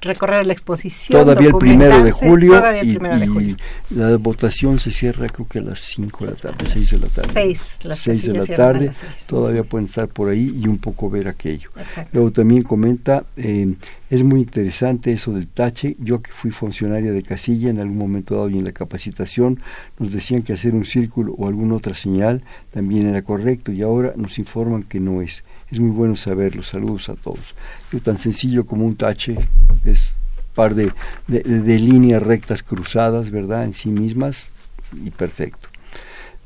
recorrer 0.00 0.46
la 0.46 0.52
exposición. 0.52 1.24
Todavía 1.24 1.48
el 1.48 1.54
primero 1.56 2.02
de 2.02 2.10
julio. 2.10 2.62
y, 2.82 3.56
la 3.90 4.16
votación 4.16 4.80
se 4.80 4.90
cierra 4.90 5.28
creo 5.28 5.46
que 5.46 5.58
a 5.58 5.62
las 5.62 5.80
5 5.80 6.24
de 6.24 6.30
la 6.30 6.36
tarde, 6.36 6.66
6 6.66 6.90
de 6.90 6.98
la 6.98 7.06
tarde. 7.08 7.30
6, 7.32 7.60
las 7.82 7.98
6 7.98 8.22
de 8.26 8.32
la 8.32 8.46
tarde. 8.46 8.92
Todavía 9.26 9.64
pueden 9.64 9.86
estar 9.86 10.08
por 10.08 10.30
ahí 10.30 10.58
y 10.62 10.66
un 10.68 10.78
poco 10.78 11.10
ver 11.10 11.28
aquello. 11.28 11.70
Luego 12.12 12.30
también 12.30 12.62
comenta, 12.62 13.24
eh, 13.36 13.74
es 14.12 14.22
muy 14.22 14.40
interesante 14.40 15.10
eso 15.10 15.32
del 15.32 15.48
tache. 15.48 15.96
Yo 15.98 16.20
que 16.20 16.30
fui 16.32 16.50
funcionaria 16.50 17.12
de 17.12 17.22
casilla 17.22 17.70
en 17.70 17.80
algún 17.80 17.96
momento 17.96 18.34
dado 18.34 18.50
y 18.50 18.58
en 18.58 18.66
la 18.66 18.72
capacitación 18.72 19.58
nos 19.98 20.12
decían 20.12 20.42
que 20.42 20.52
hacer 20.52 20.74
un 20.74 20.84
círculo 20.84 21.32
o 21.32 21.48
alguna 21.48 21.76
otra 21.76 21.94
señal 21.94 22.42
también 22.72 23.08
era 23.08 23.22
correcto 23.22 23.72
y 23.72 23.80
ahora 23.80 24.12
nos 24.14 24.38
informan 24.38 24.82
que 24.82 25.00
no 25.00 25.22
es 25.22 25.44
es 25.70 25.80
muy 25.80 25.88
bueno 25.88 26.14
saberlo. 26.14 26.62
Saludos 26.62 27.08
a 27.08 27.14
todos. 27.14 27.54
Yo 27.90 28.00
tan 28.00 28.18
sencillo 28.18 28.66
como 28.66 28.84
un 28.84 28.96
tache 28.96 29.38
es 29.86 30.14
par 30.54 30.74
de, 30.74 30.92
de, 31.26 31.78
líneas 31.78 32.22
rectas 32.22 32.62
cruzadas, 32.62 33.30
¿verdad? 33.30 33.64
En 33.64 33.72
sí 33.72 33.88
mismas 33.88 34.44
y 34.92 35.08
perfecto. 35.10 35.70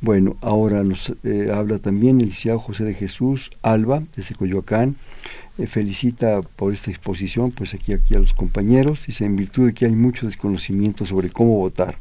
Bueno, 0.01 0.37
ahora 0.41 0.85
nos 0.85 1.13
eh, 1.25 1.51
habla 1.53 1.81
también 1.81 2.21
el 2.21 2.27
licenciado 2.27 2.61
José 2.61 2.85
de 2.85 2.95
Jesús 2.95 3.51
Alba, 3.63 4.05
desde 4.15 4.37
Coyoacán. 4.37 4.95
Felicita 5.67 6.41
por 6.57 6.75
esta 6.75 6.91
exposición, 6.91 7.51
pues 7.51 7.73
aquí, 7.75 7.93
aquí 7.93 8.15
a 8.15 8.19
los 8.19 8.33
compañeros. 8.33 9.05
Dice, 9.07 9.25
en 9.25 9.37
virtud 9.37 9.67
de 9.67 9.75
que 9.75 9.87
hay 9.87 9.97
mucho 9.97 10.27
desconocimiento 10.27 11.07
sobre 11.07 11.31
cómo 11.31 11.57
votar. 11.57 11.99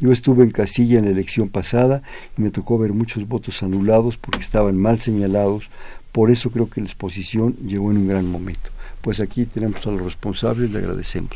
Yo 0.00 0.12
estuve 0.12 0.44
en 0.44 0.50
casilla 0.50 0.98
en 0.98 1.06
la 1.06 1.10
elección 1.10 1.48
pasada 1.48 2.02
y 2.36 2.42
me 2.42 2.50
tocó 2.50 2.78
ver 2.78 2.92
muchos 2.92 3.26
votos 3.26 3.62
anulados 3.62 4.16
porque 4.16 4.40
estaban 4.40 4.76
mal 4.76 4.98
señalados 5.00 5.68
por 6.14 6.30
eso 6.30 6.50
creo 6.50 6.70
que 6.70 6.80
la 6.80 6.86
exposición 6.86 7.56
llegó 7.66 7.90
en 7.90 7.96
un 7.96 8.06
gran 8.06 8.30
momento. 8.30 8.70
Pues 9.00 9.18
aquí 9.18 9.46
tenemos 9.46 9.84
a 9.84 9.90
los 9.90 10.00
responsables, 10.00 10.70
le 10.70 10.78
agradecemos. 10.78 11.32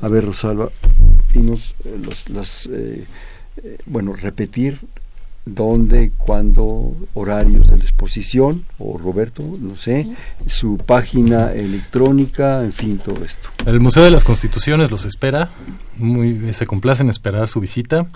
A 0.00 0.08
ver, 0.08 0.24
Rosalba, 0.24 0.70
dinos 1.34 1.74
eh, 1.84 2.00
las, 2.32 2.64
eh, 2.72 3.04
eh, 3.62 3.78
bueno, 3.84 4.14
repetir 4.14 4.80
dónde, 5.46 6.10
cuándo, 6.16 6.92
horarios 7.14 7.70
de 7.70 7.78
la 7.78 7.84
exposición, 7.84 8.64
o 8.78 8.98
Roberto, 8.98 9.42
no 9.60 9.76
sé, 9.76 10.06
su 10.48 10.76
página 10.76 11.52
electrónica, 11.52 12.64
en 12.64 12.72
fin, 12.72 12.98
todo 12.98 13.24
esto. 13.24 13.48
El 13.64 13.78
Museo 13.78 14.02
de 14.02 14.10
las 14.10 14.24
Constituciones 14.24 14.90
los 14.90 15.04
espera, 15.04 15.50
muy, 15.96 16.52
se 16.52 16.66
complace 16.66 17.04
en 17.04 17.10
esperar 17.10 17.46
su 17.46 17.60
visita. 17.60 18.06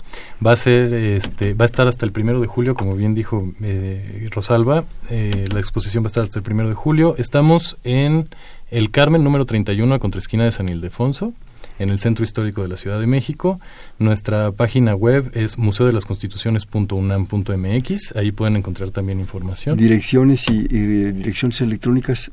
Va 0.45 0.51
a 0.51 0.55
ser, 0.57 0.93
este, 0.93 1.53
va 1.53 1.63
a 1.63 1.67
estar 1.67 1.87
hasta 1.87 2.05
el 2.05 2.11
primero 2.11 2.41
de 2.41 2.47
julio, 2.47 2.75
como 2.75 2.95
bien 2.95 3.15
dijo 3.15 3.51
eh, 3.61 4.27
Rosalba. 4.29 4.83
Eh, 5.09 5.47
la 5.51 5.59
exposición 5.59 6.03
va 6.03 6.07
a 6.07 6.09
estar 6.09 6.23
hasta 6.23 6.37
el 6.37 6.43
primero 6.43 6.67
de 6.67 6.75
julio. 6.75 7.15
Estamos 7.17 7.77
en 7.85 8.27
el 8.69 8.91
Carmen 8.91 9.23
número 9.23 9.45
31 9.45 9.95
a 9.95 9.99
contraesquina 9.99 10.43
de 10.43 10.51
San 10.51 10.67
Ildefonso 10.67 11.33
en 11.81 11.89
el 11.89 11.99
Centro 11.99 12.23
Histórico 12.23 12.61
de 12.61 12.67
la 12.67 12.77
Ciudad 12.77 12.99
de 12.99 13.07
México. 13.07 13.59
Nuestra 13.97 14.51
página 14.51 14.93
web 14.95 15.31
es 15.33 15.57
museodelasconstituciones.unam.mx. 15.57 18.15
Ahí 18.15 18.31
pueden 18.31 18.57
encontrar 18.57 18.91
también 18.91 19.19
información. 19.19 19.75
Direcciones 19.77 20.47
y, 20.49 20.67
direcciones 20.67 21.61
electrónicas 21.61 22.29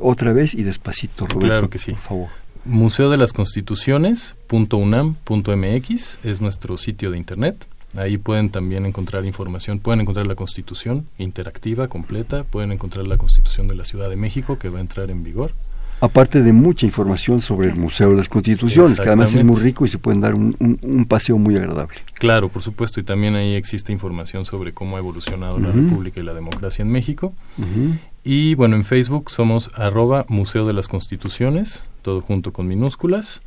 otra 0.00 0.32
vez 0.32 0.54
y 0.54 0.64
despacito, 0.64 1.26
Roberto. 1.26 1.46
Claro 1.46 1.70
que 1.70 1.78
sí. 1.78 1.92
Por 1.92 2.00
favor. 2.00 2.28
Museo 2.64 3.10
de 3.10 3.16
las 3.16 3.32
Constituciones.unam.mx 3.32 6.18
es 6.22 6.40
nuestro 6.40 6.76
sitio 6.76 7.10
de 7.10 7.18
internet. 7.18 7.66
Ahí 7.96 8.18
pueden 8.18 8.50
también 8.50 8.86
encontrar 8.86 9.24
información, 9.26 9.78
pueden 9.78 10.00
encontrar 10.00 10.26
la 10.26 10.34
Constitución 10.34 11.06
interactiva, 11.18 11.86
completa, 11.88 12.42
pueden 12.44 12.72
encontrar 12.72 13.06
la 13.06 13.18
Constitución 13.18 13.68
de 13.68 13.74
la 13.74 13.84
Ciudad 13.84 14.08
de 14.08 14.16
México 14.16 14.58
que 14.58 14.70
va 14.70 14.78
a 14.78 14.80
entrar 14.80 15.10
en 15.10 15.22
vigor 15.22 15.52
aparte 16.02 16.42
de 16.42 16.52
mucha 16.52 16.84
información 16.84 17.40
sobre 17.40 17.68
el 17.68 17.76
Museo 17.76 18.10
de 18.10 18.16
las 18.16 18.28
Constituciones, 18.28 18.98
que 18.98 19.06
además 19.06 19.34
es 19.34 19.44
muy 19.44 19.60
rico 19.60 19.84
y 19.84 19.88
se 19.88 19.98
pueden 19.98 20.20
dar 20.20 20.34
un, 20.34 21.06
paseo 21.08 21.38
muy 21.38 21.56
agradable. 21.56 21.98
Claro, 22.14 22.48
por 22.48 22.60
supuesto, 22.60 22.98
y 22.98 23.04
también 23.04 23.36
ahí 23.36 23.54
existe 23.54 23.92
información 23.92 24.44
sobre 24.44 24.72
cómo 24.72 24.96
ha 24.96 24.98
evolucionado 24.98 25.60
la 25.60 25.70
República 25.70 26.20
y 26.20 26.24
la 26.24 26.34
democracia 26.34 26.82
en 26.82 26.90
México. 26.90 27.32
Y 28.24 28.56
bueno, 28.56 28.74
en 28.74 28.84
Facebook 28.84 29.30
somos 29.30 29.70
arroba 29.74 30.26
Museo 30.28 30.66
de 30.66 30.72
las 30.72 30.88
Constituciones, 30.88 31.86
todo 32.02 32.20
junto 32.20 32.52
con 32.52 32.66
minúsculas. 32.66 33.40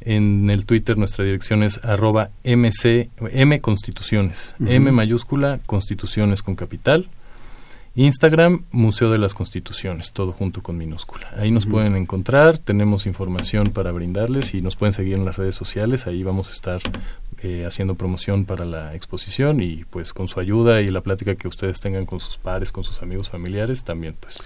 En 0.00 0.50
el 0.50 0.66
Twitter 0.66 0.98
nuestra 0.98 1.24
dirección 1.24 1.62
es 1.62 1.78
arroba 1.84 2.30
MC, 2.42 3.10
M 3.30 3.60
Constituciones, 3.60 4.56
M 4.58 4.90
mayúscula, 4.90 5.60
Constituciones 5.66 6.42
con 6.42 6.56
capital. 6.56 7.06
Instagram, 7.94 8.64
Museo 8.70 9.10
de 9.10 9.18
las 9.18 9.34
Constituciones, 9.34 10.12
todo 10.12 10.32
junto 10.32 10.62
con 10.62 10.78
minúscula. 10.78 11.28
Ahí 11.36 11.50
nos 11.50 11.66
pueden 11.66 11.94
encontrar, 11.94 12.56
tenemos 12.56 13.06
información 13.06 13.68
para 13.68 13.92
brindarles 13.92 14.54
y 14.54 14.62
nos 14.62 14.76
pueden 14.76 14.94
seguir 14.94 15.16
en 15.16 15.26
las 15.26 15.36
redes 15.36 15.54
sociales. 15.54 16.06
Ahí 16.06 16.22
vamos 16.22 16.48
a 16.48 16.52
estar 16.52 16.80
eh, 17.42 17.64
haciendo 17.66 17.94
promoción 17.94 18.46
para 18.46 18.64
la 18.64 18.94
exposición 18.94 19.60
y 19.60 19.84
pues 19.90 20.14
con 20.14 20.26
su 20.26 20.40
ayuda 20.40 20.80
y 20.80 20.88
la 20.88 21.02
plática 21.02 21.34
que 21.34 21.48
ustedes 21.48 21.80
tengan 21.80 22.06
con 22.06 22.20
sus 22.20 22.38
pares, 22.38 22.72
con 22.72 22.82
sus 22.82 23.02
amigos 23.02 23.28
familiares, 23.28 23.84
también 23.84 24.14
pues. 24.18 24.38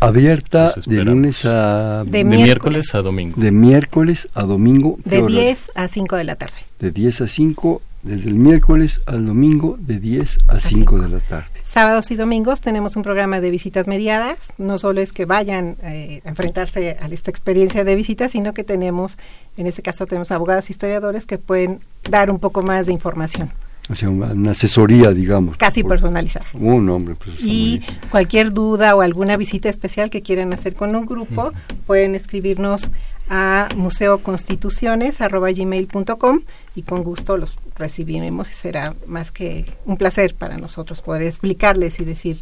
Abierta 0.00 0.72
de 0.86 1.04
lunes 1.04 1.44
a... 1.44 2.04
De, 2.04 2.24
miércoles, 2.24 2.94
a 2.94 3.02
domingo. 3.02 3.40
De 3.40 3.50
miércoles 3.50 4.28
a 4.34 4.42
domingo. 4.42 4.98
De 5.04 5.22
10 5.22 5.72
a 5.74 5.88
5 5.88 6.16
de 6.16 6.24
la 6.24 6.36
tarde. 6.36 6.54
De 6.78 6.92
10 6.92 7.22
a 7.22 7.28
5, 7.28 7.82
desde 8.06 8.30
el 8.30 8.36
miércoles 8.36 9.02
al 9.06 9.26
domingo, 9.26 9.76
de 9.78 9.98
10 9.98 10.38
a 10.48 10.60
5 10.60 10.98
de 11.00 11.08
la 11.08 11.20
tarde 11.20 11.56
sábados 11.76 12.10
y 12.10 12.16
domingos 12.16 12.62
tenemos 12.62 12.96
un 12.96 13.02
programa 13.02 13.38
de 13.38 13.50
visitas 13.50 13.86
mediadas. 13.86 14.38
No 14.56 14.78
solo 14.78 15.02
es 15.02 15.12
que 15.12 15.26
vayan 15.26 15.76
eh, 15.82 16.22
a 16.24 16.30
enfrentarse 16.30 16.96
a 16.98 17.06
esta 17.08 17.30
experiencia 17.30 17.84
de 17.84 17.94
visita, 17.94 18.30
sino 18.30 18.54
que 18.54 18.64
tenemos, 18.64 19.18
en 19.58 19.66
este 19.66 19.82
caso 19.82 20.06
tenemos 20.06 20.30
abogados 20.30 20.70
historiadores 20.70 21.26
que 21.26 21.36
pueden 21.36 21.80
dar 22.08 22.30
un 22.30 22.38
poco 22.38 22.62
más 22.62 22.86
de 22.86 22.94
información. 22.94 23.50
O 23.90 23.94
sea, 23.94 24.08
una, 24.08 24.52
asesoría, 24.52 25.10
digamos. 25.10 25.58
Casi 25.58 25.84
personalizada. 25.84 26.46
Un 26.54 26.88
hombre. 26.88 27.14
Pues, 27.14 27.42
y 27.42 27.82
cualquier 28.10 28.54
duda 28.54 28.96
o 28.96 29.02
alguna 29.02 29.36
visita 29.36 29.68
especial 29.68 30.08
que 30.08 30.22
quieran 30.22 30.54
hacer 30.54 30.74
con 30.74 30.96
un 30.96 31.04
grupo, 31.04 31.52
pueden 31.86 32.14
escribirnos 32.14 32.90
a 33.28 33.68
museoconstituciones.gmail.com 33.76 36.40
y 36.74 36.82
con 36.82 37.02
gusto 37.02 37.36
los 37.36 37.58
recibiremos 37.76 38.50
y 38.50 38.54
será 38.54 38.94
más 39.06 39.32
que 39.32 39.66
un 39.84 39.96
placer 39.96 40.34
para 40.34 40.58
nosotros 40.58 41.02
poder 41.02 41.22
explicarles 41.22 42.00
y 42.00 42.04
decir 42.04 42.38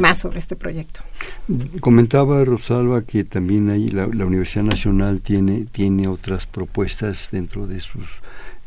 más 0.00 0.18
sobre 0.18 0.38
este 0.38 0.56
proyecto. 0.56 1.00
Comentaba 1.80 2.44
Rosalba 2.44 3.02
que 3.02 3.24
también 3.24 3.70
ahí 3.70 3.90
la, 3.90 4.06
Universidad 4.06 4.64
Nacional 4.64 5.20
tiene, 5.20 5.66
tiene 5.72 6.08
otras 6.08 6.46
propuestas 6.46 7.28
dentro 7.32 7.66
de 7.66 7.80
sus 7.80 8.06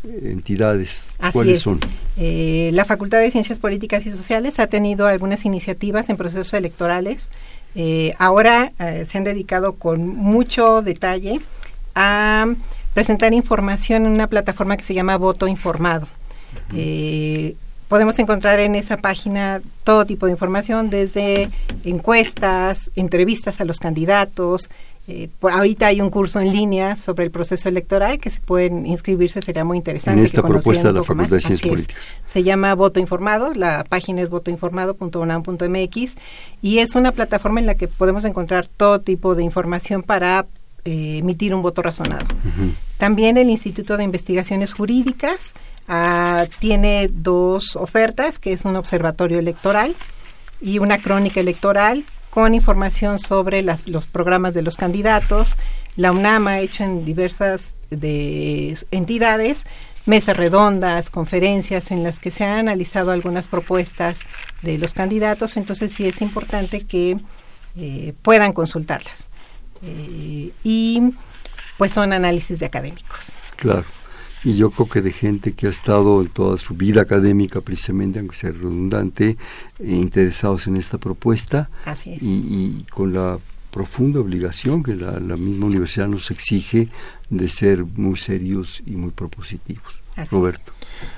eh, 0.04 0.32
entidades. 0.32 1.06
¿Cuáles 1.32 1.62
son? 1.62 1.80
Eh, 2.18 2.72
la 2.74 2.86
Facultad 2.86 3.20
de 3.20 3.32
Ciencias 3.32 3.60
Políticas 3.60 4.06
y 4.06 4.12
Sociales 4.12 4.60
ha 4.60 4.68
tenido 4.68 5.08
algunas 5.08 5.46
iniciativas 5.46 6.10
en 6.10 6.18
procesos 6.18 6.54
electorales 6.54 7.30
eh, 7.76 8.14
ahora 8.20 8.72
eh, 8.80 9.06
se 9.08 9.18
han 9.18 9.24
dedicado 9.24 9.74
con 9.74 10.08
mucho 10.08 10.82
detalle 10.82 11.42
a 11.96 12.54
presentar 12.94 13.34
información 13.34 14.06
en 14.06 14.12
una 14.12 14.28
plataforma 14.28 14.78
que 14.78 14.84
se 14.84 14.94
llama 14.94 15.18
Voto 15.18 15.48
Informado. 15.48 16.08
Eh, 16.76 17.56
podemos 17.88 18.18
encontrar 18.20 18.60
en 18.60 18.76
esa 18.76 18.98
página 18.98 19.62
todo 19.84 20.06
tipo 20.06 20.28
de 20.28 20.32
información, 20.32 20.90
desde 20.90 21.50
encuestas, 21.84 22.92
entrevistas 22.96 23.60
a 23.60 23.66
los 23.66 23.80
candidatos, 23.80 24.70
eh, 25.06 25.30
por 25.40 25.52
ahorita 25.52 25.88
hay 25.88 26.00
un 26.00 26.10
curso 26.10 26.40
en 26.40 26.54
línea 26.54 26.96
sobre 26.96 27.26
el 27.26 27.32
proceso 27.32 27.68
electoral 27.68 28.20
que 28.20 28.30
se 28.30 28.40
pueden 28.40 28.86
inscribirse, 28.86 29.42
sería 29.42 29.66
muy 29.66 29.78
interesante. 29.78 30.22
En 30.22 30.26
esta 30.26 30.42
propuesta 30.42 30.94
de 30.94 31.00
la 31.00 31.04
Facultad 31.04 31.36
de 31.36 31.42
Ciencias 31.42 31.70
Políticas. 31.70 32.04
Se 32.26 32.44
llama 32.44 32.74
Voto 32.74 33.02
Informado, 33.02 33.54
la 33.54 33.84
página 33.84 34.22
es 34.22 34.30
votoinformado.unam.mx 34.30 36.16
y 36.62 36.78
es 36.80 36.96
una 36.96 37.12
plataforma 37.12 37.60
en 37.60 37.66
la 37.66 37.76
que 37.76 37.90
podemos 37.90 38.24
encontrar 38.24 38.68
todo 38.68 39.02
tipo 39.02 39.36
de 39.36 39.44
información 39.44 40.04
para 40.04 40.46
eh, 40.86 41.18
emitir 41.18 41.54
un 41.54 41.62
voto 41.62 41.82
razonado. 41.82 42.26
También 42.98 43.36
el 43.38 43.50
Instituto 43.50 43.98
de 43.98 44.06
Investigaciones 44.06 44.74
Jurídicas 44.74 45.52
ah, 45.90 46.46
tiene 46.60 47.10
dos 47.12 47.76
ofertas, 47.76 48.40
que 48.40 48.54
es 48.54 48.64
un 48.64 48.78
observatorio 48.78 49.38
electoral 49.38 49.96
y 50.62 50.80
una 50.80 50.98
crónica 50.98 51.42
electoral 51.42 52.06
con 52.34 52.56
información 52.56 53.20
sobre 53.20 53.62
las, 53.62 53.88
los 53.88 54.08
programas 54.08 54.56
de 54.56 54.64
los 54.64 54.76
candidatos. 54.76 55.56
La 55.96 56.12
UNAM 56.12 56.48
ha 56.48 56.60
hecho 56.62 56.84
en 56.84 57.06
diversas 57.06 57.76
de 57.92 58.76
entidades 58.90 59.64
mesas 60.08 60.36
redondas, 60.36 61.12
conferencias 61.12 61.92
en 61.92 62.04
las 62.04 62.20
que 62.20 62.32
se 62.32 62.44
han 62.44 62.58
analizado 62.58 63.12
algunas 63.12 63.48
propuestas 63.48 64.18
de 64.64 64.80
los 64.80 64.96
candidatos, 64.96 65.56
entonces 65.58 65.94
sí 65.94 66.08
es 66.08 66.22
importante 66.22 66.86
que 66.88 67.20
eh, 67.78 68.14
puedan 68.24 68.52
consultarlas. 68.52 69.30
Eh, 69.84 70.52
y 70.64 71.02
pues 71.78 71.94
son 71.94 72.14
análisis 72.14 72.60
de 72.60 72.66
académicos. 72.66 73.38
Claro 73.58 73.86
y 74.44 74.56
yo 74.56 74.72
creo 74.72 74.90
que 74.90 75.02
de 75.02 75.12
gente 75.12 75.54
que 75.54 75.68
ha 75.68 75.70
estado 75.70 76.22
en 76.22 76.28
toda 76.28 76.58
su 76.58 76.76
vida 76.76 77.02
académica, 77.02 77.62
precisamente, 77.62 78.20
aunque 78.20 78.36
sea 78.36 78.52
redundante, 78.52 79.38
eh, 79.80 79.92
interesados 79.92 80.68
en 80.68 80.76
esta 80.76 80.98
propuesta 80.98 81.70
Y, 82.22 82.86
con 82.90 83.14
la 83.14 83.40
profunda 83.72 84.20
obligación 84.20 84.84
que 84.84 84.96
la, 84.96 85.38
misma 85.38 85.66
universidad 85.66 86.08
nos 86.08 86.30
exige 86.30 86.90
de 87.30 87.50
ser 87.50 87.86
muy 87.86 88.18
serios 88.18 88.84
y 88.86 88.92
muy 88.92 89.12
propositivos. 89.12 89.94
Roberto. 90.30 90.74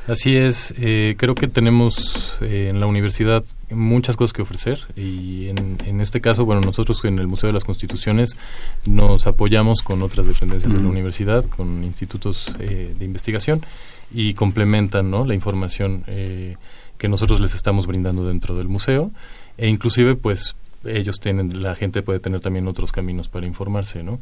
Así 0.07 0.35
es, 0.35 0.73
eh, 0.77 1.15
creo 1.17 1.35
que 1.35 1.47
tenemos 1.47 2.37
eh, 2.41 2.69
en 2.71 2.79
la 2.79 2.85
universidad 2.85 3.43
muchas 3.69 4.15
cosas 4.15 4.33
que 4.33 4.41
ofrecer 4.41 4.79
y 4.95 5.47
en, 5.47 6.01
este 6.01 6.21
caso, 6.21 6.45
bueno, 6.45 6.61
nosotros 6.61 7.03
en 7.05 7.17
el 7.19 7.27
Museo 7.27 7.47
de 7.47 7.53
las 7.53 7.63
Constituciones 7.63 8.37
nos 8.85 9.25
apoyamos 9.25 9.81
con 9.81 10.03
otras 10.03 10.27
dependencias 10.27 10.71
de 10.71 10.79
la 10.79 10.87
universidad, 10.87 11.45
con 11.45 11.83
institutos 11.83 12.51
eh, 12.59 12.93
de 12.97 13.05
investigación 13.05 13.65
y 14.13 14.35
complementan 14.35 15.09
¿no? 15.09 15.25
la 15.25 15.33
información 15.33 16.03
que 16.05 17.07
nosotros 17.09 17.39
les 17.39 17.55
estamos 17.55 17.87
brindando 17.87 18.27
dentro 18.27 18.55
del 18.55 18.67
museo 18.67 19.11
e 19.57 19.67
inclusive 19.67 20.15
pues 20.15 20.55
ellos 20.85 21.19
tienen, 21.19 21.61
la 21.61 21.75
gente 21.75 22.01
puede 22.01 22.19
tener 22.19 22.39
también 22.39 22.67
otros 22.67 22.91
caminos 22.91 23.27
para 23.27 23.45
informarse, 23.45 24.03
¿no? 24.03 24.19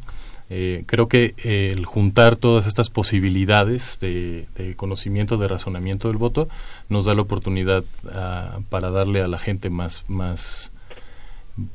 Eh, 0.50 0.84
creo 0.86 1.08
que 1.08 1.34
eh, 1.42 1.70
el 1.72 1.86
juntar 1.86 2.36
todas 2.36 2.66
estas 2.66 2.90
posibilidades 2.90 3.98
de, 4.00 4.46
conocimiento, 4.76 5.38
de 5.38 5.48
razonamiento 5.48 6.08
del 6.08 6.18
voto, 6.18 6.48
nos 6.88 7.06
da 7.06 7.14
la 7.14 7.22
oportunidad 7.22 7.84
ah, 8.12 8.58
para 8.68 8.90
darle 8.90 9.22
a 9.22 9.28
la 9.28 9.38
gente 9.38 9.70
más, 9.70 10.04
más 10.08 10.70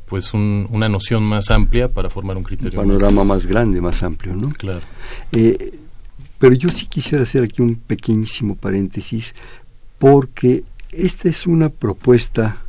pues 0.07 0.33
una 0.33 0.89
noción 0.89 1.23
más 1.23 1.49
amplia 1.51 1.87
para 1.87 2.09
formar 2.09 2.37
un 2.37 2.43
criterio. 2.43 2.79
Un 2.79 2.87
panorama 2.87 3.23
más, 3.23 3.45
grande, 3.45 3.81
más 3.81 4.03
amplio, 4.03 4.35
¿no? 4.35 4.49
Claro. 4.49 4.81
Eh, 5.31 5.79
pero 6.37 6.53
yo 6.53 6.69
sí 6.69 6.85
quisiera 6.85 7.23
hacer 7.23 7.43
aquí 7.43 7.61
un 7.61 7.75
pequeñísimo 7.75 8.55
paréntesis, 8.55 9.33
porque 9.97 10.63
esta 10.91 11.29
es 11.29 11.47
una 11.47 11.69
propuesta 11.69 12.63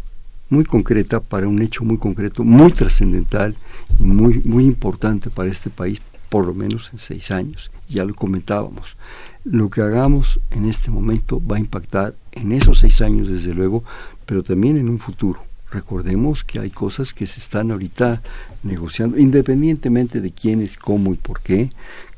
muy 0.51 0.64
concreta 0.64 1.20
para 1.20 1.48
un 1.48 1.62
hecho 1.62 1.84
muy 1.84 1.96
concreto, 1.96 2.44
muy 2.44 2.72
trascendental 2.72 3.57
y 3.98 4.05
muy, 4.05 4.42
muy 4.44 4.64
importante 4.64 5.30
para 5.30 5.51
este 5.51 5.70
país, 5.70 6.01
por 6.28 6.44
lo 6.44 6.53
menos 6.53 6.90
en 6.92 6.98
seis 6.98 7.30
años. 7.30 7.70
Ya 7.88 8.05
lo 8.05 8.14
comentábamos. 8.14 8.96
Lo 9.44 9.70
que 9.70 9.80
hagamos 9.80 10.40
en 10.51 10.66
este 10.66 10.90
momento 10.90 11.40
va 11.44 11.57
a 11.57 11.61
impactar 11.61 12.14
en 12.32 12.53
esos 12.53 12.80
seis 12.80 13.01
años, 13.01 13.28
desde 13.28 13.55
luego, 13.55 13.84
pero 14.26 14.42
también 14.42 14.76
en 14.76 14.88
un 14.88 14.98
futuro. 14.98 15.40
Recordemos 15.70 16.42
que 16.42 16.59
hay 16.59 16.70
cosas 16.70 17.14
que 17.14 17.26
se 17.28 17.38
están 17.38 17.70
ahorita 17.70 18.22
negociando, 18.64 19.18
independientemente 19.18 20.20
de 20.20 20.32
quiénes, 20.32 20.76
cómo 20.76 21.14
y 21.14 21.16
por 21.16 21.40
qué, 21.40 21.70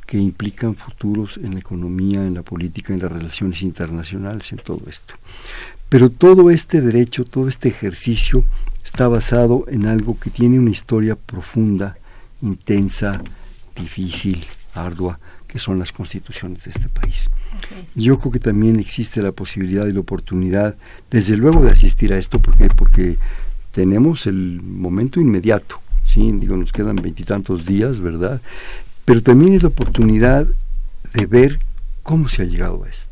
que 0.07 0.18
implican 0.18 0.74
futuros 0.74 1.39
en 1.39 1.55
la 1.55 1.61
economía, 1.61 2.26
en 2.26 2.35
la 2.35 2.43
política, 2.43 2.93
en 2.93 3.01
las 3.01 3.12
relaciones 3.12 3.62
internacionales, 3.62 4.53
en 4.53 4.59
todo 4.59 4.83
esto. 4.89 5.14
Pero 5.93 6.09
todo 6.09 6.49
este 6.49 6.80
derecho, 6.80 7.26
todo 7.26 7.49
este 7.49 7.68
ejercicio 7.68 8.45
está 8.82 9.09
basado 9.09 9.66
en 9.68 9.84
algo 9.84 10.18
que 10.18 10.30
tiene 10.30 10.59
una 10.59 10.70
historia 10.70 11.16
profunda, 11.16 11.99
intensa, 12.40 13.22
difícil, 13.76 14.43
ardua, 14.72 15.20
que 15.47 15.59
son 15.59 15.78
las 15.78 15.93
constituciones 15.93 16.64
de 16.64 16.70
este 16.70 16.88
país. 16.88 17.28
Yo 17.95 18.18
creo 18.18 18.32
que 18.32 18.40
también 18.40 18.80
existe 18.80 19.20
la 19.20 19.32
posibilidad 19.32 19.86
y 19.86 19.93
la 19.93 20.01
oportunidad, 20.01 20.76
desde 21.11 21.36
luego, 21.36 21.62
de 21.62 21.72
asistir 21.72 22.14
a 22.14 22.18
esto, 22.18 22.38
porque, 22.38 22.68
porque 22.68 23.18
tenemos 23.70 24.26
el 24.26 24.62
momento 24.62 25.20
inmediato, 25.20 25.78
¿sí? 26.07 26.32
Digo, 26.32 26.57
nos 26.57 26.72
quedan 26.72 26.97
veintitantos 26.97 27.66
días, 27.66 28.01
¿verdad? 28.01 28.40
Pero 29.05 29.22
también 29.22 29.53
es 29.53 29.62
la 29.62 29.68
oportunidad 29.68 30.47
de 31.12 31.26
ver 31.26 31.61
cómo 32.03 32.28
se 32.28 32.40
ha 32.40 32.47
llegado 32.47 32.82
a 32.84 32.88
esto. 32.88 33.11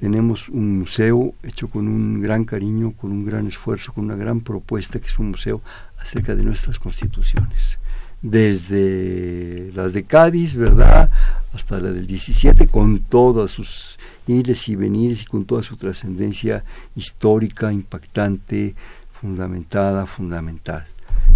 Tenemos 0.00 0.48
un 0.48 0.78
museo 0.78 1.34
hecho 1.42 1.68
con 1.68 1.88
un 1.88 2.20
gran 2.20 2.44
cariño, 2.44 2.92
con 2.92 3.10
un 3.10 3.24
gran 3.24 3.46
esfuerzo, 3.48 3.92
con 3.92 4.04
una 4.04 4.16
gran 4.16 4.40
propuesta, 4.40 5.00
que 5.00 5.08
es 5.08 5.18
un 5.18 5.30
museo 5.30 5.60
acerca 5.98 6.34
de 6.34 6.44
nuestras 6.44 6.78
constituciones 6.78 7.78
desde 8.22 9.70
las 9.74 9.92
de 9.92 10.04
Cádiz, 10.04 10.56
¿verdad?, 10.56 11.10
hasta 11.52 11.80
la 11.80 11.90
del 11.90 12.06
17, 12.06 12.66
con 12.66 13.00
todas 13.00 13.50
sus 13.50 13.98
ires 14.26 14.68
y 14.68 14.76
venires 14.76 15.22
y 15.22 15.26
con 15.26 15.44
toda 15.44 15.62
su 15.62 15.76
trascendencia 15.76 16.64
histórica, 16.94 17.72
impactante, 17.72 18.74
fundamentada, 19.20 20.06
fundamental. 20.06 20.86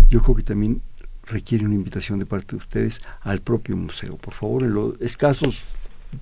Yo 0.08 0.22
creo 0.22 0.36
que 0.36 0.42
también 0.42 0.82
requiere 1.24 1.64
una 1.64 1.74
invitación 1.74 2.18
de 2.18 2.26
parte 2.26 2.56
de 2.56 2.56
ustedes 2.56 3.00
al 3.22 3.40
propio 3.40 3.76
museo. 3.76 4.16
Por 4.16 4.34
favor, 4.34 4.64
en 4.64 4.74
los 4.74 5.00
escasos 5.00 5.62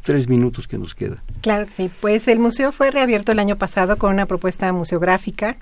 tres 0.03 0.29
minutos 0.29 0.69
que 0.69 0.79
nos 0.79 0.95
quedan. 0.95 1.19
Claro 1.41 1.67
sí. 1.75 1.91
Pues 2.01 2.29
el 2.29 2.39
museo 2.39 2.73
fue 2.73 2.91
reabierto 2.91 3.33
el 3.33 3.39
año 3.39 3.57
pasado 3.57 3.97
con 3.97 4.13
una 4.13 4.27
propuesta 4.27 4.73
museográfica 4.73 5.57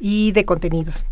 y 0.00 0.32
de 0.32 0.44
contenidos. 0.44 1.06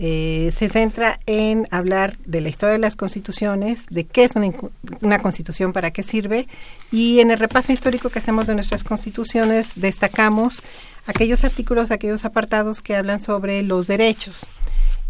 Eh, 0.00 0.50
se 0.52 0.68
centra 0.68 1.18
en 1.26 1.68
hablar 1.70 2.16
de 2.24 2.40
la 2.40 2.48
historia 2.48 2.72
de 2.72 2.80
las 2.80 2.96
constituciones, 2.96 3.86
de 3.90 4.04
qué 4.04 4.24
es 4.24 4.32
una, 4.34 5.20
constitución, 5.20 5.72
para 5.72 5.92
qué 5.92 6.02
sirve, 6.02 6.48
y 6.90 7.20
en 7.20 7.30
el 7.30 7.38
repaso 7.38 7.72
histórico 7.72 8.10
que 8.10 8.18
hacemos 8.18 8.48
de 8.48 8.56
nuestras 8.56 8.82
constituciones 8.82 9.68
destacamos 9.76 10.62
aquellos 11.06 11.44
artículos, 11.44 11.92
aquellos 11.92 12.24
apartados 12.24 12.82
que 12.82 12.96
hablan 12.96 13.20
sobre 13.20 13.62
los 13.62 13.86
derechos. 13.86 14.48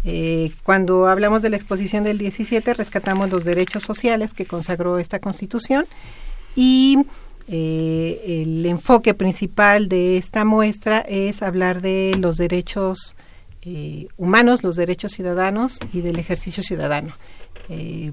Eh, 0.03 0.51
cuando 0.61 1.07
hablamos 1.07 1.41
de 1.41 1.49
la 1.49 1.55
exposición 1.55 2.03
del 2.03 2.19
17, 2.19 2.75
rescatamos 2.75 3.31
los 3.31 3.43
derechos 3.43 3.81
sociales 3.81 4.33
que 4.35 4.45
consagró 4.45 4.99
esta 4.99 5.17
constitución 5.17 5.85
y 6.55 6.97
eh, 7.47 8.41
el 8.43 8.65
enfoque 8.65 9.13
principal 9.13 9.87
de 9.87 10.17
esta 10.17 10.45
muestra 10.45 10.99
es 11.01 11.43
hablar 11.43 11.81
de 11.81 12.15
los 12.19 12.37
derechos 12.37 13.15
eh, 13.61 14.07
humanos, 14.17 14.63
los 14.63 14.75
derechos 14.75 15.11
ciudadanos 15.11 15.79
y 15.93 16.01
del 16.01 16.17
ejercicio 16.17 16.63
ciudadano. 16.63 17.13
Eh, 17.69 18.11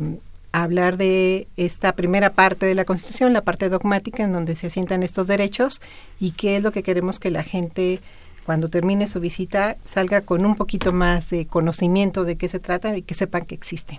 hablar 0.52 0.98
de 0.98 1.48
esta 1.56 1.92
primera 1.94 2.34
parte 2.34 2.66
de 2.66 2.74
la 2.74 2.84
Constitución, 2.84 3.32
la 3.32 3.42
parte 3.42 3.70
dogmática 3.70 4.22
en 4.22 4.32
donde 4.32 4.54
se 4.54 4.66
asientan 4.66 5.02
estos 5.02 5.26
derechos 5.26 5.80
y 6.20 6.32
qué 6.32 6.56
es 6.56 6.62
lo 6.62 6.72
que 6.72 6.82
queremos 6.82 7.18
que 7.18 7.30
la 7.30 7.42
gente 7.42 8.00
cuando 8.44 8.68
termine 8.68 9.06
su 9.06 9.20
visita 9.20 9.76
salga 9.84 10.22
con 10.22 10.44
un 10.44 10.56
poquito 10.56 10.92
más 10.92 11.30
de 11.30 11.46
conocimiento 11.46 12.24
de 12.24 12.36
qué 12.36 12.48
se 12.48 12.58
trata 12.58 12.96
y 12.96 13.02
que 13.02 13.14
sepan 13.14 13.46
que 13.46 13.54
existen. 13.54 13.98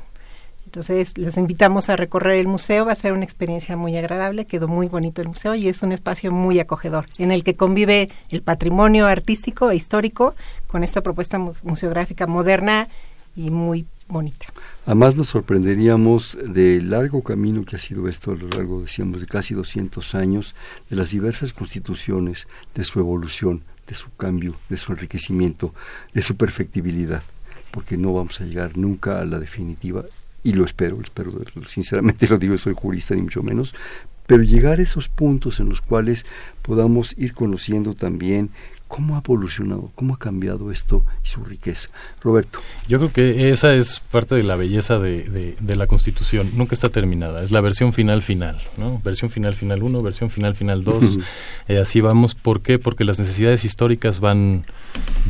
Entonces, 0.74 1.16
les 1.20 1.38
invitamos 1.38 1.90
a 1.90 1.96
recorrer 1.96 2.40
el 2.40 2.48
museo, 2.48 2.86
va 2.86 2.94
a 2.94 2.96
ser 2.96 3.14
una 3.14 3.24
experiencia 3.24 3.78
muy 3.78 3.96
agradable, 3.96 4.46
quedó 4.46 4.68
muy 4.68 4.88
bonito 4.88 5.22
el 5.22 5.28
museo 5.28 5.54
y 5.54 5.68
es 5.68 5.84
un 5.84 5.92
espacio 5.92 6.32
muy 6.32 6.60
acogedor, 6.60 7.06
en 7.20 7.32
el 7.32 7.44
que 7.44 7.56
convive 7.56 8.10
el 8.32 8.42
patrimonio 8.42 9.06
artístico 9.06 9.70
e 9.70 9.76
histórico 9.76 10.34
con 10.66 10.84
esta 10.84 11.02
propuesta 11.02 11.38
museográfica 11.38 12.26
moderna 12.26 12.88
y 13.36 13.52
muy 13.52 13.86
bonita. 14.08 14.48
Además 14.88 15.16
nos 15.16 15.30
sorprenderíamos 15.30 16.40
del 16.44 16.90
largo 16.90 17.22
camino 17.22 17.64
que 17.66 17.76
ha 17.76 17.80
sido 17.80 18.10
esto 18.10 18.32
a 18.32 18.36
lo 18.36 18.48
largo, 18.48 18.82
decíamos, 18.82 19.22
de 19.22 19.28
casi 19.28 19.54
200 19.54 20.16
años, 20.16 20.56
de 20.90 20.96
las 20.96 21.12
diversas 21.12 21.54
constituciones, 21.54 22.48
de 22.74 22.84
su 22.84 23.00
evolución, 23.00 23.62
de 23.86 23.94
su 23.94 24.08
cambio, 24.16 24.56
de 24.70 24.78
su 24.78 24.92
enriquecimiento, 24.92 25.72
de 26.16 26.24
su 26.24 26.36
perfectibilidad, 26.36 27.22
porque 27.70 27.96
no 27.96 28.12
vamos 28.12 28.42
a 28.42 28.46
llegar 28.46 28.76
nunca 28.76 29.20
a 29.20 29.26
la 29.26 29.38
definitiva 29.38 30.04
y 30.44 30.54
lo 30.54 30.66
espero, 30.66 31.00
espero, 31.02 31.32
sinceramente 31.68 32.28
lo 32.30 32.38
digo, 32.38 32.58
soy 32.58 32.74
jurista 32.74 33.16
ni 33.16 33.22
mucho 33.22 33.44
menos, 33.44 33.74
pero 34.28 34.44
llegar 34.44 34.80
a 34.80 34.84
esos 34.84 35.10
puntos 35.10 35.60
en 35.60 35.70
los 35.70 35.82
cuales 35.82 36.26
podamos 36.62 37.14
ir 37.18 37.34
conociendo 37.34 37.94
también 37.94 38.50
cómo 38.94 39.16
ha 39.16 39.24
evolucionado, 39.26 39.92
cómo 39.96 40.14
ha 40.14 40.20
cambiado 40.20 40.72
esto 40.72 41.04
y 41.26 41.28
su 41.28 41.44
riqueza. 41.44 41.90
Roberto. 42.22 42.60
Yo 42.88 43.00
creo 43.00 43.12
que 43.12 43.50
esa 43.50 43.74
es 43.74 44.00
parte 44.00 44.36
de 44.36 44.44
la 44.44 44.56
belleza 44.56 45.00
de, 45.00 45.56
de, 45.60 45.76
la 45.76 45.88
Constitución. 45.88 46.52
Nunca 46.56 46.76
está 46.76 46.90
terminada. 46.90 47.42
Es 47.42 47.50
la 47.50 47.60
versión 47.62 47.92
final 47.92 48.22
final, 48.22 48.56
¿no? 48.78 49.02
Versión 49.04 49.32
final 49.32 49.56
final 49.56 49.82
1, 49.82 50.04
versión 50.04 50.30
final 50.30 50.54
final 50.54 50.84
2. 50.84 51.18
Eh, 51.70 51.80
así 51.80 52.02
vamos. 52.02 52.36
¿Por 52.36 52.62
qué? 52.62 52.78
Porque 52.78 53.04
las 53.04 53.18
necesidades 53.18 53.66
históricas 53.66 54.20
van, 54.20 54.68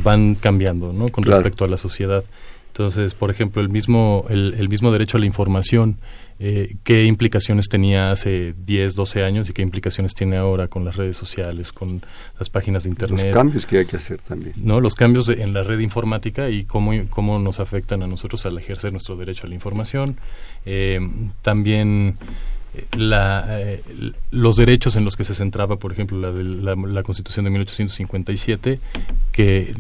van 0.03 0.36
cambiando, 0.36 0.91
¿no? 0.91 1.07
Con 1.07 1.24
respecto 1.24 1.64
a 1.64 1.70
la 1.70 1.78
sociedad. 1.78 2.26
Entonces, 2.74 3.13
por 3.13 3.30
ejemplo, 3.30 3.61
el 3.61 3.69
mismo, 3.69 4.26
el, 4.30 4.67
mismo 4.67 4.91
derecho 4.91 5.17
a 5.17 5.19
la 5.19 5.28
información, 5.28 5.99
eh, 6.39 6.78
qué 6.84 7.03
implicaciones 7.05 7.69
tenía 7.69 8.09
hace 8.09 8.55
10, 8.65 8.95
12 8.95 9.24
años 9.24 9.47
y 9.47 9.53
qué 9.53 9.61
implicaciones 9.61 10.15
tiene 10.15 10.38
ahora 10.38 10.67
con 10.67 10.84
las 10.84 10.95
redes 10.95 11.15
sociales, 11.15 11.71
con 11.71 12.01
las 12.39 12.49
páginas 12.49 12.86
de 12.86 12.89
Internet. 12.89 13.28
Los 13.28 13.36
cambios 13.36 13.67
que 13.67 13.78
hay 13.78 13.86
que 13.86 13.97
hacer 13.97 14.17
también. 14.17 14.55
No, 14.57 14.80
los 14.82 14.95
cambios 14.95 15.30
en 15.30 15.53
la 15.53 15.61
red 15.61 15.78
informática 15.82 16.49
y 16.49 16.63
cómo, 16.63 16.93
cómo 17.11 17.38
nos 17.38 17.59
afectan 17.59 18.01
a 18.01 18.07
nosotros 18.07 18.43
al 18.47 18.57
ejercer 18.57 18.91
nuestro 18.91 19.15
derecho 19.17 19.45
a 19.45 19.49
la 19.49 19.53
información. 19.53 20.17
Eh, 20.65 20.99
también 21.43 22.17
la, 22.97 23.45
eh, 23.49 23.82
los 24.32 24.55
derechos 24.55 24.95
en 24.95 25.05
los 25.05 25.15
que 25.15 25.24
se 25.24 25.34
centraba, 25.34 25.78
por 25.78 25.91
ejemplo, 25.91 26.17
la, 26.19 26.76
la, 26.76 27.03
Constitución 27.03 27.45
de 27.45 27.51
1857, 27.51 28.80
que 29.32 29.76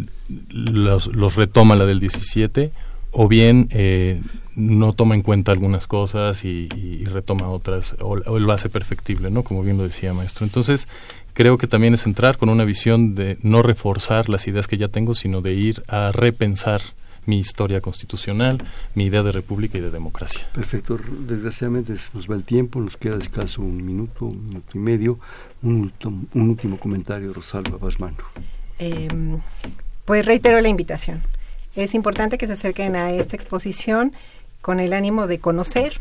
los, 0.49 1.07
los, 1.07 1.35
retoma 1.35 1.75
la 1.75 1.85
del 1.85 1.99
17, 1.99 2.71
o 3.11 3.27
bien 3.27 3.67
eh, 3.71 4.21
no 4.55 4.93
toma 4.93 5.15
en 5.15 5.21
cuenta 5.21 5.51
algunas 5.51 5.87
cosas 5.87 6.45
y, 6.45 6.67
retoma 7.05 7.49
otras, 7.49 7.95
o, 7.99 8.19
o, 8.25 8.39
lo 8.39 8.53
hace 8.53 8.69
perfectible, 8.69 9.31
¿no? 9.31 9.43
Como 9.43 9.63
bien 9.63 9.77
lo 9.77 9.83
decía 9.83 10.13
maestro. 10.13 10.45
Entonces, 10.45 10.87
creo 11.33 11.57
que 11.57 11.67
también 11.67 11.95
es 11.95 12.05
entrar 12.05 12.37
con 12.37 12.49
una 12.49 12.63
visión 12.63 13.15
de 13.15 13.37
no 13.41 13.63
reforzar 13.63 14.29
las 14.29 14.47
ideas 14.47 14.67
que 14.67 14.77
ya 14.77 14.87
tengo, 14.87 15.15
sino 15.15 15.41
de 15.41 15.53
ir 15.53 15.83
a 15.87 16.11
repensar 16.11 16.81
mi 17.25 17.39
historia 17.39 17.81
constitucional, 17.81 18.63
mi 18.95 19.05
idea 19.05 19.23
de 19.23 19.31
república 19.31 19.77
y 19.77 19.81
de 19.81 19.91
democracia. 19.91 20.47
Perfecto. 20.53 20.99
Desgraciadamente 21.19 21.95
nos 22.13 22.29
va 22.29 22.35
el 22.35 22.43
tiempo, 22.43 22.79
nos 22.79 22.97
queda 22.97 23.17
escaso 23.17 23.61
un 23.61 23.85
minuto, 23.85 24.25
un 24.25 24.45
minuto 24.45 24.71
y 24.73 24.79
medio. 24.79 25.19
Un, 25.61 25.91
un 26.33 26.49
último 26.49 26.77
comentario, 26.77 27.33
Rosalba 27.33 27.77
Basmano. 27.77 28.17
Em, 28.79 29.39
pues 30.05 30.25
reitero 30.25 30.59
la 30.59 30.67
invitación. 30.67 31.23
Es 31.75 31.95
importante 31.95 32.37
que 32.37 32.47
se 32.47 32.53
acerquen 32.53 32.95
a 32.95 33.11
esta 33.11 33.35
exposición 33.35 34.13
con 34.61 34.79
el 34.79 34.93
ánimo 34.93 35.27
de 35.27 35.39
conocer 35.39 35.99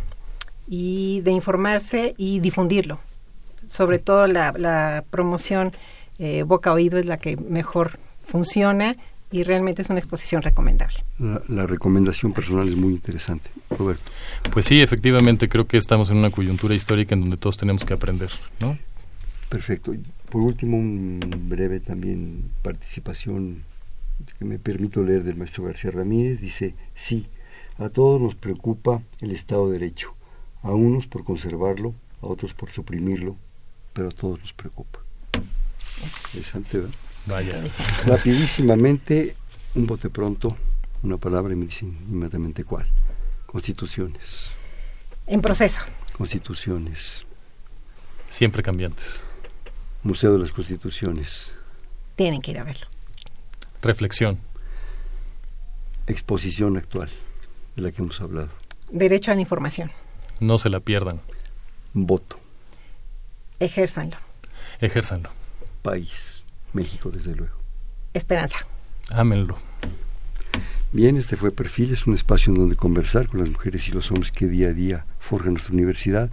y 0.69 1.21
de 1.23 1.31
informarse 1.31 2.15
y 2.17 2.41
difundirlo. 2.41 2.99
Sobre 3.67 3.99
todo 3.99 4.27
la, 4.27 5.05
promoción 5.11 5.73
eh, 6.19 6.43
boca 6.43 6.71
a 6.71 6.73
oído 6.75 6.99
es 6.99 7.07
la 7.07 7.17
que 7.17 7.37
mejor 7.37 7.99
funciona 8.27 8.97
y 9.33 9.43
realmente 9.45 9.83
es 9.83 9.89
una 9.89 9.99
exposición 9.99 10.43
recomendable. 10.43 10.99
La, 11.49 11.67
recomendación 11.67 12.33
personal 12.33 12.69
es 12.69 12.77
muy 12.77 12.93
interesante. 12.93 13.51
Roberto. 13.71 14.05
Pues 14.53 14.67
sí, 14.67 14.81
efectivamente, 14.83 15.49
creo 15.49 15.65
que 15.65 15.79
estamos 15.79 16.11
en 16.11 16.19
una 16.19 16.31
coyuntura 16.31 16.75
histórica 16.75 17.15
en 17.15 17.23
donde 17.23 17.39
todos 17.39 17.57
tenemos 17.57 17.85
que 17.85 17.95
aprender, 17.95 18.31
¿no? 18.61 18.79
Perfecto. 19.49 19.95
Por 20.29 20.43
último, 20.43 20.77
un 20.77 21.21
breve 21.49 21.81
también 21.81 22.51
participación 22.63 23.63
que 24.39 24.45
me 24.45 24.59
permito 24.59 25.03
leer 25.03 25.25
del 25.25 25.37
maestro 25.37 25.65
García 25.65 25.91
Ramírez. 25.91 26.41
Dice, 26.41 26.75
sí, 26.95 27.27
a 27.79 27.89
todos 27.89 28.21
nos 28.21 28.35
preocupa 28.35 29.03
el 29.21 29.31
Estado 29.31 29.67
de 29.69 29.79
Derecho, 29.79 30.15
a 30.63 30.73
unos 30.73 31.07
por 31.07 31.25
conservarlo, 31.25 31.95
a 32.21 32.27
otros 32.27 32.53
por 32.53 32.71
suprimirlo, 32.71 33.37
pero 33.95 34.09
a 34.09 34.13
todos 34.13 34.41
nos 34.41 34.53
preocupa. 34.53 35.01
Interesante, 36.35 36.79
¿verdad? 36.79 36.95
Vaya. 37.27 37.63
Rapidísimamente, 38.05 39.37
un 39.75 39.87
bote 39.87 40.11
pronto, 40.11 40.57
una 41.03 41.17
palabra 41.17 41.53
y 41.53 41.57
me 41.57 41.67
dicen 41.67 41.97
inmediatamente 42.09 42.65
cuál. 42.65 42.87
Constituciones. 43.47 44.51
En 45.27 45.41
proceso. 45.41 45.81
Constituciones. 46.17 47.25
Siempre 48.29 48.63
cambiantes. 48.63 49.23
Museo 50.03 50.33
de 50.33 50.39
las 50.41 50.53
Constituciones. 50.53 51.51
Tienen 52.17 52.41
que 52.41 52.51
ir 52.51 52.59
a 52.59 52.65
verlo. 52.65 52.87
Reflexión. 53.83 54.39
Exposición 56.07 56.77
actual, 56.77 57.11
de 57.77 57.83
la 57.83 57.93
que 57.93 58.03
hemos 58.03 58.21
hablado. 58.21 58.49
Derecho 58.91 59.31
a 59.31 59.35
la 59.35 59.41
información. 59.41 59.93
No 60.41 60.59
se 60.59 60.71
la 60.71 60.81
pierdan. 60.81 61.21
Voto. 61.95 62.39
Ejérzanlo. 63.61 64.17
Ejérzanlo. 64.81 65.31
País. 65.83 66.32
México, 66.73 67.11
desde 67.11 67.35
luego. 67.35 67.55
Esperanza. 68.15 68.67
Ámenlo. 69.11 69.59
Bien, 70.93 71.17
este 71.17 71.37
fue 71.37 71.51
Perfiles, 71.51 72.07
un 72.07 72.15
espacio 72.15 72.53
en 72.53 72.59
donde 72.59 72.77
conversar 72.77 73.27
con 73.27 73.41
las 73.41 73.49
mujeres 73.49 73.89
y 73.89 73.93
los 73.93 74.11
hombres 74.11 74.31
que 74.31 74.47
día 74.47 74.69
a 74.69 74.73
día 74.75 75.07
forjan 75.21 75.55
nuestra 75.55 75.73
universidad. 75.73 76.31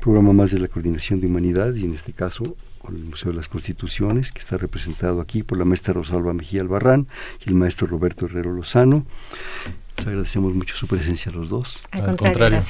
Programa 0.00 0.32
más 0.32 0.50
de 0.50 0.58
la 0.58 0.66
Coordinación 0.66 1.20
de 1.20 1.28
Humanidad 1.28 1.74
y 1.74 1.84
en 1.84 1.94
este 1.94 2.12
caso 2.12 2.56
con 2.80 2.96
el 2.96 3.04
Museo 3.04 3.30
de 3.30 3.36
las 3.36 3.48
Constituciones, 3.48 4.32
que 4.32 4.40
está 4.40 4.56
representado 4.56 5.20
aquí 5.20 5.42
por 5.42 5.58
la 5.58 5.64
maestra 5.64 5.94
Rosalba 5.94 6.32
Mejía 6.32 6.62
Albarrán 6.62 7.06
y 7.44 7.48
el 7.48 7.54
maestro 7.54 7.86
Roberto 7.86 8.26
Herrero 8.26 8.52
Lozano. 8.52 9.04
Les 9.98 10.06
agradecemos 10.06 10.54
mucho 10.54 10.74
su 10.74 10.86
presencia 10.86 11.30
a 11.30 11.34
los 11.34 11.50
dos. 11.50 11.82
Al, 11.90 12.16
contrario, 12.16 12.62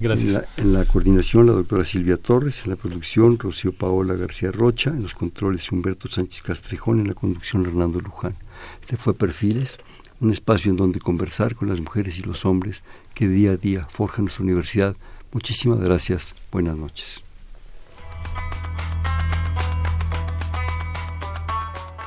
gracias. 0.00 0.42
En, 0.56 0.72
la, 0.72 0.84
coordinación, 0.86 1.46
la 1.46 1.52
doctora 1.52 1.84
Silvia 1.84 2.16
Torres, 2.16 2.62
en 2.64 2.70
la 2.70 2.76
producción, 2.76 3.38
Rocío 3.38 3.72
Paola 3.72 4.14
García 4.14 4.50
Rocha, 4.50 4.90
en 4.90 5.02
los 5.02 5.14
controles, 5.14 5.70
Humberto 5.70 6.08
Sánchez 6.08 6.40
Castrejón, 6.42 7.00
en 7.00 7.08
la 7.08 7.14
conducción, 7.14 7.66
Hernando 7.66 8.00
Luján. 8.00 8.34
Este 8.80 8.96
fue 8.96 9.14
Perfiles 9.14 9.78
un 10.20 10.30
espacio 10.30 10.70
en 10.70 10.76
donde 10.76 10.98
conversar 10.98 11.54
con 11.54 11.68
las 11.68 11.80
mujeres 11.80 12.18
y 12.18 12.22
los 12.22 12.44
hombres 12.44 12.82
que 13.14 13.28
día 13.28 13.52
a 13.52 13.56
día 13.56 13.86
forjan 13.90 14.24
nuestra 14.24 14.44
universidad. 14.44 14.96
Muchísimas 15.32 15.80
gracias. 15.80 16.34
Buenas 16.50 16.76
noches. 16.76 17.27